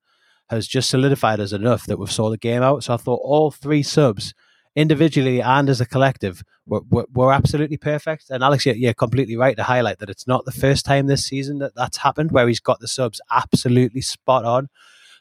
has 0.49 0.67
just 0.67 0.89
solidified 0.89 1.39
us 1.39 1.51
enough 1.51 1.85
that 1.85 1.97
we've 1.97 2.11
saw 2.11 2.29
the 2.29 2.37
game 2.37 2.61
out. 2.61 2.83
So 2.83 2.93
I 2.93 2.97
thought 2.97 3.21
all 3.23 3.51
three 3.51 3.83
subs, 3.83 4.33
individually 4.75 5.41
and 5.41 5.69
as 5.69 5.81
a 5.81 5.85
collective, 5.85 6.43
were, 6.65 6.81
were, 6.89 7.05
were 7.13 7.33
absolutely 7.33 7.77
perfect. 7.77 8.29
And 8.29 8.43
Alex, 8.43 8.65
you're, 8.65 8.75
you're, 8.75 8.93
completely 8.93 9.37
right 9.37 9.55
to 9.55 9.63
highlight 9.63 9.99
that 9.99 10.09
it's 10.09 10.27
not 10.27 10.45
the 10.45 10.51
first 10.51 10.85
time 10.85 11.07
this 11.07 11.25
season 11.25 11.59
that 11.59 11.75
that's 11.75 11.97
happened 11.97 12.31
where 12.31 12.47
he's 12.47 12.59
got 12.59 12.79
the 12.79 12.87
subs 12.87 13.21
absolutely 13.31 14.01
spot 14.01 14.45
on. 14.45 14.67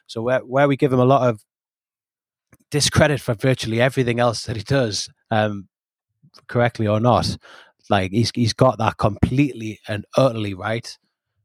So 0.07 0.21
where, 0.21 0.39
where 0.39 0.67
we 0.67 0.77
give 0.77 0.93
him 0.93 0.99
a 0.99 1.05
lot 1.05 1.27
of 1.27 1.43
discredit 2.69 3.21
for 3.21 3.33
virtually 3.33 3.81
everything 3.81 4.19
else 4.19 4.45
that 4.45 4.55
he 4.55 4.63
does, 4.63 5.09
um, 5.31 5.67
correctly 6.47 6.87
or 6.87 6.99
not, 6.99 7.37
like 7.89 8.11
he's 8.11 8.31
he's 8.33 8.53
got 8.53 8.77
that 8.79 8.97
completely 8.97 9.79
and 9.87 10.05
utterly 10.17 10.53
right. 10.53 10.97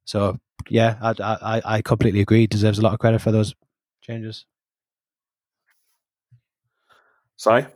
So 0.05 0.39
yeah, 0.69 0.97
I 1.01 1.15
I, 1.21 1.63
I 1.77 1.83
completely 1.83 2.21
agree. 2.21 2.47
Deserves 2.47 2.79
a 2.79 2.83
lot 2.83 2.93
of 2.93 2.99
credit 2.99 3.21
for 3.21 3.33
those 3.33 3.55
changes. 4.01 4.45
Sorry. 7.37 7.67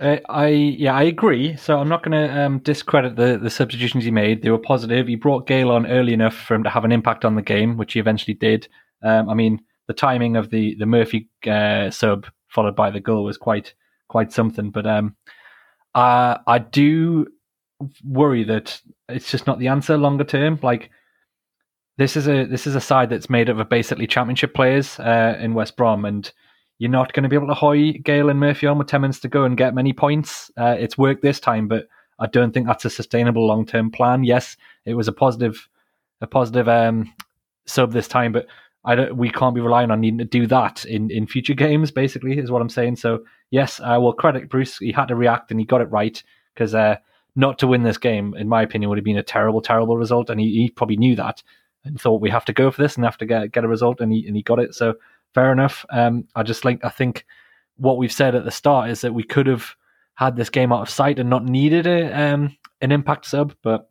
Uh, 0.00 0.18
I 0.28 0.48
yeah 0.48 0.94
I 0.94 1.04
agree. 1.04 1.56
So 1.56 1.78
I'm 1.78 1.88
not 1.88 2.02
going 2.02 2.12
to 2.12 2.40
um, 2.40 2.58
discredit 2.58 3.16
the 3.16 3.38
the 3.38 3.50
substitutions 3.50 4.04
he 4.04 4.10
made. 4.10 4.42
They 4.42 4.50
were 4.50 4.58
positive. 4.58 5.06
He 5.06 5.16
brought 5.16 5.46
Gayle 5.46 5.70
on 5.70 5.86
early 5.86 6.12
enough 6.12 6.34
for 6.34 6.54
him 6.54 6.64
to 6.64 6.70
have 6.70 6.84
an 6.84 6.92
impact 6.92 7.24
on 7.24 7.34
the 7.34 7.42
game, 7.42 7.76
which 7.76 7.94
he 7.94 8.00
eventually 8.00 8.34
did. 8.34 8.68
Um, 9.02 9.28
I 9.28 9.34
mean, 9.34 9.60
the 9.88 9.94
timing 9.94 10.36
of 10.36 10.50
the 10.50 10.74
the 10.78 10.86
Murphy 10.86 11.28
uh, 11.46 11.90
sub 11.90 12.26
followed 12.48 12.76
by 12.76 12.90
the 12.90 13.00
goal 13.00 13.24
was 13.24 13.38
quite 13.38 13.74
quite 14.08 14.32
something. 14.32 14.70
But 14.70 14.86
um, 14.86 15.16
uh, 15.94 16.38
I 16.46 16.58
do 16.58 17.26
worry 18.04 18.44
that 18.44 18.80
it's 19.08 19.30
just 19.30 19.46
not 19.46 19.58
the 19.58 19.68
answer 19.68 19.96
longer 19.96 20.24
term. 20.24 20.58
Like 20.62 20.90
this 21.98 22.16
is 22.16 22.28
a 22.28 22.44
this 22.44 22.66
is 22.66 22.74
a 22.74 22.80
side 22.80 23.10
that's 23.10 23.30
made 23.30 23.48
up 23.48 23.58
of 23.58 23.68
basically 23.68 24.06
championship 24.06 24.54
players 24.54 24.98
uh, 25.00 25.36
in 25.40 25.54
West 25.54 25.76
Brom, 25.76 26.04
and 26.04 26.30
you're 26.78 26.90
not 26.90 27.12
going 27.12 27.22
to 27.22 27.28
be 27.28 27.36
able 27.36 27.48
to 27.48 27.54
hoy 27.54 27.92
Gayle 27.92 28.28
and 28.28 28.38
Murphy 28.38 28.66
on 28.66 28.78
with 28.78 28.88
ten 28.88 29.00
minutes 29.00 29.20
to 29.20 29.28
go 29.28 29.44
and 29.44 29.56
get 29.56 29.74
many 29.74 29.92
points. 29.92 30.50
Uh, 30.56 30.76
it's 30.78 30.98
worked 30.98 31.22
this 31.22 31.40
time, 31.40 31.68
but 31.68 31.88
I 32.18 32.26
don't 32.26 32.52
think 32.52 32.66
that's 32.66 32.84
a 32.84 32.90
sustainable 32.90 33.46
long 33.46 33.64
term 33.64 33.90
plan. 33.90 34.24
Yes, 34.24 34.56
it 34.84 34.94
was 34.94 35.08
a 35.08 35.12
positive 35.12 35.68
a 36.20 36.26
positive 36.26 36.68
um, 36.68 37.12
sub 37.66 37.92
this 37.92 38.08
time, 38.08 38.32
but 38.32 38.46
I 38.84 38.94
don't, 38.94 39.16
we 39.16 39.30
can't 39.30 39.54
be 39.54 39.60
relying 39.60 39.90
on 39.90 40.00
needing 40.00 40.18
to 40.18 40.24
do 40.24 40.46
that 40.46 40.84
in, 40.84 41.10
in 41.10 41.26
future 41.26 41.54
games. 41.66 41.90
Basically, 41.90 42.38
is 42.38 42.50
what 42.50 42.60
I'm 42.60 42.68
saying. 42.68 42.96
So 42.96 43.24
yes, 43.50 43.80
I 43.80 43.96
will 43.96 44.12
credit 44.12 44.50
Bruce. 44.50 44.78
He 44.78 44.92
had 44.92 45.06
to 45.06 45.16
react 45.16 45.50
and 45.50 45.58
he 45.58 45.64
got 45.64 45.80
it 45.80 45.90
right 45.90 46.22
because 46.52 46.74
uh, 46.74 46.96
not 47.36 47.58
to 47.60 47.66
win 47.66 47.82
this 47.82 47.98
game, 47.98 48.34
in 48.34 48.48
my 48.48 48.62
opinion, 48.62 48.90
would 48.90 48.98
have 48.98 49.04
been 49.04 49.18
a 49.18 49.22
terrible, 49.22 49.60
terrible 49.60 49.96
result, 49.96 50.30
and 50.30 50.40
he, 50.40 50.46
he 50.52 50.70
probably 50.70 50.96
knew 50.96 51.14
that 51.16 51.42
and 51.86 52.00
thought 52.00 52.20
we 52.20 52.30
have 52.30 52.44
to 52.46 52.52
go 52.52 52.70
for 52.70 52.82
this 52.82 52.96
and 52.96 53.04
have 53.04 53.18
to 53.18 53.26
get 53.26 53.52
get 53.52 53.64
a 53.64 53.68
result, 53.68 54.00
and 54.00 54.12
he 54.12 54.26
and 54.26 54.36
he 54.36 54.42
got 54.42 54.58
it. 54.58 54.74
So 54.74 54.94
fair 55.34 55.52
enough. 55.52 55.84
Um, 55.90 56.24
I 56.34 56.42
just 56.42 56.64
like 56.64 56.84
I 56.84 56.88
think 56.88 57.24
what 57.76 57.98
we've 57.98 58.12
said 58.12 58.34
at 58.34 58.44
the 58.44 58.50
start 58.50 58.90
is 58.90 59.02
that 59.02 59.14
we 59.14 59.22
could 59.22 59.46
have 59.46 59.74
had 60.14 60.36
this 60.36 60.50
game 60.50 60.72
out 60.72 60.82
of 60.82 60.90
sight 60.90 61.18
and 61.18 61.30
not 61.30 61.44
needed 61.44 61.86
a 61.86 62.10
um, 62.12 62.56
an 62.80 62.92
impact 62.92 63.26
sub, 63.26 63.54
but 63.62 63.90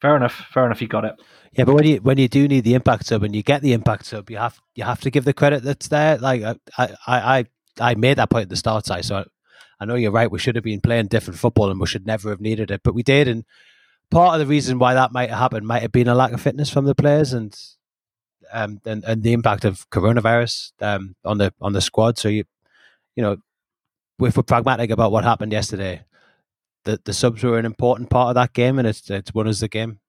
fair 0.00 0.16
enough. 0.16 0.46
Fair 0.52 0.64
enough. 0.66 0.78
He 0.78 0.86
got 0.86 1.04
it. 1.04 1.20
Yeah, 1.52 1.64
but 1.64 1.74
when 1.74 1.86
you 1.86 1.96
when 1.96 2.18
you 2.18 2.28
do 2.28 2.46
need 2.46 2.64
the 2.64 2.74
impact 2.74 3.06
sub 3.06 3.22
and 3.22 3.34
you 3.34 3.42
get 3.42 3.62
the 3.62 3.72
impact 3.72 4.06
sub, 4.06 4.30
you 4.30 4.38
have 4.38 4.58
you 4.74 4.84
have 4.84 5.00
to 5.00 5.10
give 5.10 5.24
the 5.24 5.32
credit 5.32 5.62
that's 5.62 5.88
there. 5.88 6.18
Like 6.18 6.42
I 6.42 6.54
I 6.78 6.96
I, 7.06 7.44
I 7.80 7.94
made 7.94 8.18
that 8.18 8.30
point 8.30 8.44
at 8.44 8.48
the 8.48 8.56
start, 8.56 8.86
side, 8.86 9.04
so 9.04 9.16
I, 9.16 9.24
I 9.80 9.84
know 9.86 9.96
you're 9.96 10.12
right. 10.12 10.30
We 10.30 10.38
should 10.38 10.54
have 10.54 10.64
been 10.64 10.80
playing 10.80 11.06
different 11.06 11.40
football 11.40 11.70
and 11.70 11.80
we 11.80 11.86
should 11.86 12.06
never 12.06 12.30
have 12.30 12.40
needed 12.40 12.70
it, 12.70 12.82
but 12.84 12.94
we 12.94 13.02
did. 13.02 13.26
And 13.26 13.44
part 14.10 14.34
of 14.34 14.40
the 14.40 14.46
reason 14.46 14.78
why 14.78 14.94
that 14.94 15.12
might 15.12 15.30
have 15.30 15.38
happened 15.38 15.66
might 15.66 15.82
have 15.82 15.92
been 15.92 16.08
a 16.08 16.14
lack 16.14 16.32
of 16.32 16.40
fitness 16.40 16.70
from 16.70 16.84
the 16.84 16.94
players 16.94 17.32
and 17.32 17.56
um, 18.52 18.80
and, 18.84 19.04
and 19.04 19.22
the 19.22 19.32
impact 19.32 19.64
of 19.64 19.88
coronavirus 19.90 20.72
um, 20.80 21.14
on 21.24 21.38
the 21.38 21.52
on 21.60 21.72
the 21.72 21.80
squad. 21.80 22.18
So 22.18 22.28
you 22.28 22.44
you 23.16 23.22
know, 23.22 23.36
if 24.20 24.36
we're 24.36 24.42
pragmatic 24.42 24.90
about 24.90 25.12
what 25.12 25.24
happened 25.24 25.52
yesterday, 25.52 26.04
the 26.84 27.00
the 27.04 27.12
subs 27.12 27.42
were 27.42 27.58
an 27.58 27.66
important 27.66 28.10
part 28.10 28.28
of 28.28 28.34
that 28.34 28.52
game, 28.52 28.78
and 28.78 28.88
it's 28.88 29.08
it's 29.10 29.34
won 29.34 29.48
us 29.48 29.60
the 29.60 29.68
game. 29.68 30.00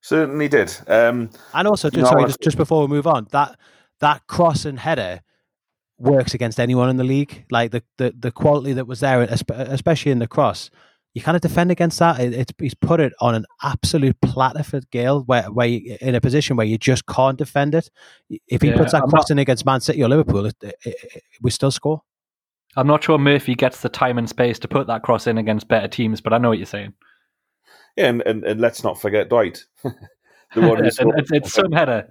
Certainly 0.00 0.48
did. 0.48 0.76
Um, 0.88 1.30
and 1.54 1.68
also, 1.68 1.88
just, 1.88 2.10
sorry, 2.10 2.24
just, 2.24 2.40
just 2.40 2.56
before 2.56 2.82
we 2.82 2.88
move 2.88 3.06
on, 3.06 3.28
that 3.30 3.56
that 4.00 4.26
cross 4.26 4.64
and 4.64 4.80
header 4.80 5.20
works 5.96 6.34
against 6.34 6.58
anyone 6.58 6.90
in 6.90 6.96
the 6.96 7.04
league. 7.04 7.44
Like 7.50 7.70
the 7.70 7.82
the, 7.98 8.12
the 8.18 8.32
quality 8.32 8.72
that 8.72 8.86
was 8.86 9.00
there, 9.00 9.22
especially 9.22 10.10
in 10.12 10.18
the 10.18 10.26
cross, 10.26 10.70
you 11.14 11.20
kind 11.20 11.36
of 11.36 11.42
defend 11.42 11.70
against 11.70 11.98
that. 11.98 12.20
It, 12.20 12.32
it's 12.32 12.52
he's 12.58 12.74
put 12.74 13.00
it 13.00 13.12
on 13.20 13.34
an 13.34 13.44
absolute 13.62 14.20
platter 14.20 14.62
for 14.62 14.80
Gayle, 14.90 15.22
where 15.22 15.44
where 15.44 15.66
you, 15.66 15.96
in 16.00 16.14
a 16.14 16.20
position 16.20 16.56
where 16.56 16.66
you 16.66 16.78
just 16.78 17.06
can't 17.06 17.36
defend 17.36 17.74
it. 17.74 17.90
If 18.48 18.62
he 18.62 18.68
yeah, 18.68 18.76
puts 18.76 18.92
that 18.92 19.02
cross 19.02 19.30
in 19.30 19.38
against 19.38 19.66
Man 19.66 19.80
City 19.80 20.02
or 20.02 20.08
Liverpool, 20.08 20.46
it, 20.46 20.56
it, 20.62 21.22
we 21.42 21.50
still 21.50 21.70
score. 21.70 22.02
I'm 22.76 22.86
not 22.86 23.04
sure 23.04 23.18
Murphy 23.18 23.54
gets 23.54 23.80
the 23.80 23.90
time 23.90 24.16
and 24.16 24.28
space 24.28 24.58
to 24.60 24.68
put 24.68 24.86
that 24.86 25.02
cross 25.02 25.26
in 25.26 25.36
against 25.36 25.68
better 25.68 25.88
teams, 25.88 26.22
but 26.22 26.32
I 26.32 26.38
know 26.38 26.48
what 26.48 26.58
you're 26.58 26.66
saying. 26.66 26.94
Yeah, 27.96 28.06
and, 28.06 28.22
and, 28.22 28.44
and 28.44 28.60
let's 28.60 28.82
not 28.82 29.00
forget 29.00 29.28
Dwight. 29.28 29.66
the 29.82 29.92
one 30.60 30.84
it's, 30.84 30.98
it's 30.98 31.52
some 31.52 31.72
header. 31.72 32.08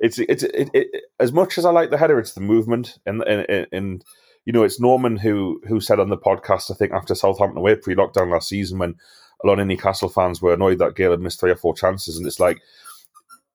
It's 0.00 0.18
it's 0.18 0.42
it, 0.42 0.68
it, 0.74 1.04
as 1.20 1.32
much 1.32 1.56
as 1.56 1.64
I 1.64 1.70
like 1.70 1.90
the 1.90 1.96
header, 1.96 2.18
it's 2.18 2.34
the 2.34 2.40
movement 2.40 2.98
and 3.06 3.22
and, 3.22 3.66
and 3.72 4.04
you 4.44 4.52
know, 4.52 4.62
it's 4.62 4.80
Norman 4.80 5.16
who 5.16 5.60
who 5.68 5.80
said 5.80 6.00
on 6.00 6.08
the 6.08 6.16
podcast, 6.16 6.70
I 6.70 6.74
think 6.74 6.92
after 6.92 7.14
Southampton 7.14 7.58
away 7.58 7.76
pre 7.76 7.94
lockdown 7.94 8.30
last 8.30 8.48
season, 8.48 8.78
when 8.78 8.96
a 9.42 9.46
lot 9.46 9.58
of 9.58 9.66
Newcastle 9.66 10.08
fans 10.08 10.40
were 10.40 10.54
annoyed 10.54 10.78
that 10.78 10.96
Gayle 10.96 11.12
had 11.12 11.20
missed 11.20 11.40
three 11.40 11.50
or 11.50 11.56
four 11.56 11.74
chances, 11.74 12.16
and 12.16 12.26
it's 12.26 12.40
like 12.40 12.60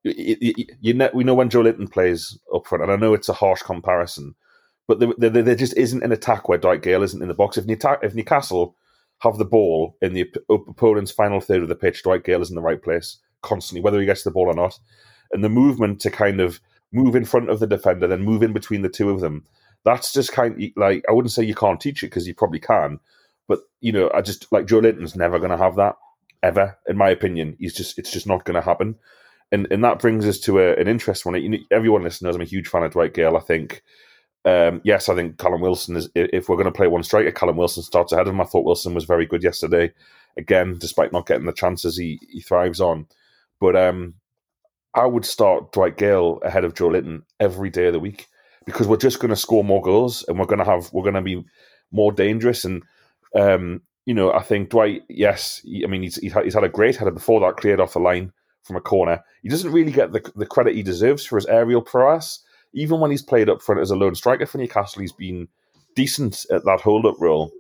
you, 0.04 0.38
you, 0.40 0.54
you 0.80 0.94
know, 0.94 1.10
we 1.14 1.24
know 1.24 1.34
when 1.34 1.50
Joelinton 1.50 1.92
plays 1.92 2.38
up 2.54 2.68
front, 2.68 2.84
and 2.84 2.92
I 2.92 2.96
know 2.96 3.14
it's 3.14 3.30
a 3.30 3.34
harsh 3.34 3.62
comparison, 3.62 4.36
but 4.88 5.00
there, 5.00 5.14
there, 5.18 5.44
there 5.44 5.56
just 5.56 5.76
isn't 5.76 6.04
an 6.04 6.12
attack 6.12 6.48
where 6.48 6.58
Dwight 6.58 6.82
Gayle 6.82 7.04
isn't 7.04 7.22
in 7.22 7.28
the 7.28 7.34
box. 7.34 7.58
If, 7.58 7.66
if 7.68 8.16
Newcastle 8.16 8.76
have 9.20 9.38
the 9.38 9.46
ball 9.46 9.98
in 10.02 10.14
the 10.14 10.32
opponent's 10.50 11.12
final 11.12 11.42
third 11.42 11.64
of 11.64 11.70
the 11.70 11.76
pitch, 11.76 12.04
Dwight 12.04 12.24
Gayle 12.24 12.42
is 12.42 12.50
in 12.50 12.56
the 12.56 12.62
right 12.62 12.82
place 12.82 13.18
constantly, 13.42 13.82
whether 13.82 14.00
he 14.00 14.06
gets 14.06 14.24
the 14.24 14.32
ball 14.32 14.48
or 14.48 14.54
not. 14.54 14.80
And 15.32 15.44
the 15.44 15.50
movement 15.50 16.00
to 16.02 16.12
kind 16.12 16.40
of 16.40 16.62
move 16.94 17.16
in 17.16 17.26
front 17.26 17.50
of 17.50 17.60
the 17.60 17.68
defender, 17.68 18.08
then 18.08 18.22
move 18.22 18.44
in 18.44 18.54
between 18.54 18.82
the 18.82 18.90
two 18.90 19.10
of 19.10 19.20
them, 19.20 19.44
that's 19.88 20.12
just 20.12 20.34
kind 20.34 20.54
of 20.54 20.70
like 20.76 21.04
I 21.10 21.14
wouldn't 21.14 21.32
say 21.32 21.44
you 21.44 21.56
can't 21.56 21.80
teach 21.80 22.04
it 22.04 22.08
because 22.08 22.28
you 22.28 22.36
probably 22.36 22.60
can, 22.60 23.00
but 23.48 23.60
you 23.80 23.92
know 23.94 24.12
I 24.14 24.22
just 24.22 24.52
like 24.52 24.66
Joelinton's 24.68 25.16
never 25.16 25.40
going 25.40 25.52
to 25.52 25.58
have 25.58 25.78
that 25.78 25.96
ever, 26.44 26.78
in 26.88 26.98
my 26.98 27.10
opinion. 27.10 27.56
He's 27.60 27.74
just 27.74 27.98
it's 27.98 28.12
just 28.12 28.28
not 28.28 28.44
going 28.46 28.56
to 28.56 28.62
happen, 28.62 28.96
and 29.52 29.68
and 29.72 29.84
that 29.84 30.00
brings 30.00 30.26
us 30.28 30.40
to 30.42 30.60
a, 30.60 30.76
an 30.76 30.88
interest 30.88 31.26
one. 31.26 31.42
You 31.42 31.50
know, 31.50 31.58
everyone 31.72 32.04
listening 32.04 32.28
knows 32.28 32.36
I'm 32.36 32.42
a 32.42 32.46
huge 32.46 32.68
fan 32.68 32.84
of 32.84 32.92
Dwight 32.92 33.14
Gayle. 33.14 33.38
I 33.38 33.42
think 33.42 33.82
Um, 34.46 34.80
yes, 34.86 35.10
I 35.10 35.16
think 35.16 35.38
Callum 35.38 35.62
Wilson 35.62 35.98
is. 35.98 36.10
If 36.16 36.48
we're 36.48 36.56
going 36.56 36.66
to 36.66 36.72
play 36.72 36.88
one 36.88 37.04
striker, 37.04 37.32
Callum 37.32 37.58
Wilson 37.58 37.84
starts 37.84 38.14
ahead 38.14 38.28
of 38.28 38.34
him. 38.34 38.42
I 38.42 38.46
thought 38.46 38.66
Wilson 38.66 38.94
was 38.94 39.04
very 39.04 39.26
good 39.26 39.44
yesterday. 39.44 39.92
Again, 40.38 40.78
despite 40.80 41.12
not 41.12 41.26
getting 41.26 41.46
the 41.46 41.52
chances 41.52 41.98
he, 41.98 42.20
he 42.30 42.42
thrives 42.42 42.80
on. 42.80 43.08
But 43.60 43.76
um, 43.76 44.14
I 44.94 45.06
would 45.06 45.26
start 45.26 45.74
Dwight 45.74 45.98
Gayle 45.98 46.40
ahead 46.44 46.64
of 46.64 46.76
Joelinton 46.76 47.24
every 47.40 47.70
day 47.70 47.88
of 47.88 47.94
the 47.94 48.00
week 48.00 48.28
because 48.68 48.86
we're 48.86 48.98
just 48.98 49.20
going 49.20 49.30
to 49.30 49.36
score 49.36 49.64
more 49.64 49.82
goals 49.82 50.24
and 50.28 50.38
we're 50.38 50.46
going 50.46 50.60
to 50.60 50.66
have 50.66 50.92
we're 50.94 51.02
going 51.02 51.16
to 51.16 51.22
be 51.22 51.44
more 51.92 52.12
dangerous. 52.12 52.66
And 52.66 52.84
um, 53.34 53.82
you 54.06 54.14
know, 54.14 54.32
I 54.32 54.44
think 54.44 54.70
Dwight. 54.70 55.04
Yes, 55.10 55.66
I 55.84 55.88
mean 55.88 56.04
he's 56.04 56.18
he's 56.18 56.34
had, 56.34 56.64
a 56.64 56.70
great 56.70 56.98
header 56.98 57.12
before 57.12 57.40
that 57.40 57.58
cleared 57.58 57.80
off 57.80 57.94
the 57.94 58.00
line 58.00 58.32
from 58.64 58.76
a 58.76 58.82
corner. 58.82 59.24
He 59.42 59.50
doesn't 59.50 59.72
really 59.72 59.92
get 59.92 60.12
the 60.12 60.32
the 60.36 60.46
credit 60.46 60.76
he 60.76 60.84
deserves 60.84 61.26
for 61.26 61.38
his 61.38 61.48
aerial 61.48 61.82
prowess. 61.82 62.44
Even 62.74 63.00
when 63.00 63.10
he's 63.10 63.24
played 63.24 63.50
up 63.50 63.62
front 63.62 63.82
as 63.82 63.90
a 63.90 63.96
lone 63.96 64.14
striker 64.14 64.46
for 64.46 64.58
Newcastle, 64.58 65.02
he's 65.02 65.14
been 65.14 65.48
decent 65.96 66.46
at 66.52 66.66
that 66.66 66.82
hold 66.82 67.06
up 67.06 67.16
role. 67.20 67.52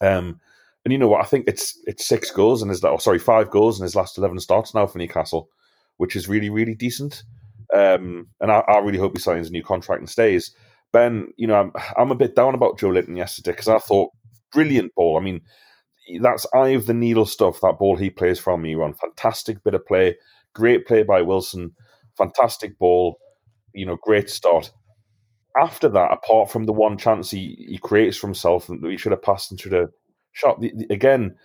Um, 0.00 0.40
and 0.84 0.92
you 0.92 0.98
know 0.98 1.08
what? 1.08 1.20
I 1.20 1.26
think 1.26 1.46
it's 1.46 1.78
it's 1.86 2.06
six 2.06 2.30
goals 2.30 2.62
and 2.62 2.70
his 2.70 2.82
oh, 2.82 2.96
sorry 2.96 3.18
five 3.18 3.50
goals 3.50 3.78
in 3.78 3.84
his 3.84 3.94
last 3.94 4.16
eleven 4.16 4.40
starts 4.40 4.74
now 4.74 4.86
for 4.86 4.98
Newcastle, 4.98 5.50
which 5.98 6.16
is 6.16 6.26
really 6.26 6.48
really 6.48 6.74
decent. 6.74 7.22
Um, 7.74 8.28
and 8.40 8.52
I, 8.52 8.62
I, 8.68 8.78
really 8.78 8.98
hope 8.98 9.16
he 9.16 9.20
signs 9.20 9.48
a 9.48 9.52
new 9.52 9.62
contract 9.62 10.00
and 10.00 10.08
stays. 10.08 10.54
Ben, 10.92 11.28
you 11.36 11.46
know, 11.46 11.54
I'm, 11.54 11.72
I'm 11.96 12.10
a 12.10 12.16
bit 12.16 12.36
down 12.36 12.54
about 12.54 12.78
Joelinton 12.78 13.16
yesterday 13.16 13.52
because 13.52 13.68
I 13.68 13.78
thought 13.78 14.10
brilliant 14.52 14.94
ball. 14.94 15.16
I 15.16 15.22
mean, 15.22 15.40
that's 16.20 16.46
eye 16.54 16.70
of 16.70 16.86
the 16.86 16.94
needle 16.94 17.26
stuff. 17.26 17.60
That 17.62 17.78
ball 17.78 17.96
he 17.96 18.10
plays 18.10 18.38
from 18.38 18.62
me 18.62 18.74
run, 18.74 18.94
fantastic 18.94 19.62
bit 19.64 19.74
of 19.74 19.86
play, 19.86 20.16
great 20.54 20.86
play 20.86 21.02
by 21.02 21.22
Wilson, 21.22 21.72
fantastic 22.18 22.78
ball. 22.78 23.16
You 23.74 23.86
know, 23.86 23.96
great 24.02 24.28
start. 24.28 24.70
After 25.60 25.88
that, 25.88 26.12
apart 26.12 26.50
from 26.50 26.64
the 26.64 26.72
one 26.72 26.98
chance 26.98 27.30
he, 27.30 27.66
he 27.68 27.78
creates 27.78 28.16
for 28.16 28.26
himself 28.26 28.68
and 28.68 28.84
he 28.84 28.96
should 28.96 29.12
have 29.12 29.22
passed 29.22 29.50
and 29.50 29.60
should 29.60 29.72
have 29.72 29.90
shot. 30.32 30.60
The, 30.60 30.72
the, 30.76 30.92
again, 30.92 31.36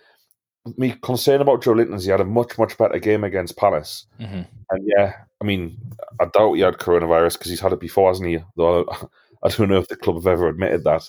me 0.76 0.94
concern 1.02 1.40
about 1.40 1.62
Joelinton 1.62 1.94
is 1.94 2.04
he 2.04 2.10
had 2.10 2.20
a 2.20 2.24
much 2.24 2.58
much 2.58 2.76
better 2.76 2.98
game 2.98 3.24
against 3.24 3.56
Palace, 3.56 4.06
mm-hmm. 4.20 4.42
and 4.70 4.90
yeah, 4.96 5.14
I 5.40 5.44
mean, 5.44 5.78
I 6.20 6.26
doubt 6.26 6.54
he 6.54 6.60
had 6.60 6.74
coronavirus 6.74 7.34
because 7.34 7.50
he's 7.50 7.60
had 7.60 7.72
it 7.72 7.80
before, 7.80 8.10
hasn't 8.10 8.28
he? 8.28 8.38
Though 8.56 8.86
I 9.42 9.48
don't 9.48 9.68
know 9.68 9.78
if 9.78 9.88
the 9.88 9.96
club 9.96 10.16
have 10.16 10.26
ever 10.26 10.48
admitted 10.48 10.84
that. 10.84 11.08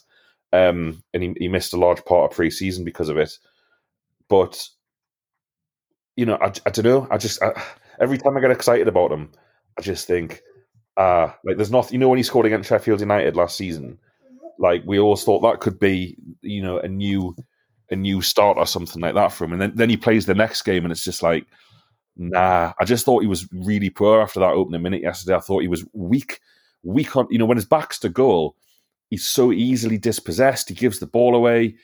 Um, 0.52 1.04
and 1.14 1.24
he, 1.24 1.36
he 1.38 1.48
missed 1.48 1.74
a 1.74 1.78
large 1.78 2.04
part 2.06 2.32
of 2.32 2.36
pre-season 2.36 2.84
because 2.84 3.10
of 3.10 3.18
it. 3.18 3.38
But 4.28 4.68
you 6.16 6.26
know, 6.26 6.38
I, 6.42 6.52
I 6.66 6.70
don't 6.70 6.86
know. 6.86 7.08
I 7.10 7.18
just 7.18 7.42
I, 7.42 7.62
every 8.00 8.18
time 8.18 8.38
I 8.38 8.42
get 8.42 8.52
excited 8.52 8.88
about 8.88 9.12
him, 9.12 9.32
I 9.78 9.82
just 9.82 10.08
think, 10.08 10.42
ah, 10.98 11.02
uh, 11.02 11.34
like 11.46 11.58
there's 11.58 11.72
nothing. 11.72 11.94
You 11.94 12.00
know, 12.00 12.10
when 12.10 12.18
he 12.18 12.24
scored 12.24 12.46
against 12.46 12.70
Sheffield 12.70 13.00
United 13.00 13.36
last 13.36 13.58
season, 13.58 14.00
like 14.58 14.84
we 14.86 15.00
always 15.00 15.24
thought 15.24 15.42
that 15.42 15.62
could 15.62 15.80
be, 15.80 16.18
you 16.42 16.62
know, 16.62 16.78
a 16.78 16.88
new 16.88 17.36
a 17.92 17.96
new 17.96 18.22
start 18.22 18.58
or 18.58 18.66
something 18.66 19.02
like 19.02 19.16
that 19.16 19.32
for 19.32 19.46
him. 19.46 19.54
And 19.54 19.62
then, 19.62 19.72
then 19.76 19.90
he 19.90 19.98
plays 19.98 20.26
the 20.26 20.36
next 20.36 20.62
game, 20.64 20.86
and 20.86 20.92
it's 20.92 21.04
just 21.04 21.24
like, 21.24 21.46
nah. 22.16 22.74
I 22.80 22.86
just 22.86 23.06
thought 23.06 23.22
he 23.22 23.28
was 23.28 23.48
really 23.52 23.90
poor 23.90 24.22
after 24.22 24.40
that 24.40 24.54
opening 24.54 24.82
minute 24.82 25.02
yesterday. 25.02 25.36
I 25.36 25.40
thought 25.40 25.62
he 25.62 25.68
was 25.68 25.86
weak, 25.94 26.40
weak 26.84 27.16
on. 27.16 27.28
You 27.30 27.40
know, 27.40 27.46
when 27.46 27.58
his 27.58 27.66
back's 27.66 28.00
to 28.00 28.10
goal, 28.10 28.56
he's 29.10 29.28
so 29.28 29.52
easily 29.52 29.98
dispossessed. 29.98 30.70
He 30.70 30.76
gives 30.76 31.00
the 31.00 31.08
ball 31.08 31.36
away. 31.36 31.76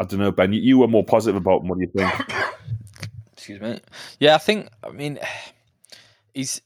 I 0.00 0.04
don't 0.04 0.20
know, 0.20 0.32
Ben. 0.32 0.52
You, 0.52 0.60
you 0.60 0.78
were 0.78 0.88
more 0.88 1.04
positive 1.04 1.36
about 1.36 1.62
him. 1.62 1.68
What 1.68 1.78
do 1.78 1.84
you 1.84 1.92
think? 1.94 2.34
Excuse 3.32 3.60
me. 3.60 3.80
Yeah, 4.18 4.34
I 4.34 4.38
think. 4.38 4.68
I 4.82 4.90
mean, 4.90 5.18
he's 6.34 6.60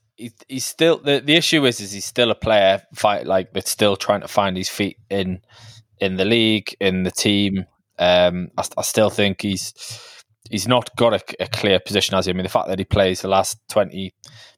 he's 0.49 0.65
still 0.65 0.99
the, 0.99 1.21
the 1.21 1.35
issue 1.35 1.65
is 1.67 1.81
is 1.81 1.93
he's 1.93 2.05
still 2.05 2.31
a 2.31 2.35
player 2.35 2.81
fight 2.95 3.27
like 3.27 3.53
that's 3.53 3.71
still 3.71 3.97
trying 3.97 4.23
to 4.23 4.29
find 4.29 4.57
his 4.57 4.69
feet 4.69 4.97
in 5.11 5.41
in 6.01 6.17
the 6.17 6.25
league 6.25 6.75
in 6.81 7.03
the 7.03 7.11
team 7.11 7.67
um, 7.99 8.49
I, 8.57 8.65
I, 8.77 8.83
still 8.83 9.11
think 9.11 9.43
he's 9.43 9.73
he's 10.51 10.69
not 10.69 10.95
got 10.97 11.15
a, 11.15 11.43
a, 11.43 11.49
clear 11.49 11.81
position 11.81 12.15
as 12.15 12.27
him. 12.27 12.37
I 12.37 12.39
mean, 12.39 12.45
the 12.45 12.51
fact 12.51 12.69
that 12.69 12.79
he 12.79 12.85
plays 12.85 13.23
the 13.23 13.29
last 13.29 13.59
twenty 13.69 14.15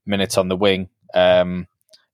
minutes 0.07 0.36
on 0.36 0.49
the 0.49 0.57
wing 0.57 0.89
um, 1.14 1.66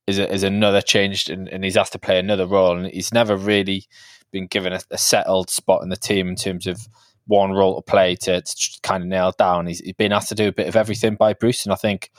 is 0.06 0.18
a, 0.18 0.30
is 0.30 0.42
another 0.42 0.82
change, 0.82 1.28
and, 1.28 1.48
and, 1.48 1.64
he's 1.64 1.76
asked 1.76 1.92
to 1.92 1.98
play 1.98 2.18
another 2.18 2.46
role, 2.46 2.76
and 2.76 2.86
he's 2.86 3.12
never 3.12 3.36
really 3.36 3.86
been 4.32 4.46
given 4.46 4.72
a, 4.72 4.80
a, 4.90 4.98
settled 4.98 5.48
spot 5.48 5.82
in 5.82 5.88
the 5.88 5.96
team 5.96 6.28
in 6.28 6.36
terms 6.36 6.66
of 6.66 6.86
one 7.26 7.52
role 7.52 7.76
to 7.76 7.82
play 7.82 8.14
to, 8.16 8.42
to 8.42 8.80
kind 8.82 9.02
of 9.02 9.08
nail 9.08 9.32
down. 9.38 9.66
He's, 9.66 9.80
he's 9.80 9.94
been 9.94 10.12
asked 10.12 10.28
to 10.28 10.34
do 10.34 10.48
a 10.48 10.52
bit 10.52 10.68
of 10.68 10.76
everything 10.76 11.14
by 11.14 11.32
Bruce, 11.32 11.64
and 11.64 11.72
I 11.72 11.76
think 11.76 12.10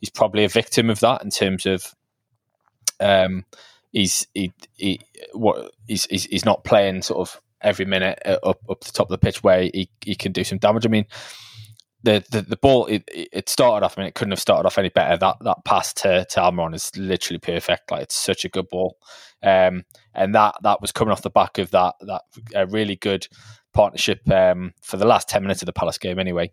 he's 0.00 0.10
probably 0.10 0.44
a 0.44 0.48
victim 0.48 0.88
of 0.88 1.00
that 1.00 1.22
in 1.22 1.30
terms 1.30 1.66
of. 1.66 1.94
Um, 3.00 3.44
he's 3.94 4.26
he, 4.34 4.52
he 4.76 5.00
what 5.32 5.70
he's, 5.86 6.04
he's 6.06 6.24
he's 6.24 6.44
not 6.44 6.64
playing 6.64 7.02
sort 7.02 7.28
of 7.28 7.40
every 7.64 7.84
minute 7.84 8.18
uh, 8.24 8.38
up 8.44 8.60
up 8.70 8.84
the 8.84 8.92
top 8.92 9.06
of 9.06 9.10
the 9.10 9.18
pitch 9.18 9.42
where 9.42 9.62
he, 9.62 9.90
he 10.04 10.14
can 10.14 10.30
do 10.30 10.44
some 10.44 10.58
damage. 10.58 10.86
I 10.86 10.88
mean, 10.88 11.06
the 12.04 12.24
the, 12.30 12.42
the 12.42 12.56
ball 12.56 12.86
it, 12.86 13.02
it 13.08 13.48
started 13.48 13.84
off. 13.84 13.98
I 13.98 14.02
mean, 14.02 14.08
it 14.08 14.14
couldn't 14.14 14.32
have 14.32 14.40
started 14.40 14.66
off 14.66 14.78
any 14.78 14.90
better. 14.90 15.16
That 15.16 15.36
that 15.40 15.64
pass 15.64 15.92
to 15.94 16.24
to 16.24 16.40
Almiron 16.40 16.74
is 16.74 16.92
literally 16.96 17.40
perfect. 17.40 17.90
Like 17.90 18.02
it's 18.02 18.14
such 18.14 18.44
a 18.44 18.48
good 18.50 18.68
ball, 18.68 18.98
um, 19.42 19.84
and 20.14 20.34
that 20.34 20.54
that 20.62 20.80
was 20.80 20.92
coming 20.92 21.10
off 21.10 21.22
the 21.22 21.30
back 21.30 21.58
of 21.58 21.70
that 21.72 21.94
that 22.02 22.22
uh, 22.54 22.66
really 22.68 22.96
good 22.96 23.26
partnership 23.72 24.20
um, 24.30 24.72
for 24.82 24.98
the 24.98 25.06
last 25.06 25.28
ten 25.28 25.42
minutes 25.42 25.62
of 25.62 25.66
the 25.66 25.72
Palace 25.72 25.98
game. 25.98 26.18
Anyway, 26.18 26.52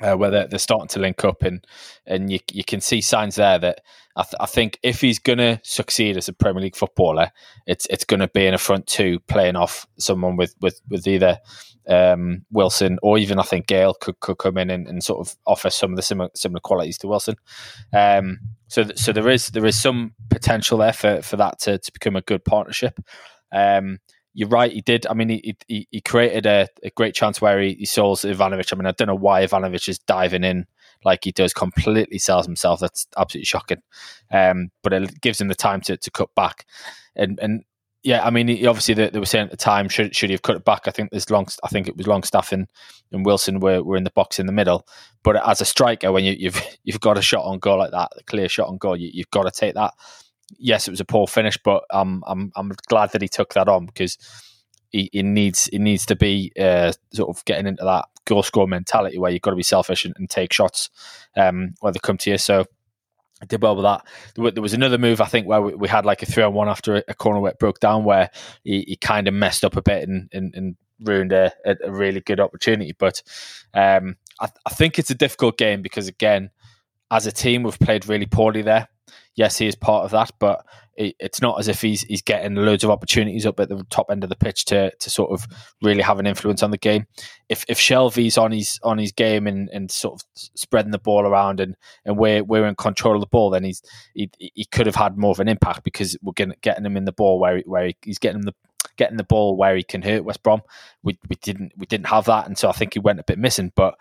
uh, 0.00 0.14
where 0.14 0.30
they're, 0.30 0.46
they're, 0.46 0.58
starting 0.58 0.88
to 0.88 1.00
link 1.00 1.24
up, 1.24 1.42
and 1.42 1.66
and 2.06 2.30
you 2.30 2.38
you 2.52 2.64
can 2.64 2.80
see 2.80 3.00
signs 3.00 3.36
there 3.36 3.58
that 3.58 3.80
I, 4.16 4.22
th- 4.22 4.34
I 4.40 4.46
think 4.46 4.78
if 4.82 5.00
he's 5.00 5.18
going 5.18 5.38
to 5.38 5.60
succeed 5.62 6.16
as 6.16 6.28
a 6.28 6.32
Premier 6.32 6.62
League 6.62 6.76
footballer, 6.76 7.30
it's 7.66 7.86
it's 7.86 8.04
going 8.04 8.20
to 8.20 8.28
be 8.28 8.46
in 8.46 8.54
a 8.54 8.58
front 8.58 8.86
two, 8.86 9.20
playing 9.20 9.56
off 9.56 9.86
someone 9.98 10.36
with 10.36 10.54
with 10.60 10.80
with 10.88 11.06
either 11.06 11.38
um, 11.88 12.44
Wilson 12.50 12.98
or 13.02 13.18
even 13.18 13.38
I 13.38 13.42
think 13.42 13.66
Gayle 13.66 13.94
could, 13.94 14.18
could 14.20 14.38
come 14.38 14.58
in 14.58 14.70
and, 14.70 14.88
and, 14.88 15.04
sort 15.04 15.20
of 15.20 15.36
offer 15.46 15.70
some 15.70 15.92
of 15.92 15.96
the 15.96 16.02
similar 16.02 16.30
similar 16.34 16.60
qualities 16.60 16.98
to 16.98 17.08
Wilson. 17.08 17.36
Um, 17.92 18.40
so 18.68 18.84
th- 18.84 18.98
so 18.98 19.12
there 19.12 19.28
is 19.28 19.48
there 19.48 19.66
is 19.66 19.80
some 19.80 20.14
potential 20.30 20.78
there 20.78 20.92
for 20.92 21.22
for 21.22 21.36
that 21.36 21.60
to, 21.60 21.78
to 21.78 21.92
become 21.92 22.16
a 22.16 22.22
good 22.22 22.44
partnership. 22.44 22.98
Um, 23.52 23.98
you're 24.36 24.50
right. 24.50 24.70
He 24.70 24.82
did. 24.82 25.06
I 25.06 25.14
mean, 25.14 25.30
he 25.30 25.56
he, 25.66 25.88
he 25.90 26.00
created 26.02 26.44
a, 26.44 26.68
a, 26.82 26.90
great 26.90 27.14
chance 27.14 27.40
where 27.40 27.58
he, 27.58 27.72
he 27.72 27.86
souls 27.86 28.20
Ivanovic. 28.20 28.70
I 28.70 28.76
mean, 28.76 28.84
I 28.84 28.92
don't 28.92 29.08
know 29.08 29.14
why 29.14 29.44
Ivanovic 29.46 29.88
is 29.88 29.98
diving 29.98 30.44
in 30.44 30.66
like 31.06 31.24
he 31.24 31.32
does, 31.32 31.54
completely 31.54 32.18
sells 32.18 32.44
himself. 32.44 32.80
That's 32.80 33.06
absolutely 33.16 33.46
shocking. 33.46 33.80
Um, 34.30 34.70
but 34.82 34.92
it 34.92 35.22
gives 35.22 35.40
him 35.40 35.48
the 35.48 35.54
time 35.54 35.80
to, 35.82 35.96
to 35.96 36.10
cut 36.10 36.34
back. 36.34 36.66
And 37.14 37.40
and 37.40 37.64
yeah, 38.02 38.26
I 38.26 38.28
mean, 38.28 38.48
he, 38.48 38.66
obviously 38.66 38.92
they, 38.92 39.08
they, 39.08 39.18
were 39.18 39.24
saying 39.24 39.46
at 39.46 39.52
the 39.52 39.56
time 39.56 39.88
should 39.88 40.14
should 40.14 40.28
he 40.28 40.34
have 40.34 40.42
cut 40.42 40.56
it 40.56 40.66
back? 40.66 40.86
I 40.86 40.90
think 40.90 41.12
there's 41.12 41.30
long. 41.30 41.46
I 41.64 41.68
think 41.68 41.88
it 41.88 41.96
was 41.96 42.06
Longstaff 42.06 42.52
and, 42.52 42.66
and 43.12 43.24
Wilson 43.24 43.58
were, 43.58 43.82
were 43.82 43.96
in 43.96 44.04
the 44.04 44.10
box 44.10 44.38
in 44.38 44.44
the 44.44 44.52
middle. 44.52 44.86
But 45.22 45.48
as 45.48 45.62
a 45.62 45.64
striker, 45.64 46.12
when 46.12 46.24
you, 46.24 46.32
have 46.32 46.40
you've, 46.40 46.76
you've 46.84 47.00
got 47.00 47.16
a 47.16 47.22
shot 47.22 47.46
on 47.46 47.58
goal 47.58 47.78
like 47.78 47.92
that, 47.92 48.10
a 48.18 48.22
clear 48.24 48.50
shot 48.50 48.68
on 48.68 48.76
goal, 48.76 48.98
you, 48.98 49.10
you've 49.14 49.30
got 49.30 49.44
to 49.44 49.50
take 49.50 49.76
that 49.76 49.94
yes, 50.58 50.88
it 50.88 50.90
was 50.90 51.00
a 51.00 51.04
poor 51.04 51.26
finish, 51.26 51.58
but 51.62 51.84
um, 51.90 52.22
I'm 52.26 52.52
I'm 52.56 52.72
glad 52.88 53.12
that 53.12 53.22
he 53.22 53.28
took 53.28 53.54
that 53.54 53.68
on 53.68 53.86
because 53.86 54.18
he, 54.90 55.10
he 55.12 55.22
needs 55.22 55.66
he 55.66 55.78
needs 55.78 56.06
to 56.06 56.16
be 56.16 56.52
uh, 56.58 56.92
sort 57.12 57.36
of 57.36 57.44
getting 57.44 57.66
into 57.66 57.84
that 57.84 58.06
goal 58.24 58.42
score 58.42 58.66
mentality 58.66 59.18
where 59.18 59.30
you've 59.30 59.42
got 59.42 59.50
to 59.50 59.56
be 59.56 59.62
selfish 59.62 60.04
and, 60.04 60.14
and 60.18 60.28
take 60.28 60.52
shots 60.52 60.90
um, 61.36 61.74
where 61.80 61.92
they 61.92 61.98
come 62.02 62.18
to 62.18 62.30
you. 62.30 62.38
So 62.38 62.64
I 63.40 63.46
did 63.46 63.62
well 63.62 63.76
with 63.76 63.84
that. 63.84 64.02
There 64.34 64.62
was 64.62 64.74
another 64.74 64.98
move 64.98 65.20
I 65.20 65.26
think 65.26 65.46
where 65.46 65.60
we, 65.60 65.88
had 65.88 66.06
like 66.06 66.22
a 66.22 66.26
three 66.26 66.42
on 66.42 66.54
one 66.54 66.68
after 66.68 67.02
a 67.06 67.14
corner 67.14 67.40
where 67.40 67.52
it 67.52 67.58
broke 67.58 67.80
down 67.80 68.04
where 68.04 68.30
he, 68.64 68.84
he 68.88 68.96
kind 68.96 69.28
of 69.28 69.34
messed 69.34 69.64
up 69.64 69.76
a 69.76 69.82
bit 69.82 70.08
and, 70.08 70.30
and, 70.32 70.54
and 70.54 70.76
ruined 71.00 71.32
a, 71.32 71.52
a, 71.66 71.92
really 71.92 72.20
good 72.20 72.40
opportunity. 72.40 72.94
But 72.98 73.22
um, 73.74 74.16
I, 74.40 74.48
I 74.64 74.70
think 74.70 74.98
it's 74.98 75.10
a 75.10 75.14
difficult 75.14 75.58
game 75.58 75.82
because 75.82 76.08
again, 76.08 76.50
as 77.10 77.26
a 77.26 77.32
team, 77.32 77.62
we've 77.62 77.78
played 77.78 78.08
really 78.08 78.26
poorly 78.26 78.62
there 78.62 78.88
yes, 79.36 79.58
he 79.58 79.66
is 79.66 79.76
part 79.76 80.04
of 80.04 80.10
that, 80.10 80.32
but 80.38 80.66
it, 80.96 81.14
it's 81.20 81.42
not 81.42 81.58
as 81.60 81.68
if 81.68 81.82
he's 81.82 82.02
he's 82.02 82.22
getting 82.22 82.54
loads 82.54 82.82
of 82.82 82.90
opportunities 82.90 83.44
up 83.44 83.60
at 83.60 83.68
the 83.68 83.84
top 83.90 84.10
end 84.10 84.24
of 84.24 84.30
the 84.30 84.36
pitch 84.36 84.64
to 84.66 84.90
to 84.98 85.10
sort 85.10 85.30
of 85.30 85.46
really 85.82 86.02
have 86.02 86.18
an 86.18 86.26
influence 86.26 86.62
on 86.62 86.70
the 86.70 86.78
game. 86.78 87.06
If 87.48 87.64
if 87.68 87.78
Shelvey's 87.78 88.38
on 88.38 88.50
his 88.50 88.80
on 88.82 88.98
his 88.98 89.12
game 89.12 89.46
and, 89.46 89.68
and 89.70 89.90
sort 89.90 90.20
of 90.20 90.26
spreading 90.34 90.90
the 90.90 90.98
ball 90.98 91.26
around 91.26 91.60
and, 91.60 91.76
and 92.04 92.16
we're 92.16 92.42
we're 92.42 92.66
in 92.66 92.74
control 92.74 93.14
of 93.14 93.20
the 93.20 93.26
ball, 93.26 93.50
then 93.50 93.64
he's 93.64 93.82
he, 94.14 94.30
he 94.38 94.64
could 94.64 94.86
have 94.86 94.96
had 94.96 95.18
more 95.18 95.30
of 95.30 95.40
an 95.40 95.48
impact 95.48 95.84
because 95.84 96.16
we're 96.22 96.32
getting, 96.32 96.54
getting 96.62 96.86
him 96.86 96.96
in 96.96 97.04
the 97.04 97.12
ball 97.12 97.38
where 97.38 97.60
where 97.66 97.92
he's 98.02 98.18
getting 98.18 98.42
the 98.42 98.54
getting 98.96 99.18
the 99.18 99.24
ball 99.24 99.56
where 99.56 99.76
he 99.76 99.82
can 99.82 100.00
hurt 100.00 100.24
West 100.24 100.42
Brom. 100.42 100.62
We 101.02 101.18
we 101.28 101.36
didn't 101.36 101.72
we 101.76 101.86
didn't 101.86 102.06
have 102.06 102.24
that, 102.24 102.46
and 102.46 102.56
so 102.56 102.70
I 102.70 102.72
think 102.72 102.94
he 102.94 103.00
went 103.00 103.20
a 103.20 103.24
bit 103.24 103.38
missing. 103.38 103.70
But 103.76 103.96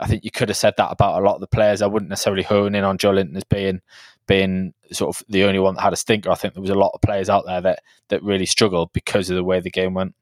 I 0.00 0.06
think 0.06 0.24
you 0.24 0.30
could 0.30 0.48
have 0.48 0.56
said 0.56 0.74
that 0.76 0.90
about 0.90 1.20
a 1.20 1.24
lot 1.24 1.34
of 1.34 1.40
the 1.40 1.46
players. 1.46 1.82
I 1.82 1.86
wouldn't 1.86 2.08
necessarily 2.08 2.42
hone 2.42 2.74
in 2.74 2.84
on 2.84 2.98
Joelinton 2.98 3.36
as 3.36 3.44
being 3.44 3.80
being 4.26 4.72
sort 4.92 5.14
of 5.14 5.24
the 5.28 5.44
only 5.44 5.58
one 5.58 5.74
that 5.74 5.82
had 5.82 5.92
a 5.92 5.96
stinker. 5.96 6.30
I 6.30 6.34
think 6.34 6.54
there 6.54 6.60
was 6.60 6.70
a 6.70 6.74
lot 6.74 6.92
of 6.94 7.00
players 7.00 7.28
out 7.28 7.44
there 7.46 7.60
that 7.60 7.82
that 8.08 8.22
really 8.22 8.46
struggled 8.46 8.92
because 8.92 9.28
of 9.30 9.36
the 9.36 9.44
way 9.44 9.60
the 9.60 9.70
game 9.70 9.94
went. 9.94 10.14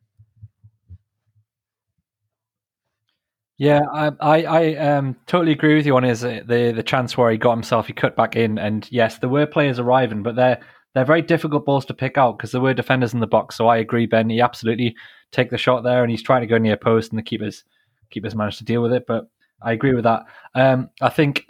Yeah, 3.58 3.82
I 3.92 4.12
I, 4.20 4.42
I 4.42 4.74
um, 4.76 5.16
totally 5.26 5.52
agree 5.52 5.74
with 5.74 5.84
you 5.84 5.96
on 5.96 6.04
his 6.04 6.24
uh, 6.24 6.40
the 6.46 6.72
the 6.72 6.82
chance 6.82 7.16
where 7.16 7.30
he 7.30 7.38
got 7.38 7.54
himself 7.54 7.86
he 7.86 7.92
cut 7.92 8.16
back 8.16 8.36
in, 8.36 8.58
and 8.58 8.88
yes, 8.90 9.18
there 9.18 9.28
were 9.28 9.46
players 9.46 9.78
arriving, 9.78 10.22
but 10.22 10.36
they're 10.36 10.60
they're 10.94 11.04
very 11.04 11.22
difficult 11.22 11.66
balls 11.66 11.84
to 11.86 11.94
pick 11.94 12.16
out 12.16 12.38
because 12.38 12.52
there 12.52 12.60
were 12.60 12.74
defenders 12.74 13.12
in 13.12 13.20
the 13.20 13.26
box. 13.26 13.56
So 13.56 13.68
I 13.68 13.76
agree, 13.76 14.06
Ben. 14.06 14.30
He 14.30 14.40
absolutely 14.40 14.96
take 15.32 15.50
the 15.50 15.58
shot 15.58 15.82
there, 15.82 16.02
and 16.02 16.10
he's 16.10 16.22
trying 16.22 16.40
to 16.42 16.46
go 16.46 16.58
near 16.58 16.76
post, 16.76 17.10
and 17.10 17.18
the 17.18 17.22
keepers 17.22 17.64
keepers 18.10 18.34
managed 18.34 18.58
to 18.58 18.64
deal 18.64 18.80
with 18.80 18.92
it. 18.92 19.04
But 19.06 19.28
I 19.62 19.72
agree 19.72 19.94
with 19.94 20.04
that. 20.04 20.24
Um, 20.54 20.90
I 21.00 21.08
think 21.08 21.46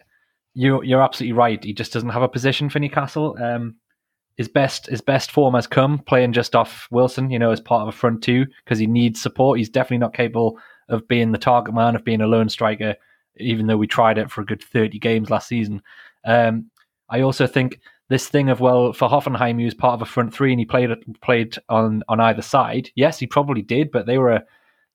you 0.54 0.82
you're 0.82 1.02
absolutely 1.02 1.34
right. 1.34 1.62
He 1.62 1.72
just 1.72 1.92
doesn't 1.92 2.09
have 2.09 2.22
a 2.22 2.28
position 2.28 2.68
for 2.68 2.78
Newcastle. 2.78 3.36
Um, 3.40 3.76
his 4.36 4.48
best 4.48 4.86
his 4.86 5.00
best 5.00 5.30
form 5.30 5.54
has 5.54 5.66
come 5.66 5.98
playing 5.98 6.32
just 6.32 6.54
off 6.54 6.88
Wilson, 6.90 7.30
you 7.30 7.38
know, 7.38 7.50
as 7.50 7.61
part 7.61 7.82
of 7.82 7.88
a 7.88 7.96
front 7.96 8.22
two 8.22 8.46
because 8.64 8.78
he 8.78 8.86
needs 8.86 9.20
support. 9.20 9.59
He's 9.59 9.68
definitely 9.68 9.98
not 9.98 10.14
capable 10.14 10.59
of 10.88 11.06
being 11.09 11.32
the 11.32 11.38
target 11.38 11.74
man, 11.74 11.96
of 11.96 12.04
being 12.04 12.20
a 12.20 12.26
lone 12.26 12.48
striker, 12.48 12.94
even 13.36 13.66
though 13.66 13.76
we 13.76 13.86
tried 13.86 14.16
it 14.16 14.30
for 14.30 14.40
a 14.40 14.46
good 14.46 14.62
30 14.62 14.98
games 14.98 15.28
last 15.28 15.48
season. 15.48 15.82
Um, 16.24 16.70
I 17.11 17.20
also 17.20 17.46
think 17.46 17.80
this 18.09 18.28
thing 18.28 18.48
of 18.48 18.61
well, 18.61 18.92
for 18.92 19.09
Hoffenheim, 19.09 19.59
he 19.59 19.64
was 19.64 19.74
part 19.74 19.94
of 19.94 20.02
a 20.02 20.11
front 20.11 20.32
three 20.32 20.52
and 20.52 20.61
he 20.61 20.64
played 20.64 20.90
played 21.20 21.56
on 21.68 22.02
on 22.09 22.20
either 22.20 22.42
side. 22.42 22.90
Yes, 22.94 23.18
he 23.18 23.26
probably 23.26 23.62
did, 23.62 23.90
but 23.90 24.06
they 24.06 24.18
were 24.18 24.32
a, 24.32 24.44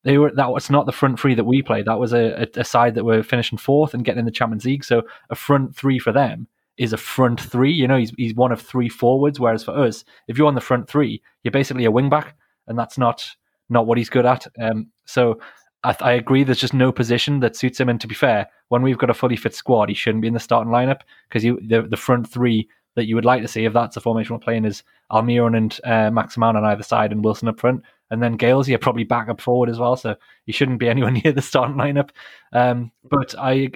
they 0.04 0.18
were 0.18 0.32
that 0.36 0.52
was 0.52 0.70
not 0.70 0.86
the 0.86 0.92
front 0.92 1.20
three 1.20 1.36
that 1.36 1.46
we 1.46 1.62
played. 1.62 1.86
That 1.86 2.00
was 2.00 2.14
a, 2.14 2.48
a, 2.56 2.64
side 2.64 2.96
that 2.96 3.06
were 3.06 3.24
finishing 3.24 3.58
fourth 3.58 3.94
and 3.94 4.04
getting 4.04 4.20
in 4.20 4.26
the 4.26 4.32
Champions 4.32 4.66
League. 4.66 4.84
So 4.84 5.04
a 5.30 5.36
front 5.36 5.76
three 5.76 6.00
for 6.00 6.12
them 6.12 6.48
is 6.78 6.94
a 6.94 6.98
front 6.98 7.40
three. 7.40 7.72
You 7.72 7.88
know, 7.88 7.98
he's 7.98 8.12
he's 8.18 8.36
one 8.36 8.52
of 8.52 8.62
three 8.62 8.90
forwards. 8.90 9.40
Whereas 9.40 9.64
for 9.64 9.72
us, 9.72 10.04
if 10.28 10.38
you're 10.38 10.48
on 10.48 10.56
the 10.56 10.62
front 10.62 10.90
three, 10.90 11.22
you're 11.44 11.52
basically 11.52 11.86
a 11.86 11.92
wing 11.92 12.10
back, 12.10 12.36
and 12.68 12.78
that's 12.78 12.98
not 12.98 13.26
not 13.70 13.88
what 13.88 13.98
he's 13.98 14.10
good 14.10 14.26
at. 14.26 14.46
Um, 14.62 14.88
so 15.06 15.40
I, 15.84 15.96
I, 16.02 16.12
agree. 16.14 16.44
There's 16.44 16.60
just 16.60 16.74
no 16.74 16.92
position 16.92 17.40
that 17.40 17.56
suits 17.56 17.80
him. 17.80 17.90
And 17.90 18.00
to 18.02 18.08
be 18.08 18.16
fair, 18.16 18.48
when 18.70 18.82
we've 18.82 18.98
got 18.98 19.10
a 19.10 19.14
fully 19.14 19.36
fit 19.38 19.56
squad, 19.56 19.90
he 19.90 19.96
shouldn't 19.96 20.22
be 20.22 20.28
in 20.28 20.34
the 20.34 20.40
starting 20.40 20.72
lineup 20.72 21.02
because 21.30 21.44
you 21.44 21.60
the 21.66 21.84
the 21.84 21.98
front 21.98 22.30
three 22.30 22.68
that 22.96 23.08
you 23.08 23.16
would 23.16 23.26
like 23.26 23.42
to 23.42 23.48
see 23.48 23.66
if 23.66 23.74
that's 23.74 23.98
a 23.98 24.02
formation 24.02 24.36
we're 24.36 24.40
playing 24.40 24.66
is 24.66 24.84
Almiron 25.12 25.58
and 25.58 25.80
uh, 25.84 26.12
Maximin 26.12 26.56
on 26.56 26.66
either 26.66 26.84
side 26.84 27.12
and 27.12 27.24
Wilson 27.24 27.48
up 27.48 27.60
front. 27.60 27.84
And 28.14 28.22
then 28.22 28.38
Gayle's, 28.38 28.70
you're 28.70 28.80
probably 28.80 29.04
back 29.04 29.28
up 29.28 29.42
forward 29.42 29.70
as 29.70 29.80
well, 29.80 29.96
so 29.96 30.16
he 30.46 30.52
shouldn't 30.52 30.80
be 30.80 30.90
anywhere 30.90 31.12
near 31.12 31.32
the 31.34 31.42
starting 31.42 31.76
lineup. 31.76 32.12
Um, 32.54 32.92
but 33.10 33.36
I, 33.38 33.72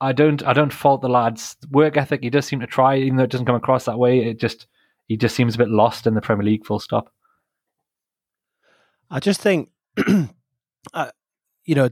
I 0.00 0.12
don't, 0.12 0.44
I 0.44 0.52
don't 0.52 0.72
fault 0.72 1.00
the 1.00 1.08
lads' 1.08 1.56
work 1.70 1.96
ethic. 1.96 2.22
He 2.22 2.30
does 2.30 2.46
seem 2.46 2.60
to 2.60 2.66
try, 2.66 2.96
even 2.96 3.16
though 3.16 3.24
it 3.24 3.30
doesn't 3.30 3.46
come 3.46 3.54
across 3.54 3.84
that 3.86 3.98
way. 3.98 4.20
It 4.20 4.38
just, 4.38 4.66
he 5.06 5.16
just 5.16 5.34
seems 5.34 5.54
a 5.54 5.58
bit 5.58 5.70
lost 5.70 6.06
in 6.06 6.14
the 6.14 6.20
Premier 6.20 6.44
League. 6.44 6.66
Full 6.66 6.80
stop. 6.80 7.12
I 9.10 9.20
just 9.20 9.40
think, 9.40 9.70
uh, 10.94 11.10
you 11.64 11.74
know, 11.74 11.88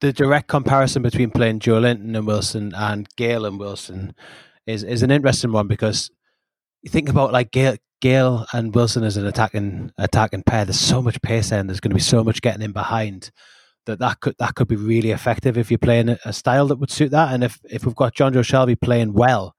the 0.00 0.12
direct 0.12 0.48
comparison 0.48 1.02
between 1.02 1.30
playing 1.30 1.60
Joelinton 1.60 2.16
and 2.16 2.26
Wilson 2.26 2.74
and 2.74 3.08
Gayle 3.16 3.46
and 3.46 3.58
Wilson 3.58 4.14
is 4.66 4.82
is 4.82 5.02
an 5.02 5.10
interesting 5.10 5.52
one 5.52 5.68
because 5.68 6.10
you 6.82 6.90
think 6.90 7.08
about 7.08 7.32
like 7.32 7.50
Gayle, 7.50 7.76
Gayle 8.00 8.46
and 8.52 8.74
Wilson 8.74 9.04
as 9.04 9.16
an 9.16 9.26
attacking 9.26 9.92
attacking 9.98 10.42
pair. 10.42 10.64
There's 10.64 10.80
so 10.80 11.02
much 11.02 11.20
pace 11.22 11.50
there, 11.50 11.60
and 11.60 11.68
there's 11.68 11.80
going 11.80 11.90
to 11.90 11.96
be 11.96 12.00
so 12.00 12.24
much 12.24 12.42
getting 12.42 12.62
in 12.62 12.72
behind 12.72 13.30
that 13.86 13.98
that 13.98 14.20
could 14.20 14.34
that 14.38 14.54
could 14.54 14.68
be 14.68 14.76
really 14.76 15.10
effective 15.10 15.58
if 15.58 15.70
you're 15.70 15.78
playing 15.78 16.10
a, 16.10 16.18
a 16.24 16.32
style 16.32 16.66
that 16.68 16.76
would 16.76 16.90
suit 16.90 17.10
that. 17.10 17.32
And 17.32 17.44
if 17.44 17.60
if 17.64 17.84
we've 17.84 17.94
got 17.94 18.14
Jonjo 18.14 18.42
Shelvey 18.42 18.80
playing 18.80 19.12
well, 19.12 19.54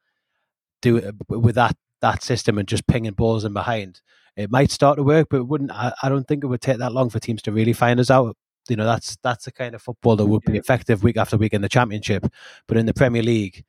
do 0.81 0.97
it 0.97 1.15
with 1.29 1.55
that 1.55 1.75
that 2.01 2.23
system 2.23 2.57
and 2.57 2.67
just 2.67 2.87
pinging 2.87 3.13
balls 3.13 3.45
in 3.45 3.53
behind, 3.53 4.01
it 4.35 4.49
might 4.51 4.71
start 4.71 4.97
to 4.97 5.03
work. 5.03 5.27
But 5.29 5.37
it 5.37 5.47
wouldn't. 5.47 5.71
I, 5.71 5.93
I 6.01 6.09
don't 6.09 6.27
think 6.27 6.43
it 6.43 6.47
would 6.47 6.61
take 6.61 6.77
that 6.77 6.93
long 6.93 7.09
for 7.09 7.19
teams 7.19 7.41
to 7.43 7.51
really 7.51 7.73
find 7.73 7.99
us 7.99 8.09
out. 8.09 8.35
You 8.69 8.75
know, 8.75 8.85
that's 8.85 9.17
that's 9.23 9.45
the 9.45 9.51
kind 9.51 9.75
of 9.75 9.81
football 9.81 10.15
that 10.15 10.25
would 10.25 10.43
be 10.43 10.57
effective 10.57 11.03
week 11.03 11.17
after 11.17 11.37
week 11.37 11.53
in 11.53 11.61
the 11.61 11.69
championship. 11.69 12.25
But 12.67 12.77
in 12.77 12.85
the 12.85 12.93
Premier 12.93 13.23
League, 13.23 13.63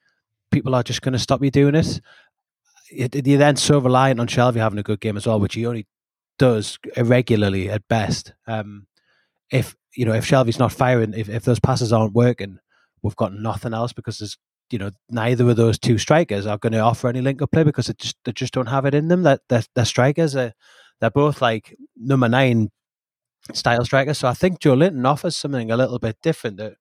people 0.51 0.75
are 0.75 0.83
just 0.83 1.03
going 1.03 1.15
to 1.15 1.19
stop 1.19 1.43
you 1.43 1.51
doing 1.51 1.75
it. 1.75 2.01
You're 2.93 3.39
then 3.39 3.57
so 3.57 3.79
reliant 3.79 4.21
on 4.21 4.27
Shelvey 4.27 4.57
having 4.57 4.79
a 4.79 4.83
good 4.83 5.01
game 5.01 5.17
as 5.17 5.27
well, 5.27 5.41
which 5.41 5.55
he 5.55 5.67
only 5.67 5.87
does 6.39 6.79
irregularly 6.97 7.71
at 7.71 7.87
best. 7.89 8.35
Um, 8.47 8.87
if 9.51 9.77
you 9.97 10.05
know 10.05 10.13
if 10.13 10.27
Shelvey's 10.27 10.59
not 10.59 10.73
firing, 10.73 11.15
if, 11.15 11.29
if 11.29 11.45
those 11.45 11.61
passes 11.61 11.93
aren't 11.93 12.15
working, 12.15 12.59
we've 13.03 13.17
got 13.17 13.35
nothing 13.35 13.75
else 13.75 13.93
because 13.93 14.19
there's 14.19 14.39
you 14.71 14.79
know 14.79 14.91
neither 15.11 15.49
of 15.49 15.57
those 15.57 15.79
two 15.79 15.99
strikers 15.99 16.47
are 16.47 16.59
going 16.59 16.73
to 16.73 16.79
offer 16.79 17.09
any 17.09 17.21
link 17.21 17.43
up 17.43 17.53
play 17.53 17.63
because 17.63 17.87
they 17.87 17.95
just 17.99 18.17
they 18.25 18.33
just 18.33 18.55
don't 18.55 18.67
have 18.67 18.87
it 18.87 18.95
in 18.95 19.09
them. 19.09 19.23
That 19.23 19.41
they're, 19.49 19.65
they're 19.75 19.85
strikers. 19.85 20.35
Are, 20.37 20.53
they're 21.01 21.11
both 21.11 21.43
like 21.43 21.77
number 21.97 22.29
nine 22.29 22.71
style 23.53 23.85
strikers. 23.85 24.19
So 24.19 24.29
I 24.29 24.35
think 24.35 24.61
Joelinton 24.61 25.07
offers 25.07 25.37
something 25.37 25.71
a 25.71 25.77
little 25.77 25.99
bit 25.99 26.17
different 26.23 26.59
that 26.59 26.75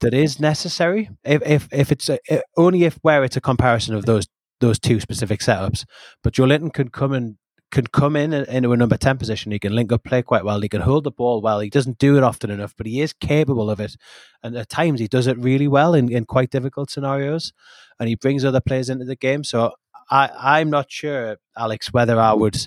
that 0.00 0.14
is 0.14 0.40
necessary. 0.40 1.10
If 1.24 1.42
if 1.44 1.68
if 1.72 1.92
it's 1.92 2.08
a, 2.08 2.18
only 2.56 2.84
if 2.84 2.98
where 3.02 3.24
it's 3.24 3.36
a 3.36 3.40
comparison 3.40 3.94
of 3.94 4.06
those 4.06 4.26
those 4.60 4.78
two 4.78 5.00
specific 5.00 5.40
setups. 5.40 5.84
But 6.22 6.34
Joelinton 6.34 6.72
can 6.72 6.88
come 6.88 7.12
and 7.12 7.36
can 7.70 7.86
come 7.86 8.16
in 8.16 8.32
into 8.32 8.72
a 8.72 8.76
number 8.76 8.96
ten 8.96 9.18
position. 9.18 9.52
He 9.52 9.58
can 9.58 9.74
link 9.74 9.92
up 9.92 10.04
play 10.04 10.22
quite 10.22 10.44
well. 10.44 10.60
He 10.60 10.68
can 10.68 10.80
hold 10.80 11.04
the 11.04 11.10
ball 11.10 11.42
well. 11.42 11.60
He 11.60 11.68
doesn't 11.68 11.98
do 11.98 12.16
it 12.16 12.22
often 12.22 12.50
enough, 12.50 12.74
but 12.76 12.86
he 12.86 13.00
is 13.00 13.12
capable 13.12 13.70
of 13.70 13.78
it. 13.78 13.96
And 14.42 14.56
at 14.56 14.70
times 14.70 15.00
he 15.00 15.08
does 15.08 15.26
it 15.26 15.36
really 15.38 15.68
well 15.68 15.92
in, 15.94 16.10
in 16.10 16.24
quite 16.24 16.50
difficult 16.50 16.90
scenarios. 16.90 17.52
And 18.00 18.08
he 18.08 18.14
brings 18.14 18.44
other 18.44 18.60
players 18.60 18.88
into 18.88 19.04
the 19.04 19.16
game. 19.16 19.44
So 19.44 19.74
I 20.10 20.30
I'm 20.34 20.70
not 20.70 20.90
sure, 20.90 21.36
Alex, 21.56 21.92
whether 21.92 22.18
I 22.18 22.32
would. 22.32 22.66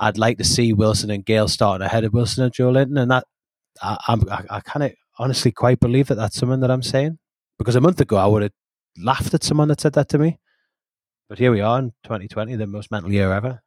I'd 0.00 0.18
like 0.18 0.38
to 0.38 0.44
see 0.44 0.72
Wilson 0.72 1.12
and 1.12 1.24
Gayle 1.24 1.46
starting 1.46 1.84
ahead 1.84 2.02
of 2.02 2.12
Wilson 2.12 2.42
and 2.42 2.52
Joelinton. 2.52 3.00
and 3.00 3.10
that 3.10 3.24
I, 3.80 3.96
I'm 4.08 4.28
I, 4.28 4.44
I 4.50 4.60
kind 4.60 4.84
of 4.84 4.92
honestly 5.18 5.52
quite 5.52 5.78
believe 5.78 6.08
that 6.08 6.16
that's 6.16 6.36
something 6.36 6.60
that 6.60 6.70
I'm 6.70 6.82
saying. 6.82 7.18
Because 7.58 7.76
a 7.76 7.80
month 7.80 8.00
ago, 8.00 8.16
I 8.16 8.26
would 8.26 8.42
have 8.42 8.52
laughed 8.98 9.34
at 9.34 9.44
someone 9.44 9.68
that 9.68 9.80
said 9.80 9.92
that 9.92 10.08
to 10.08 10.18
me. 10.18 10.38
But 11.32 11.38
here 11.38 11.50
we 11.50 11.62
are 11.62 11.78
in 11.78 11.92
2020, 12.02 12.56
the 12.56 12.66
most 12.66 12.90
mental 12.90 13.10
year 13.10 13.32
ever. 13.32 13.62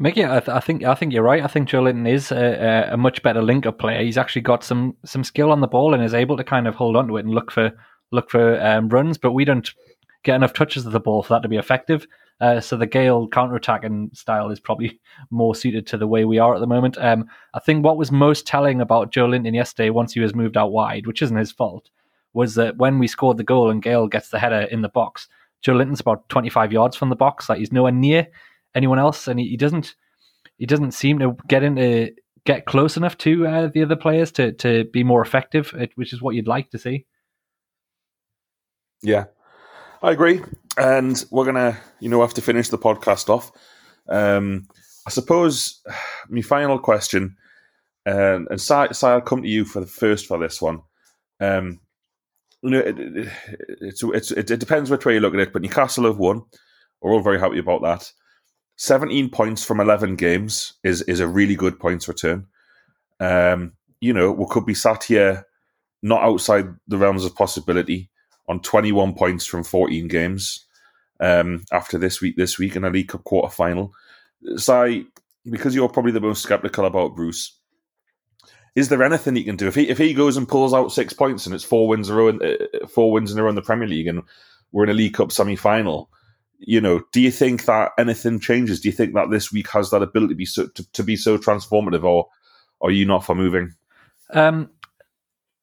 Micky, 0.00 0.24
I, 0.24 0.40
th- 0.40 0.48
I, 0.48 0.58
think 0.58 0.82
I 0.82 0.96
think 0.96 1.12
you're 1.12 1.22
right. 1.22 1.44
I 1.44 1.46
think 1.46 1.68
Joelinton 1.68 2.08
is 2.08 2.32
a, 2.32 2.88
a, 2.90 2.96
much 2.96 3.22
better 3.22 3.40
link-up 3.42 3.78
player. 3.78 4.02
He's 4.02 4.18
actually 4.18 4.42
got 4.42 4.64
some 4.64 4.96
some 5.04 5.22
skill 5.22 5.52
on 5.52 5.60
the 5.60 5.68
ball 5.68 5.94
and 5.94 6.02
is 6.02 6.14
able 6.14 6.36
to 6.36 6.42
kind 6.42 6.66
of 6.66 6.74
hold 6.74 6.96
on 6.96 7.06
to 7.06 7.16
it 7.16 7.26
and 7.26 7.32
look 7.32 7.52
for 7.52 7.70
look 8.10 8.28
for 8.28 8.60
um, 8.60 8.88
runs. 8.88 9.18
But 9.18 9.34
we 9.34 9.44
don't 9.44 9.70
get 10.24 10.34
enough 10.34 10.52
touches 10.52 10.84
of 10.84 10.90
the 10.90 10.98
ball 10.98 11.22
for 11.22 11.34
that 11.34 11.42
to 11.42 11.48
be 11.48 11.58
effective. 11.58 12.08
Uh, 12.40 12.60
so 12.60 12.76
the 12.76 12.88
Gayle 12.88 13.28
counter-attacking 13.28 14.10
style 14.12 14.50
is 14.50 14.58
probably 14.58 14.98
more 15.30 15.54
suited 15.54 15.86
to 15.86 15.96
the 15.96 16.08
way 16.08 16.24
we 16.24 16.40
are 16.40 16.56
at 16.56 16.60
the 16.60 16.66
moment. 16.66 16.98
Um, 16.98 17.26
I 17.54 17.60
think 17.60 17.84
what 17.84 17.98
was 17.98 18.10
most 18.10 18.48
telling 18.48 18.80
about 18.80 19.12
Joelinton 19.12 19.54
yesterday, 19.54 19.90
once 19.90 20.12
he 20.12 20.18
was 20.18 20.34
moved 20.34 20.56
out 20.56 20.72
wide, 20.72 21.06
which 21.06 21.22
isn't 21.22 21.36
his 21.36 21.52
fault, 21.52 21.90
was 22.32 22.56
that 22.56 22.78
when 22.78 22.98
we 22.98 23.06
scored 23.06 23.36
the 23.36 23.44
goal 23.44 23.70
and 23.70 23.80
Gayle 23.80 24.08
gets 24.08 24.30
the 24.30 24.40
header 24.40 24.62
in 24.62 24.82
the 24.82 24.88
box, 24.88 25.28
Joelinton's 25.64 26.00
about 26.00 26.28
25 26.28 26.72
yards 26.72 26.96
from 26.96 27.08
the 27.08 27.16
box. 27.16 27.48
Like 27.48 27.58
he's 27.58 27.72
nowhere 27.72 27.92
near 27.92 28.26
anyone 28.74 28.98
else, 28.98 29.28
and 29.28 29.38
he, 29.40 29.48
he 29.48 29.56
doesn't 29.56 29.94
he 30.58 30.66
doesn't 30.66 30.92
seem 30.92 31.18
to 31.18 31.36
get 31.48 31.62
into 31.62 32.12
get 32.44 32.66
close 32.66 32.96
enough 32.96 33.16
to 33.18 33.46
uh, 33.46 33.68
the 33.72 33.82
other 33.82 33.96
players 33.96 34.30
to 34.32 34.52
to 34.52 34.84
be 34.92 35.04
more 35.04 35.22
effective, 35.22 35.74
which 35.94 36.12
is 36.12 36.22
what 36.22 36.34
you'd 36.34 36.48
like 36.48 36.70
to 36.70 36.78
see. 36.78 37.06
Yeah, 39.02 39.24
I 40.02 40.12
agree 40.12 40.40
and 40.76 41.24
we're 41.30 41.44
gonna, 41.44 41.78
you 42.00 42.08
know, 42.08 42.20
have 42.20 42.34
to 42.34 42.42
finish 42.42 42.68
the 42.68 42.78
podcast 42.78 43.28
off. 43.28 43.52
Um, 44.08 44.68
I 45.06 45.10
suppose 45.10 45.82
my 46.28 46.42
final 46.42 46.78
question, 46.78 47.36
um, 48.06 48.48
and 48.50 48.60
si, 48.60 48.74
I'll 48.74 49.20
come 49.20 49.42
to 49.42 49.48
you 49.48 49.64
for 49.64 49.80
the 49.80 49.86
first 49.86 50.26
for 50.26 50.38
this 50.38 50.60
one. 50.60 50.82
Um, 51.40 51.80
it, 52.72 52.98
it, 52.98 53.28
it's, 53.80 54.30
it, 54.30 54.50
it 54.50 54.60
depends 54.60 54.90
which 54.90 55.04
way 55.04 55.14
you 55.14 55.20
look 55.20 55.34
at 55.34 55.40
it, 55.40 55.52
but 55.52 55.62
Newcastle 55.62 56.06
have 56.06 56.18
won. 56.18 56.42
We're 57.00 57.12
all 57.12 57.20
very 57.20 57.38
happy 57.38 57.58
about 57.58 57.82
that. 57.82 58.10
17 58.76 59.30
points 59.30 59.64
from 59.64 59.80
11 59.80 60.16
games 60.16 60.74
is 60.82 61.02
is 61.02 61.20
a 61.20 61.28
really 61.28 61.54
good 61.54 61.78
points 61.78 62.08
return. 62.08 62.46
Um, 63.20 63.72
you 64.00 64.12
know, 64.12 64.32
we 64.32 64.46
could 64.48 64.66
be 64.66 64.74
sat 64.74 65.04
here 65.04 65.46
not 66.02 66.22
outside 66.22 66.66
the 66.88 66.98
realms 66.98 67.24
of 67.24 67.34
possibility 67.34 68.10
on 68.48 68.60
21 68.60 69.14
points 69.14 69.46
from 69.46 69.64
14 69.64 70.08
games 70.08 70.66
um, 71.20 71.64
after 71.72 71.96
this 71.96 72.20
week, 72.20 72.36
this 72.36 72.58
week 72.58 72.76
in 72.76 72.84
a 72.84 72.90
League 72.90 73.08
Cup 73.08 73.24
quarter 73.24 73.52
final. 73.52 73.94
Si, 74.56 75.06
because 75.50 75.74
you're 75.74 75.88
probably 75.88 76.12
the 76.12 76.20
most 76.20 76.42
skeptical 76.42 76.84
about 76.84 77.14
Bruce, 77.14 77.58
is 78.74 78.88
there 78.88 79.02
anything 79.02 79.36
he 79.36 79.44
can 79.44 79.56
do 79.56 79.68
if 79.68 79.74
he 79.74 79.88
if 79.88 79.98
he 79.98 80.14
goes 80.14 80.36
and 80.36 80.48
pulls 80.48 80.74
out 80.74 80.92
six 80.92 81.12
points 81.12 81.46
and 81.46 81.54
it's 81.54 81.64
four 81.64 81.88
wins 81.88 82.08
in 82.08 82.14
a 82.14 82.18
row, 82.18 82.28
uh, 82.28 82.86
four 82.86 83.12
wins 83.12 83.32
in 83.32 83.38
a 83.38 83.42
row 83.42 83.48
in 83.48 83.54
the 83.54 83.62
Premier 83.62 83.88
League 83.88 84.06
and 84.06 84.22
we're 84.72 84.84
in 84.84 84.90
a 84.90 84.94
League 84.94 85.14
Cup 85.14 85.30
semi 85.30 85.56
final? 85.56 86.10
You 86.58 86.80
know, 86.80 87.02
do 87.12 87.20
you 87.20 87.30
think 87.30 87.66
that 87.66 87.92
anything 87.98 88.40
changes? 88.40 88.80
Do 88.80 88.88
you 88.88 88.92
think 88.92 89.14
that 89.14 89.30
this 89.30 89.52
week 89.52 89.68
has 89.70 89.90
that 89.90 90.02
ability 90.02 90.34
to 90.34 90.36
be 90.36 90.46
so, 90.46 90.66
to, 90.68 90.92
to 90.92 91.02
be 91.02 91.16
so 91.16 91.36
transformative, 91.36 92.04
or 92.04 92.28
are 92.80 92.90
you 92.90 93.04
not 93.04 93.24
for 93.24 93.34
moving? 93.34 93.74
Um, 94.30 94.70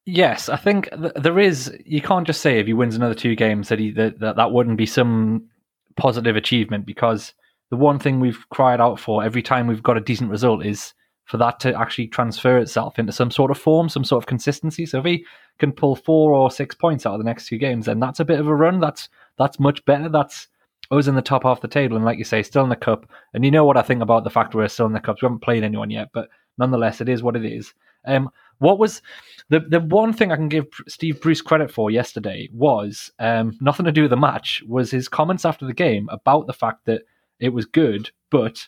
Yes, 0.06 0.50
I 0.50 0.58
think 0.58 0.90
th- 0.90 1.14
there 1.16 1.38
is. 1.38 1.72
You 1.86 2.02
can't 2.02 2.26
just 2.26 2.42
say 2.42 2.60
if 2.60 2.66
he 2.66 2.74
wins 2.74 2.96
another 2.96 3.14
two 3.14 3.36
games 3.36 3.70
that 3.70 3.80
he 3.80 3.92
that, 3.92 4.20
that 4.20 4.36
that 4.36 4.52
wouldn't 4.52 4.78
be 4.78 4.88
some 4.88 5.48
positive 5.96 6.36
achievement 6.36 6.86
because 6.86 7.34
the 7.70 7.78
one 7.78 8.00
thing 8.00 8.20
we've 8.20 8.44
cried 8.50 8.82
out 8.82 9.00
for 9.00 9.24
every 9.24 9.44
time 9.44 9.68
we've 9.68 9.84
got 9.84 9.98
a 9.98 10.02
decent 10.02 10.32
result 10.32 10.66
is 10.66 10.94
for 11.26 11.38
that 11.38 11.60
to 11.62 11.80
actually 11.80 12.08
transfer 12.08 12.58
itself 12.58 13.00
into 13.00 13.12
some 13.12 13.32
sort 13.32 13.52
of 13.52 13.58
form, 13.58 13.88
some 13.88 14.04
sort 14.04 14.24
of 14.24 14.28
consistency. 14.28 14.86
So 14.86 15.00
if 15.00 15.06
he 15.06 15.26
can 15.60 15.72
pull 15.72 15.96
four 15.96 16.34
or 16.34 16.52
six 16.52 16.76
points 16.76 17.06
out 17.06 17.14
of 17.14 17.20
the 17.20 17.26
next 17.26 17.48
two 17.48 17.58
games, 17.58 17.86
then 17.86 18.00
that's 18.00 18.20
a 18.20 18.26
bit 18.26 18.40
of 18.40 18.48
a 18.48 18.56
run. 18.56 18.80
That's 18.80 19.10
that's 19.38 19.60
much 19.60 19.84
better. 19.86 20.10
That's 20.10 20.48
us 20.92 21.08
in 21.08 21.16
the 21.16 21.22
top 21.22 21.44
half 21.44 21.58
of 21.58 21.62
the 21.62 21.68
table, 21.68 21.96
and 21.96 22.06
like 22.06 22.18
you 22.18 22.26
say, 22.26 22.44
still 22.44 22.64
in 22.64 22.70
the 22.70 22.76
cup. 22.76 23.10
And 23.34 23.46
you 23.46 23.52
know 23.52 23.64
what 23.64 23.78
I 23.78 23.82
think 23.82 24.02
about 24.02 24.24
the 24.24 24.30
fact 24.30 24.54
we're 24.54 24.68
still 24.68 24.86
in 24.88 24.94
the 24.94 25.00
cups. 25.00 25.22
We 25.22 25.28
haven't 25.28 25.40
played 25.40 25.64
anyone 25.64 25.90
yet, 25.90 26.10
but 26.14 26.30
nonetheless, 26.58 27.02
it 27.02 27.10
is 27.10 27.24
what 27.24 27.36
it 27.36 27.46
is. 27.46 27.74
Um, 28.06 28.30
what 28.58 28.80
was 28.80 29.02
the 29.50 29.60
the 29.60 29.80
one 29.80 30.14
thing 30.14 30.32
I 30.32 30.36
can 30.36 30.50
give 30.50 30.68
Steve 30.88 31.22
Bruce 31.22 31.42
credit 31.42 31.72
for 31.72 31.92
yesterday 31.92 32.50
was 32.52 33.12
um, 33.20 33.58
nothing 33.62 33.86
to 33.86 33.92
do 33.92 34.04
with 34.04 34.12
the 34.12 34.18
match. 34.18 34.64
Was 34.68 34.92
his 34.92 35.08
comments 35.08 35.46
after 35.46 35.66
the 35.66 35.74
game 35.74 36.10
about 36.12 36.48
the 36.48 36.54
fact 36.54 36.86
that 36.86 37.04
it 37.40 37.50
was 37.50 37.66
good, 37.66 38.12
but 38.30 38.68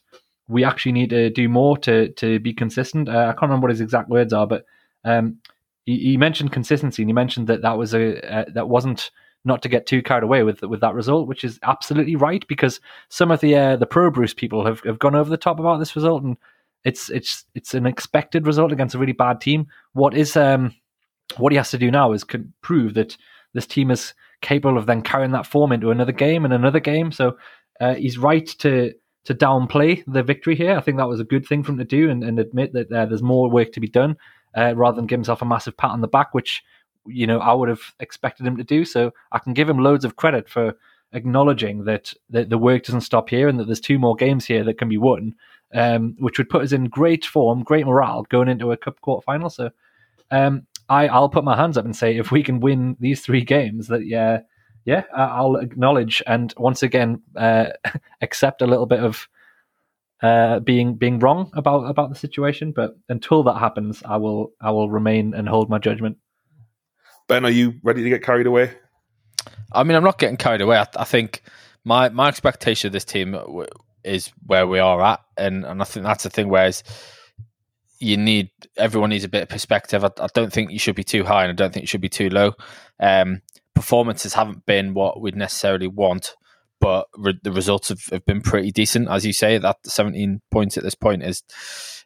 we 0.53 0.63
actually 0.63 0.91
need 0.91 1.09
to 1.09 1.29
do 1.29 1.49
more 1.49 1.77
to 1.79 2.09
to 2.09 2.39
be 2.39 2.53
consistent. 2.53 3.09
Uh, 3.09 3.27
I 3.29 3.33
can't 3.33 3.43
remember 3.43 3.65
what 3.65 3.71
his 3.71 3.81
exact 3.81 4.07
words 4.07 4.31
are, 4.31 4.47
but 4.47 4.65
um, 5.03 5.39
he, 5.85 5.97
he, 5.97 6.17
mentioned 6.17 6.51
consistency 6.51 7.01
and 7.01 7.09
he 7.09 7.13
mentioned 7.13 7.47
that 7.47 7.63
that 7.63 7.77
was 7.77 7.93
a 7.93 8.21
uh, 8.33 8.45
that 8.53 8.69
wasn't 8.69 9.11
not 9.43 9.61
to 9.63 9.69
get 9.69 9.85
too 9.85 10.01
carried 10.01 10.23
away 10.23 10.43
with 10.43 10.61
with 10.61 10.79
that 10.81 10.93
result, 10.93 11.27
which 11.27 11.43
is 11.43 11.59
absolutely 11.63 12.15
right 12.15 12.47
because 12.47 12.79
some 13.09 13.31
of 13.31 13.41
the 13.41 13.55
uh, 13.55 13.75
the 13.75 13.87
pro 13.87 14.11
Bruce 14.11 14.33
people 14.33 14.65
have, 14.65 14.79
have 14.81 14.99
gone 14.99 15.15
over 15.15 15.29
the 15.29 15.37
top 15.37 15.59
about 15.59 15.79
this 15.79 15.95
result 15.95 16.23
and 16.23 16.37
it's 16.85 17.09
it's 17.09 17.45
it's 17.55 17.73
an 17.73 17.85
expected 17.85 18.45
result 18.45 18.71
against 18.71 18.95
a 18.95 18.99
really 18.99 19.13
bad 19.13 19.41
team. 19.41 19.67
What 19.93 20.15
is 20.15 20.37
um 20.37 20.75
what 21.37 21.51
he 21.51 21.57
has 21.57 21.71
to 21.71 21.77
do 21.77 21.89
now 21.89 22.11
is 22.11 22.25
prove 22.61 22.93
that 22.93 23.17
this 23.53 23.65
team 23.65 23.89
is 23.91 24.13
capable 24.41 24.77
of 24.77 24.85
then 24.85 25.01
carrying 25.01 25.31
that 25.31 25.47
form 25.47 25.71
into 25.71 25.89
another 25.89 26.11
game 26.11 26.45
and 26.45 26.53
another 26.53 26.79
game. 26.79 27.11
So 27.11 27.37
uh, 27.79 27.95
he's 27.95 28.17
right 28.17 28.45
to 28.59 28.93
to 29.25 29.33
downplay 29.33 30.03
the 30.05 30.23
victory 30.23 30.55
here. 30.55 30.75
I 30.77 30.81
think 30.81 30.97
that 30.97 31.07
was 31.07 31.19
a 31.19 31.25
good 31.25 31.45
thing 31.45 31.63
for 31.63 31.71
him 31.71 31.77
to 31.77 31.85
do 31.85 32.09
and, 32.09 32.23
and 32.23 32.39
admit 32.39 32.73
that 32.73 32.91
uh, 32.91 33.05
there's 33.05 33.23
more 33.23 33.49
work 33.49 33.71
to 33.73 33.79
be 33.79 33.87
done 33.87 34.17
uh, 34.55 34.73
rather 34.75 34.95
than 34.95 35.07
give 35.07 35.17
himself 35.17 35.41
a 35.41 35.45
massive 35.45 35.77
pat 35.77 35.91
on 35.91 36.01
the 36.01 36.07
back, 36.07 36.33
which 36.33 36.63
you 37.05 37.27
know 37.27 37.39
I 37.39 37.53
would 37.53 37.69
have 37.69 37.81
expected 37.99 38.45
him 38.45 38.57
to 38.57 38.63
do. 38.63 38.85
So 38.85 39.11
I 39.31 39.39
can 39.39 39.53
give 39.53 39.69
him 39.69 39.79
loads 39.79 40.05
of 40.05 40.15
credit 40.15 40.49
for 40.49 40.73
acknowledging 41.13 41.83
that, 41.85 42.13
that 42.31 42.49
the 42.49 42.57
work 42.57 42.83
doesn't 42.83 43.01
stop 43.01 43.29
here 43.29 43.47
and 43.47 43.59
that 43.59 43.65
there's 43.65 43.79
two 43.79 43.99
more 43.99 44.15
games 44.15 44.45
here 44.45 44.63
that 44.63 44.79
can 44.79 44.89
be 44.89 44.97
won 44.97 45.35
um, 45.73 46.15
which 46.19 46.37
would 46.37 46.49
put 46.49 46.63
us 46.63 46.71
in 46.71 46.85
great 46.85 47.25
form, 47.25 47.63
great 47.63 47.85
morale 47.85 48.23
going 48.23 48.47
into 48.47 48.71
a 48.71 48.77
cup 48.77 49.01
quarter 49.01 49.23
final. 49.23 49.49
So 49.49 49.71
um, 50.31 50.67
I, 50.89 51.07
I'll 51.07 51.29
put 51.29 51.43
my 51.43 51.55
hands 51.55 51.77
up 51.77 51.85
and 51.85 51.95
say 51.95 52.17
if 52.17 52.31
we 52.31 52.43
can 52.43 52.59
win 52.59 52.95
these 52.99 53.21
three 53.21 53.43
games, 53.43 53.87
that 53.87 54.05
yeah, 54.05 54.41
yeah, 54.85 55.03
I'll 55.15 55.55
acknowledge 55.55 56.21
and 56.27 56.53
once 56.57 56.83
again 56.83 57.21
uh, 57.35 57.67
accept 58.21 58.61
a 58.61 58.67
little 58.67 58.85
bit 58.85 58.99
of 58.99 59.27
uh, 60.21 60.59
being 60.59 60.95
being 60.95 61.19
wrong 61.19 61.51
about 61.53 61.89
about 61.89 62.09
the 62.09 62.15
situation. 62.15 62.71
But 62.71 62.95
until 63.09 63.43
that 63.43 63.57
happens, 63.57 64.01
I 64.05 64.17
will 64.17 64.53
I 64.61 64.71
will 64.71 64.89
remain 64.89 65.33
and 65.33 65.47
hold 65.47 65.69
my 65.69 65.79
judgment. 65.79 66.17
Ben, 67.27 67.45
are 67.45 67.51
you 67.51 67.75
ready 67.83 68.03
to 68.03 68.09
get 68.09 68.23
carried 68.23 68.47
away? 68.47 68.71
I 69.71 69.83
mean, 69.83 69.95
I'm 69.95 70.03
not 70.03 70.19
getting 70.19 70.37
carried 70.37 70.61
away. 70.61 70.77
I, 70.77 70.87
I 70.97 71.03
think 71.03 71.43
my 71.83 72.09
my 72.09 72.27
expectation 72.27 72.87
of 72.87 72.93
this 72.93 73.05
team 73.05 73.37
is 74.03 74.31
where 74.45 74.67
we 74.67 74.79
are 74.79 75.01
at, 75.01 75.21
and 75.37 75.65
and 75.65 75.81
I 75.81 75.85
think 75.85 76.05
that's 76.05 76.23
the 76.23 76.29
thing. 76.29 76.49
Whereas 76.49 76.83
you 77.99 78.17
need 78.17 78.49
everyone 78.77 79.11
needs 79.11 79.23
a 79.23 79.29
bit 79.29 79.43
of 79.43 79.49
perspective. 79.49 80.03
I, 80.03 80.09
I 80.19 80.27
don't 80.33 80.51
think 80.51 80.71
you 80.71 80.79
should 80.79 80.95
be 80.95 81.03
too 81.03 81.23
high, 81.23 81.43
and 81.43 81.51
I 81.51 81.55
don't 81.55 81.73
think 81.73 81.83
you 81.83 81.87
should 81.87 82.01
be 82.01 82.09
too 82.09 82.29
low. 82.29 82.53
Um, 82.99 83.41
performances 83.83 84.33
haven't 84.33 84.65
been 84.65 84.93
what 84.93 85.19
we'd 85.19 85.35
necessarily 85.35 85.87
want, 85.87 86.37
but 86.79 87.05
re- 87.17 87.37
the 87.43 87.51
results 87.51 87.89
have, 87.89 88.05
have 88.13 88.25
been 88.25 88.39
pretty 88.39 88.71
decent, 88.71 89.09
as 89.09 89.25
you 89.25 89.33
say. 89.33 89.57
That 89.57 89.75
17 89.85 90.41
points 90.51 90.77
at 90.77 90.83
this 90.83 90.95
point 90.95 91.21
is 91.21 91.43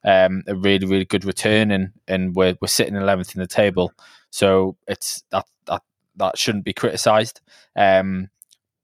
um, 0.03 0.41
a 0.47 0.55
really, 0.55 0.87
really 0.87 1.05
good 1.05 1.23
return, 1.23 1.69
and 1.69 1.91
and 2.07 2.35
we're 2.35 2.55
we're 2.59 2.67
sitting 2.67 2.95
11th 2.95 3.35
in 3.35 3.41
the 3.41 3.47
table, 3.47 3.93
so 4.31 4.75
it's 4.87 5.23
that 5.29 5.45
that 5.67 5.83
that 6.15 6.39
shouldn't 6.39 6.65
be 6.65 6.73
criticised. 6.73 7.41
Um, 7.75 8.29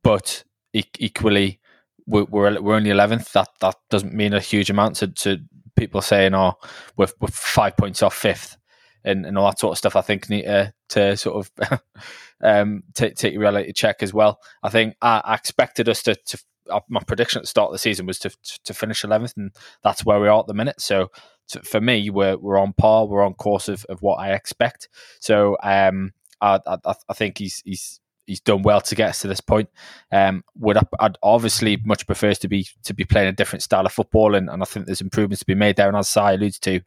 but 0.03 0.43
e- 0.71 0.83
equally, 0.99 1.59
we're 2.05 2.25
we're, 2.25 2.75
only 2.75 2.91
eleventh. 2.91 3.33
That 3.33 3.49
that 3.61 3.77
doesn't 3.89 4.13
mean 4.13 4.35
a 4.35 4.39
huge 4.39 4.69
amount 4.69 4.97
to, 4.97 5.07
to 5.07 5.39
people 5.75 6.01
saying, 6.01 6.35
"Oh, 6.35 6.59
we're, 6.95 7.07
we're 7.19 7.29
five 7.29 7.75
points 7.75 8.03
off 8.03 8.13
fifth 8.13 8.55
and, 9.03 9.25
and 9.25 9.37
all 9.37 9.45
that 9.45 9.59
sort 9.59 9.71
of 9.71 9.77
stuff. 9.77 9.95
I 9.95 10.01
think 10.01 10.29
need 10.29 10.43
to, 10.43 10.73
to 10.89 11.17
sort 11.17 11.47
of 11.59 11.81
um, 12.43 12.83
take 12.93 13.15
take 13.15 13.37
reality 13.37 13.73
check 13.73 14.03
as 14.03 14.13
well. 14.13 14.39
I 14.61 14.69
think 14.69 14.95
I, 15.01 15.21
I 15.23 15.35
expected 15.35 15.89
us 15.89 16.03
to, 16.03 16.15
to 16.15 16.43
uh, 16.69 16.79
my 16.89 17.01
prediction 17.01 17.39
at 17.39 17.43
the 17.43 17.47
start 17.47 17.67
of 17.67 17.73
the 17.73 17.79
season 17.79 18.05
was 18.05 18.19
to 18.19 18.31
to 18.63 18.73
finish 18.73 19.03
eleventh, 19.03 19.33
and 19.37 19.51
that's 19.83 20.05
where 20.05 20.19
we 20.19 20.27
are 20.27 20.39
at 20.39 20.47
the 20.47 20.53
minute. 20.53 20.79
So, 20.81 21.11
so, 21.45 21.59
for 21.61 21.81
me, 21.81 22.09
we're 22.09 22.37
we're 22.37 22.57
on 22.57 22.73
par. 22.73 23.05
We're 23.05 23.25
on 23.25 23.33
course 23.33 23.67
of, 23.67 23.85
of 23.85 24.01
what 24.01 24.15
I 24.15 24.33
expect. 24.33 24.89
So 25.19 25.57
um, 25.63 26.13
I, 26.41 26.59
I, 26.65 26.93
I 27.09 27.13
think 27.13 27.37
he's 27.37 27.61
he's 27.65 27.99
he's 28.25 28.39
done 28.39 28.61
well 28.61 28.81
to 28.81 28.95
get 28.95 29.09
us 29.09 29.19
to 29.19 29.27
this 29.27 29.41
point. 29.41 29.69
Um, 30.11 30.43
would 30.55 30.77
I, 30.77 30.83
I'd 30.99 31.17
obviously 31.21 31.77
much 31.83 32.05
prefers 32.05 32.39
to 32.39 32.47
be 32.47 32.67
to 32.83 32.93
be 32.93 33.03
playing 33.03 33.29
a 33.29 33.33
different 33.33 33.63
style 33.63 33.85
of 33.85 33.91
football, 33.91 34.35
and, 34.35 34.49
and 34.49 34.61
I 34.61 34.65
think 34.65 34.85
there's 34.85 35.01
improvements 35.01 35.39
to 35.39 35.45
be 35.45 35.55
made 35.55 35.75
there. 35.75 35.87
And 35.87 35.97
as 35.97 36.15
I 36.15 36.33
alluded 36.33 36.61
to, 36.61 36.81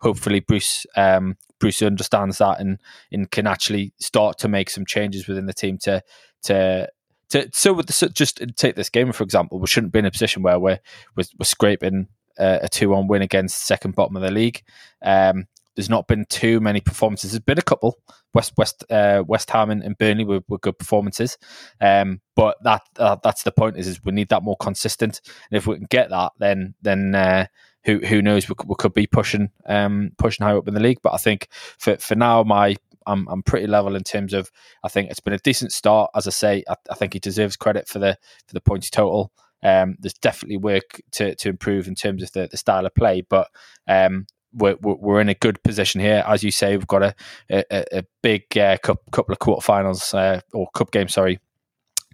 hopefully 0.00 0.40
Bruce 0.40 0.86
um, 0.96 1.36
Bruce 1.62 1.80
understands 1.80 2.38
that 2.38 2.60
and 2.60 2.78
and 3.12 3.30
can 3.30 3.46
actually 3.46 3.94
start 3.98 4.36
to 4.38 4.48
make 4.48 4.68
some 4.68 4.84
changes 4.84 5.28
within 5.28 5.46
the 5.46 5.54
team 5.54 5.78
to 5.78 6.02
to. 6.42 6.88
To, 7.30 7.48
so, 7.50 7.72
with 7.72 7.86
the, 7.86 8.10
just 8.10 8.42
take 8.56 8.74
this 8.74 8.90
game 8.90 9.10
for 9.12 9.24
example, 9.24 9.58
we 9.58 9.66
shouldn't 9.66 9.94
be 9.94 10.00
in 10.00 10.04
a 10.04 10.10
position 10.10 10.42
where 10.42 10.58
we're 10.58 10.80
we're, 11.16 11.24
we're 11.38 11.46
scraping 11.46 12.08
a 12.36 12.68
two 12.68 12.94
on 12.94 13.08
win 13.08 13.22
against 13.22 13.66
second 13.66 13.94
bottom 13.94 14.16
of 14.16 14.22
the 14.22 14.30
league. 14.30 14.62
Um, 15.02 15.46
there's 15.74 15.88
not 15.88 16.08
been 16.08 16.26
too 16.28 16.60
many 16.60 16.80
performances. 16.80 17.32
There's 17.32 17.40
been 17.40 17.58
a 17.58 17.62
couple. 17.62 17.98
West 18.34 18.52
West 18.56 18.84
uh, 18.90 19.22
West 19.26 19.50
Ham 19.50 19.70
and, 19.70 19.82
and 19.82 19.96
Burnley 19.96 20.24
were, 20.24 20.40
were, 20.48 20.58
good 20.58 20.78
performances, 20.78 21.38
um, 21.80 22.20
but 22.34 22.56
that 22.64 22.82
uh, 22.98 23.16
that's 23.22 23.44
the 23.44 23.52
point. 23.52 23.78
Is, 23.78 23.86
is 23.86 24.04
we 24.04 24.12
need 24.12 24.28
that 24.28 24.42
more 24.42 24.56
consistent, 24.56 25.20
and 25.50 25.56
if 25.56 25.66
we 25.66 25.76
can 25.76 25.86
get 25.88 26.10
that, 26.10 26.32
then 26.38 26.74
then 26.82 27.14
uh, 27.14 27.46
who 27.84 27.98
who 27.98 28.22
knows 28.22 28.48
we, 28.48 28.54
we 28.66 28.74
could 28.78 28.94
be 28.94 29.06
pushing 29.06 29.50
um, 29.66 30.12
pushing 30.18 30.44
higher 30.44 30.58
up 30.58 30.68
in 30.68 30.74
the 30.74 30.80
league. 30.80 31.00
But 31.02 31.14
I 31.14 31.18
think 31.18 31.48
for 31.78 31.96
for 31.96 32.14
now, 32.14 32.42
my 32.42 32.76
I'm 33.06 33.26
I'm 33.28 33.42
pretty 33.42 33.66
level 33.66 33.96
in 33.96 34.04
terms 34.04 34.32
of 34.32 34.50
I 34.84 34.88
think 34.88 35.10
it's 35.10 35.20
been 35.20 35.32
a 35.32 35.38
decent 35.38 35.72
start. 35.72 36.10
As 36.14 36.26
I 36.26 36.30
say, 36.30 36.64
I, 36.68 36.74
I 36.90 36.94
think 36.94 37.12
he 37.12 37.18
deserves 37.18 37.56
credit 37.56 37.88
for 37.88 37.98
the 37.98 38.16
for 38.46 38.54
the 38.54 38.60
points 38.60 38.90
total. 38.90 39.32
Um, 39.62 39.96
there's 40.00 40.14
definitely 40.14 40.56
work 40.56 41.00
to, 41.12 41.36
to 41.36 41.48
improve 41.48 41.86
in 41.86 41.94
terms 41.94 42.24
of 42.24 42.32
the, 42.32 42.48
the 42.50 42.56
style 42.56 42.84
of 42.84 42.96
play, 42.96 43.20
but 43.20 43.48
um, 43.86 44.26
we're, 44.52 44.76
we're 44.80 45.20
in 45.20 45.28
a 45.28 45.34
good 45.34 45.62
position 45.62 46.00
here. 46.00 46.24
As 46.26 46.42
you 46.42 46.50
say, 46.50 46.76
we've 46.76 46.86
got 46.86 47.02
a 47.02 47.14
a, 47.48 47.98
a 47.98 48.04
big 48.22 48.56
uh, 48.58 48.76
couple 48.78 49.32
of 49.32 49.38
quarterfinals 49.38 50.14
uh, 50.14 50.40
or 50.52 50.68
cup 50.74 50.90
games. 50.90 51.14
Sorry, 51.14 51.38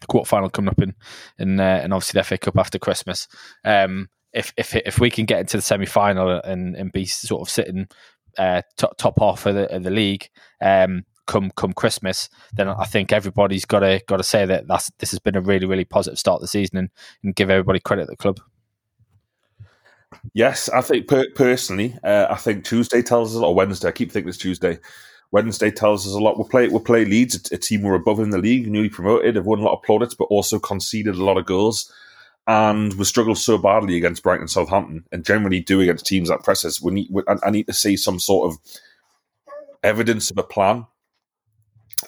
the 0.00 0.06
quarterfinal 0.06 0.52
coming 0.52 0.70
up 0.70 0.80
in 0.80 0.94
in 1.38 1.58
uh, 1.60 1.80
and 1.82 1.92
obviously 1.92 2.18
the 2.18 2.24
FA 2.24 2.38
Cup 2.38 2.58
after 2.58 2.78
Christmas. 2.78 3.28
Um, 3.64 4.08
if 4.32 4.52
if 4.56 4.74
if 4.74 4.98
we 4.98 5.10
can 5.10 5.24
get 5.24 5.40
into 5.40 5.56
the 5.56 5.62
semi 5.62 5.86
final 5.86 6.30
and 6.30 6.76
and 6.76 6.92
be 6.92 7.04
sort 7.04 7.42
of 7.42 7.50
sitting 7.50 7.88
uh, 8.38 8.62
top, 8.76 8.96
top 8.96 9.18
half 9.18 9.46
of 9.46 9.54
the, 9.54 9.74
of 9.74 9.82
the 9.82 9.90
league. 9.90 10.28
Um, 10.60 11.04
come 11.26 11.50
come 11.56 11.72
Christmas, 11.74 12.28
then 12.54 12.68
I 12.68 12.84
think 12.84 13.12
everybody's 13.12 13.66
got 13.66 13.80
to 13.80 14.00
got 14.06 14.16
to 14.16 14.24
say 14.24 14.46
that 14.46 14.66
that's 14.66 14.90
this 14.98 15.10
has 15.10 15.18
been 15.18 15.36
a 15.36 15.42
really 15.42 15.66
really 15.66 15.84
positive 15.84 16.18
start 16.18 16.36
of 16.36 16.42
the 16.42 16.48
season 16.48 16.78
and, 16.78 16.90
and 17.22 17.36
give 17.36 17.50
everybody 17.50 17.80
credit 17.80 18.02
at 18.02 18.08
the 18.08 18.16
club. 18.16 18.40
Yes, 20.32 20.68
I 20.70 20.80
think 20.80 21.06
per- 21.06 21.30
personally, 21.34 21.96
uh, 22.02 22.26
I 22.30 22.36
think 22.36 22.64
Tuesday 22.64 23.02
tells 23.02 23.36
us. 23.36 23.42
Or 23.42 23.54
Wednesday, 23.54 23.88
I 23.88 23.92
keep 23.92 24.10
thinking 24.10 24.28
it's 24.28 24.38
Tuesday. 24.38 24.78
Wednesday 25.30 25.70
tells 25.70 26.06
us 26.06 26.14
a 26.14 26.18
lot. 26.18 26.38
We'll 26.38 26.48
play. 26.48 26.68
We'll 26.68 26.80
play 26.80 27.04
Leeds, 27.04 27.50
a, 27.52 27.58
team 27.58 27.82
we're 27.82 27.94
above 27.94 28.20
in 28.20 28.30
the 28.30 28.38
league, 28.38 28.66
newly 28.66 28.88
promoted, 28.88 29.36
have 29.36 29.44
won 29.44 29.58
a 29.58 29.62
lot 29.62 29.76
of 29.76 29.82
plaudits, 29.82 30.14
but 30.14 30.24
also 30.24 30.58
conceded 30.58 31.14
a 31.14 31.24
lot 31.24 31.36
of 31.36 31.44
goals, 31.44 31.92
and 32.48 32.94
we 32.94 33.04
struggled 33.04 33.38
so 33.38 33.58
badly 33.58 33.96
against 33.96 34.24
Brighton 34.24 34.42
and 34.42 34.50
Southampton, 34.50 35.04
and 35.12 35.24
generally 35.24 35.60
do 35.60 35.80
against 35.80 36.06
teams 36.06 36.28
that 36.28 36.42
press 36.42 36.64
us. 36.64 36.82
We 36.82 36.92
need. 36.92 37.08
We, 37.10 37.22
I, 37.28 37.50
need 37.50 37.68
to 37.68 37.72
see 37.72 37.96
some 37.96 38.18
sort 38.18 38.50
of 38.50 38.58
evidence 39.84 40.32
of 40.32 40.38
a 40.38 40.42
plan 40.42 40.86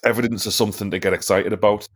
evidence 0.04 0.46
of 0.46 0.54
something 0.54 0.90
to 0.90 0.98
get 0.98 1.12
excited 1.12 1.52
about. 1.52 1.88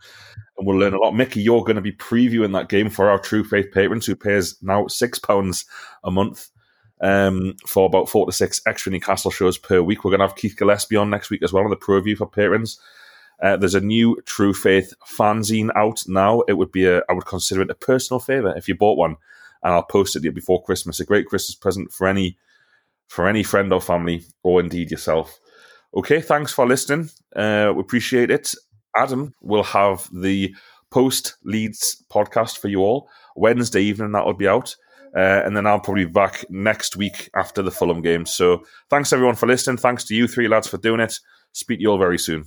And 0.58 0.66
we'll 0.66 0.78
learn 0.78 0.94
a 0.94 0.98
lot. 0.98 1.12
Micky, 1.12 1.40
you're 1.40 1.62
going 1.62 1.76
to 1.76 1.82
be 1.82 1.92
previewing 1.92 2.52
that 2.52 2.68
game 2.68 2.90
for 2.90 3.08
our 3.08 3.18
True 3.18 3.44
Faith 3.44 3.66
patrons 3.72 4.06
who 4.06 4.16
pays 4.16 4.56
now 4.62 4.84
£6 4.84 5.64
a 6.04 6.10
month 6.10 6.50
um, 7.00 7.54
for 7.66 7.86
about 7.86 8.08
four 8.08 8.26
to 8.26 8.32
six 8.32 8.60
extra 8.66 8.92
Newcastle 8.92 9.30
shows 9.30 9.58
per 9.58 9.82
week. 9.82 10.04
We're 10.04 10.10
going 10.10 10.20
to 10.20 10.26
have 10.26 10.36
Keith 10.36 10.56
Gillespie 10.56 10.96
on 10.96 11.10
next 11.10 11.30
week 11.30 11.42
as 11.42 11.52
well 11.52 11.64
on 11.64 11.70
the 11.70 11.76
preview 11.76 12.16
for 12.16 12.26
patrons. 12.26 12.78
Uh, 13.44 13.58
there's 13.58 13.74
a 13.74 13.80
new 13.80 14.18
True 14.24 14.54
Faith 14.54 14.94
fanzine 15.06 15.70
out 15.76 16.02
now. 16.08 16.40
It 16.48 16.54
would 16.54 16.72
be 16.72 16.86
a, 16.86 17.02
I 17.10 17.12
would 17.12 17.26
consider 17.26 17.60
it 17.60 17.70
a 17.70 17.74
personal 17.74 18.18
favour 18.18 18.54
if 18.56 18.68
you 18.68 18.74
bought 18.74 18.96
one, 18.96 19.16
and 19.62 19.74
I'll 19.74 19.82
post 19.82 20.16
it 20.16 20.34
before 20.34 20.62
Christmas. 20.62 20.98
A 20.98 21.04
great 21.04 21.26
Christmas 21.26 21.54
present 21.54 21.92
for 21.92 22.06
any 22.06 22.38
for 23.08 23.28
any 23.28 23.42
friend 23.42 23.70
or 23.70 23.82
family, 23.82 24.24
or 24.42 24.60
indeed 24.60 24.90
yourself. 24.90 25.38
Okay, 25.94 26.22
thanks 26.22 26.54
for 26.54 26.66
listening. 26.66 27.10
Uh, 27.36 27.70
we 27.74 27.82
appreciate 27.82 28.30
it. 28.30 28.54
Adam 28.96 29.34
will 29.42 29.62
have 29.62 30.08
the 30.10 30.54
post 30.90 31.36
Leeds 31.44 32.02
podcast 32.10 32.56
for 32.58 32.68
you 32.68 32.80
all 32.80 33.10
Wednesday 33.36 33.82
evening. 33.82 34.12
That 34.12 34.24
will 34.24 34.32
be 34.32 34.48
out. 34.48 34.74
Uh, 35.14 35.42
and 35.44 35.54
then 35.54 35.66
I'll 35.66 35.80
probably 35.80 36.06
be 36.06 36.10
back 36.10 36.46
next 36.48 36.96
week 36.96 37.28
after 37.36 37.60
the 37.60 37.70
Fulham 37.70 38.00
game. 38.00 38.24
So 38.24 38.64
thanks 38.88 39.12
everyone 39.12 39.36
for 39.36 39.46
listening. 39.46 39.76
Thanks 39.76 40.04
to 40.04 40.14
you 40.14 40.26
three 40.26 40.48
lads 40.48 40.66
for 40.66 40.78
doing 40.78 41.00
it. 41.00 41.20
Speak 41.52 41.78
to 41.78 41.82
you 41.82 41.90
all 41.90 41.98
very 41.98 42.18
soon. 42.18 42.46